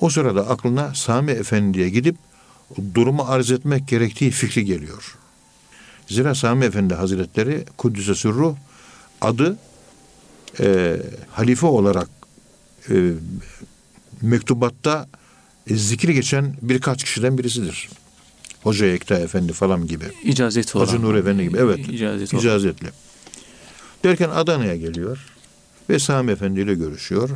o 0.00 0.10
sırada 0.10 0.48
aklına 0.48 0.94
Sami 0.94 1.32
Efendi'ye 1.32 1.88
gidip 1.88 2.16
durumu 2.94 3.22
arz 3.22 3.50
etmek 3.50 3.88
gerektiği 3.88 4.30
fikri 4.30 4.64
geliyor. 4.64 5.19
Zira 6.10 6.34
Sami 6.34 6.64
Efendi 6.64 6.94
Hazretleri 6.94 7.64
Kuddüs'e 7.76 8.14
sürruh 8.14 8.54
adı 9.20 9.56
e, 10.60 10.96
halife 11.30 11.66
olarak 11.66 12.08
e, 12.90 13.12
mektubatta 14.22 15.08
e, 15.66 15.74
zikri 15.76 16.14
geçen 16.14 16.54
birkaç 16.62 17.04
kişiden 17.04 17.38
birisidir. 17.38 17.88
Hoca 18.62 18.86
Ekta 18.86 19.18
Efendi 19.18 19.52
falan 19.52 19.86
gibi. 19.86 20.04
icazeti 20.24 20.78
olan. 20.78 20.86
Hacı 20.86 21.02
Nur 21.02 21.14
Efendi 21.14 21.42
gibi. 21.42 21.58
Evet. 21.58 21.78
İcazeti 21.88 22.36
olan. 22.36 22.44
İcazetli. 22.44 22.88
Derken 24.04 24.30
Adana'ya 24.30 24.76
geliyor 24.76 25.26
ve 25.90 25.98
Sami 25.98 26.32
Efendi 26.32 26.60
ile 26.60 26.74
görüşüyor. 26.74 27.30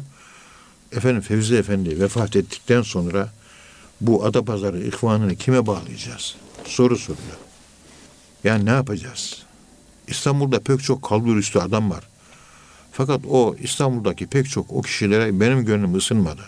Efendim 0.93 1.21
Fevzi 1.23 1.57
Efendi 1.57 2.01
vefat 2.01 2.37
ettikten 2.37 2.83
sonra 2.83 3.33
bu 4.01 4.25
Adapazarı 4.25 4.81
ihvanını 4.83 5.37
kime 5.37 5.67
bağlayacağız? 5.67 6.35
Soru 6.65 6.99
soruyor. 6.99 7.44
Yani 8.45 8.67
ne 8.67 8.71
yapacağız? 8.71 9.43
İstanbul'da 10.09 10.61
pek 10.61 10.83
çok 10.83 11.03
kalbur 11.03 11.37
üstü 11.37 11.59
adam 11.59 11.91
var. 11.91 12.05
Fakat 12.93 13.21
o 13.31 13.57
İstanbul'daki 13.63 14.27
pek 14.27 14.51
çok 14.51 14.73
o 14.73 14.83
kişilere 14.83 15.41
benim 15.41 15.65
gönlüm 15.65 15.95
ısınmadı. 15.95 16.43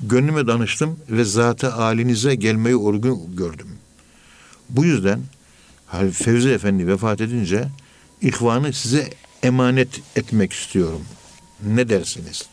Gönlüme 0.00 0.46
danıştım 0.46 1.00
ve 1.10 1.24
zat-ı 1.24 1.68
halinize 1.68 2.34
gelmeyi 2.34 2.76
uygun 2.76 3.36
gördüm. 3.36 3.68
Bu 4.70 4.84
yüzden 4.84 5.20
Fevzi 6.12 6.50
Efendi 6.50 6.86
vefat 6.86 7.20
edince 7.20 7.68
ihvanı 8.22 8.72
size 8.72 9.10
emanet 9.42 10.00
etmek 10.16 10.52
istiyorum. 10.52 11.04
Ne 11.66 11.88
dersiniz? 11.88 12.48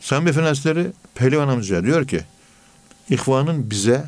Sami 0.00 0.30
Efendi 0.30 0.46
Hazretleri 0.46 0.86
Pehlivan 1.14 1.48
amcaya 1.48 1.84
diyor 1.84 2.06
ki 2.06 2.20
ihvanın 3.10 3.70
bize 3.70 4.04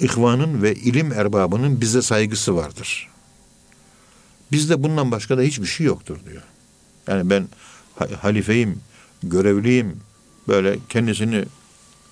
ihvanın 0.00 0.62
ve 0.62 0.74
ilim 0.74 1.12
erbabının 1.12 1.80
bize 1.80 2.02
saygısı 2.02 2.56
vardır. 2.56 3.08
Bizde 4.52 4.82
bundan 4.82 5.10
başka 5.10 5.38
da 5.38 5.42
hiçbir 5.42 5.66
şey 5.66 5.86
yoktur 5.86 6.18
diyor. 6.30 6.42
Yani 7.08 7.30
ben 7.30 7.48
ha- 7.98 8.08
halifeyim, 8.22 8.78
görevliyim, 9.22 9.96
böyle 10.48 10.78
kendisini 10.88 11.44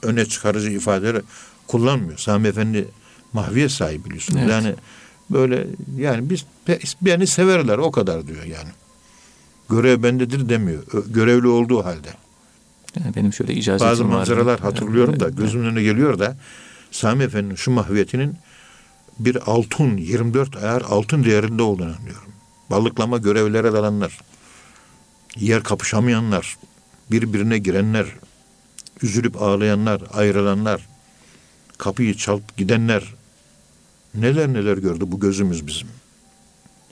öne 0.02 0.26
çıkarıcı 0.26 0.70
ifadeleri 0.70 1.22
kullanmıyor. 1.66 2.18
Sami 2.18 2.48
Efendi 2.48 2.88
mahviyet 3.32 3.70
sahibi 3.70 4.04
biliyorsunuz. 4.04 4.40
Evet. 4.42 4.50
Yani 4.50 4.74
böyle 5.30 5.66
yani 5.96 6.30
biz 6.30 6.44
beni 7.02 7.26
severler 7.26 7.78
o 7.78 7.90
kadar 7.90 8.26
diyor 8.26 8.44
yani. 8.44 8.68
Görev 9.70 10.02
bendedir 10.02 10.48
demiyor. 10.48 10.82
Görevli 11.06 11.46
olduğu 11.46 11.84
halde. 11.84 12.08
Yani 13.00 13.16
benim 13.16 13.32
şöyle 13.32 13.54
icazetim 13.54 13.88
Bazı 13.90 14.04
vardı. 14.04 14.14
manzaralar 14.16 14.60
hatırlıyorum 14.60 15.20
da 15.20 15.28
gözümün 15.28 15.66
önüne 15.66 15.82
geliyor 15.82 16.18
da 16.18 16.36
Sami 16.90 17.24
Efendi'nin 17.24 17.54
şu 17.54 17.70
mahviyetinin 17.70 18.36
bir 19.18 19.36
altın 19.50 19.96
24 19.96 20.56
ayar 20.56 20.82
altın 20.82 21.24
değerinde 21.24 21.62
olduğunu 21.62 21.96
anlıyorum. 21.98 22.32
Balıklama 22.70 23.18
görevlere 23.18 23.72
dalanlar, 23.72 24.18
yer 25.36 25.62
kapışamayanlar, 25.62 26.56
birbirine 27.10 27.58
girenler, 27.58 28.06
üzülüp 29.02 29.42
ağlayanlar, 29.42 30.02
ayrılanlar, 30.12 30.88
kapıyı 31.78 32.14
çalıp 32.14 32.56
gidenler 32.56 33.14
neler 34.14 34.52
neler 34.52 34.78
gördü 34.78 35.04
bu 35.06 35.20
gözümüz 35.20 35.66
bizim. 35.66 35.88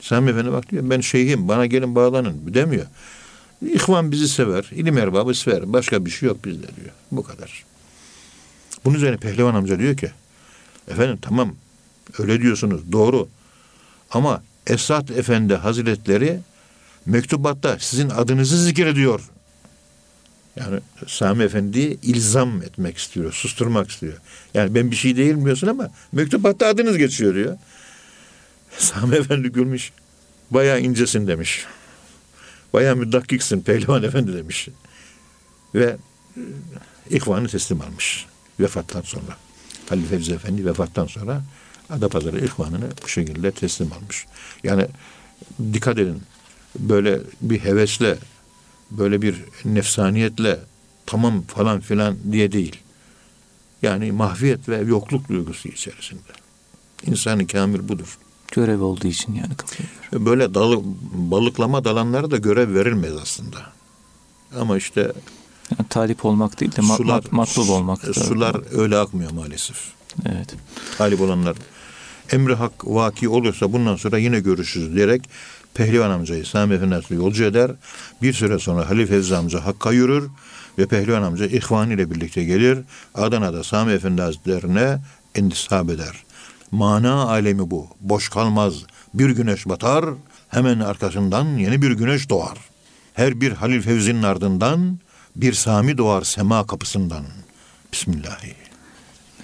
Sami 0.01 0.29
Efendi 0.29 0.51
bak 0.51 0.69
diyor 0.69 0.89
ben 0.89 1.01
şeyhim 1.01 1.47
bana 1.47 1.65
gelin 1.65 1.95
bağlanın 1.95 2.53
demiyor. 2.53 2.85
İhvan 3.61 4.11
bizi 4.11 4.27
sever, 4.27 4.69
ilim 4.71 4.97
erbabı 4.97 5.33
sever. 5.33 5.73
Başka 5.73 6.05
bir 6.05 6.09
şey 6.11 6.27
yok 6.27 6.45
bizde 6.45 6.67
diyor. 6.75 6.91
Bu 7.11 7.23
kadar. 7.23 7.66
Bunun 8.87 8.95
üzerine 8.95 9.17
Pehlivan 9.17 9.55
amca 9.55 9.79
diyor 9.79 9.97
ki 9.97 10.11
efendim 10.87 11.17
tamam 11.21 11.55
öyle 12.19 12.41
diyorsunuz 12.41 12.91
doğru 12.91 13.29
ama 14.11 14.43
Esat 14.67 15.11
Efendi 15.11 15.55
Hazretleri 15.55 16.39
mektubatta 17.05 17.79
sizin 17.79 18.09
adınızı 18.09 18.63
zikrediyor. 18.63 19.21
Yani 20.55 20.79
Sami 21.07 21.43
Efendi'yi 21.43 21.99
ilzam 22.01 22.61
etmek 22.61 22.97
istiyor, 22.97 23.33
susturmak 23.33 23.89
istiyor. 23.89 24.13
Yani 24.53 24.75
ben 24.75 24.91
bir 24.91 24.95
şey 24.95 25.17
değil 25.17 25.45
diyorsun 25.45 25.67
ama 25.67 25.89
mektubatta 26.11 26.67
adınız 26.67 26.97
geçiyor 26.97 27.35
diyor. 27.35 27.57
Sami 28.77 29.15
Efendi 29.15 29.49
gülmüş. 29.49 29.91
Bayağı 30.51 30.81
incesin 30.81 31.27
demiş. 31.27 31.65
Bayağı 32.73 32.95
müdakkiksin 32.95 33.61
Pehlivan 33.61 34.03
Efendi 34.03 34.33
demiş. 34.33 34.69
Ve 35.75 35.97
e, 36.37 36.41
ihvanı 37.09 37.47
teslim 37.47 37.81
almış. 37.81 38.27
Vefattan 38.59 39.01
sonra. 39.01 39.37
Halil 39.89 40.05
Fevzi 40.05 40.33
Efendi 40.33 40.65
vefattan 40.65 41.07
sonra 41.07 41.41
Adapazarı 41.89 42.45
ihvanını 42.45 42.89
bu 43.03 43.07
şekilde 43.07 43.51
teslim 43.51 43.93
almış. 43.93 44.25
Yani 44.63 44.85
dikkat 45.73 45.97
edin. 45.97 46.21
Böyle 46.79 47.19
bir 47.41 47.59
hevesle, 47.59 48.17
böyle 48.91 49.21
bir 49.21 49.43
nefsaniyetle 49.65 50.59
tamam 51.05 51.41
falan 51.41 51.79
filan 51.79 52.17
diye 52.31 52.51
değil. 52.51 52.75
Yani 53.81 54.11
mahviyet 54.11 54.69
ve 54.69 54.77
yokluk 54.77 55.29
duygusu 55.29 55.69
içerisinde. 55.69 56.31
İnsanı 57.05 57.47
kamil 57.47 57.87
budur. 57.87 58.17
Görev 58.51 58.81
olduğu 58.81 59.07
için 59.07 59.35
yani 59.35 59.55
kapıyor. 59.55 59.89
Böyle 60.25 60.53
dalı, 60.53 60.81
balıklama 61.13 61.83
dalanlara 61.83 62.31
da 62.31 62.37
görev 62.37 62.73
verilmez 62.73 63.13
aslında. 63.21 63.57
Ama 64.59 64.77
işte 64.77 65.13
Yani 65.71 65.87
talip 65.89 66.25
olmak 66.25 66.59
değil 66.59 66.71
de 66.75 66.81
ma- 66.81 66.97
sular, 66.97 67.15
mat- 67.21 67.31
matlub 67.31 67.69
olmak. 67.69 68.07
da- 68.07 68.13
sular 68.13 68.79
öyle 68.79 68.97
akmıyor 68.97 69.31
maalesef. 69.31 69.77
Evet. 70.25 70.55
talip 70.97 71.21
olanlar 71.21 71.55
emri 72.31 72.55
hak 72.55 72.71
vaki 72.87 73.29
olursa 73.29 73.73
bundan 73.73 73.95
sonra 73.95 74.17
yine 74.17 74.39
görüşürüz 74.39 74.95
diyerek 74.95 75.29
Pehlivan 75.73 76.09
amcayı 76.09 76.45
Sami 76.45 76.73
Efendi 76.73 77.13
yolcu 77.13 77.43
eder. 77.43 77.71
Bir 78.21 78.33
süre 78.33 78.59
sonra 78.59 78.89
Halil 78.89 79.07
Fevzi 79.07 79.35
amca 79.35 79.65
Hakk'a 79.65 79.91
yürür 79.91 80.29
ve 80.77 80.85
Pehlivan 80.87 81.21
amca 81.23 81.45
ihvan 81.45 81.89
ile 81.89 82.11
birlikte 82.11 82.43
gelir. 82.43 82.79
Adana'da 83.15 83.63
Sami 83.63 83.91
Efendi 83.91 84.21
Hazretlerine 84.21 84.99
intisap 85.35 85.89
eder. 85.89 86.23
Mana 86.71 87.13
alemi 87.13 87.71
bu. 87.71 87.87
Boş 88.01 88.29
kalmaz. 88.29 88.73
Bir 89.13 89.29
güneş 89.29 89.65
batar, 89.67 90.05
hemen 90.49 90.79
arkasından 90.79 91.45
yeni 91.45 91.81
bir 91.81 91.91
güneş 91.91 92.29
doğar. 92.29 92.57
Her 93.13 93.41
bir 93.41 93.51
Halil 93.51 93.81
Fevzi'nin 93.81 94.23
ardından 94.23 94.99
bir 95.37 95.53
Sami 95.53 95.97
doğar 95.97 96.21
sema 96.21 96.67
kapısından. 96.67 97.25
Bismillahirrahmanirrahim. 97.93 98.67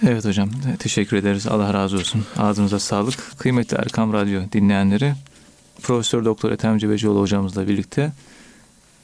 Evet 0.02 0.24
hocam 0.24 0.50
teşekkür 0.78 1.16
ederiz. 1.16 1.46
Allah 1.46 1.74
razı 1.74 1.96
olsun. 1.96 2.24
Ağzınıza 2.36 2.78
sağlık. 2.78 3.38
Kıymetli 3.38 3.76
Erkam 3.76 4.12
Radyo 4.12 4.42
dinleyenleri 4.52 5.14
Profesör 5.82 6.24
Doktor 6.24 6.52
Ethem 6.52 6.78
Cebecioğlu 6.78 7.20
hocamızla 7.20 7.68
birlikte 7.68 8.12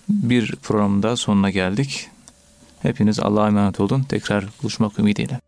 bir 0.09 0.57
programın 0.63 1.03
daha 1.03 1.17
sonuna 1.17 1.51
geldik. 1.51 2.09
Hepiniz 2.83 3.21
Allah'a 3.21 3.47
emanet 3.49 3.81
olun. 3.81 4.03
Tekrar 4.03 4.45
buluşmak 4.63 4.99
ümidiyle. 4.99 5.41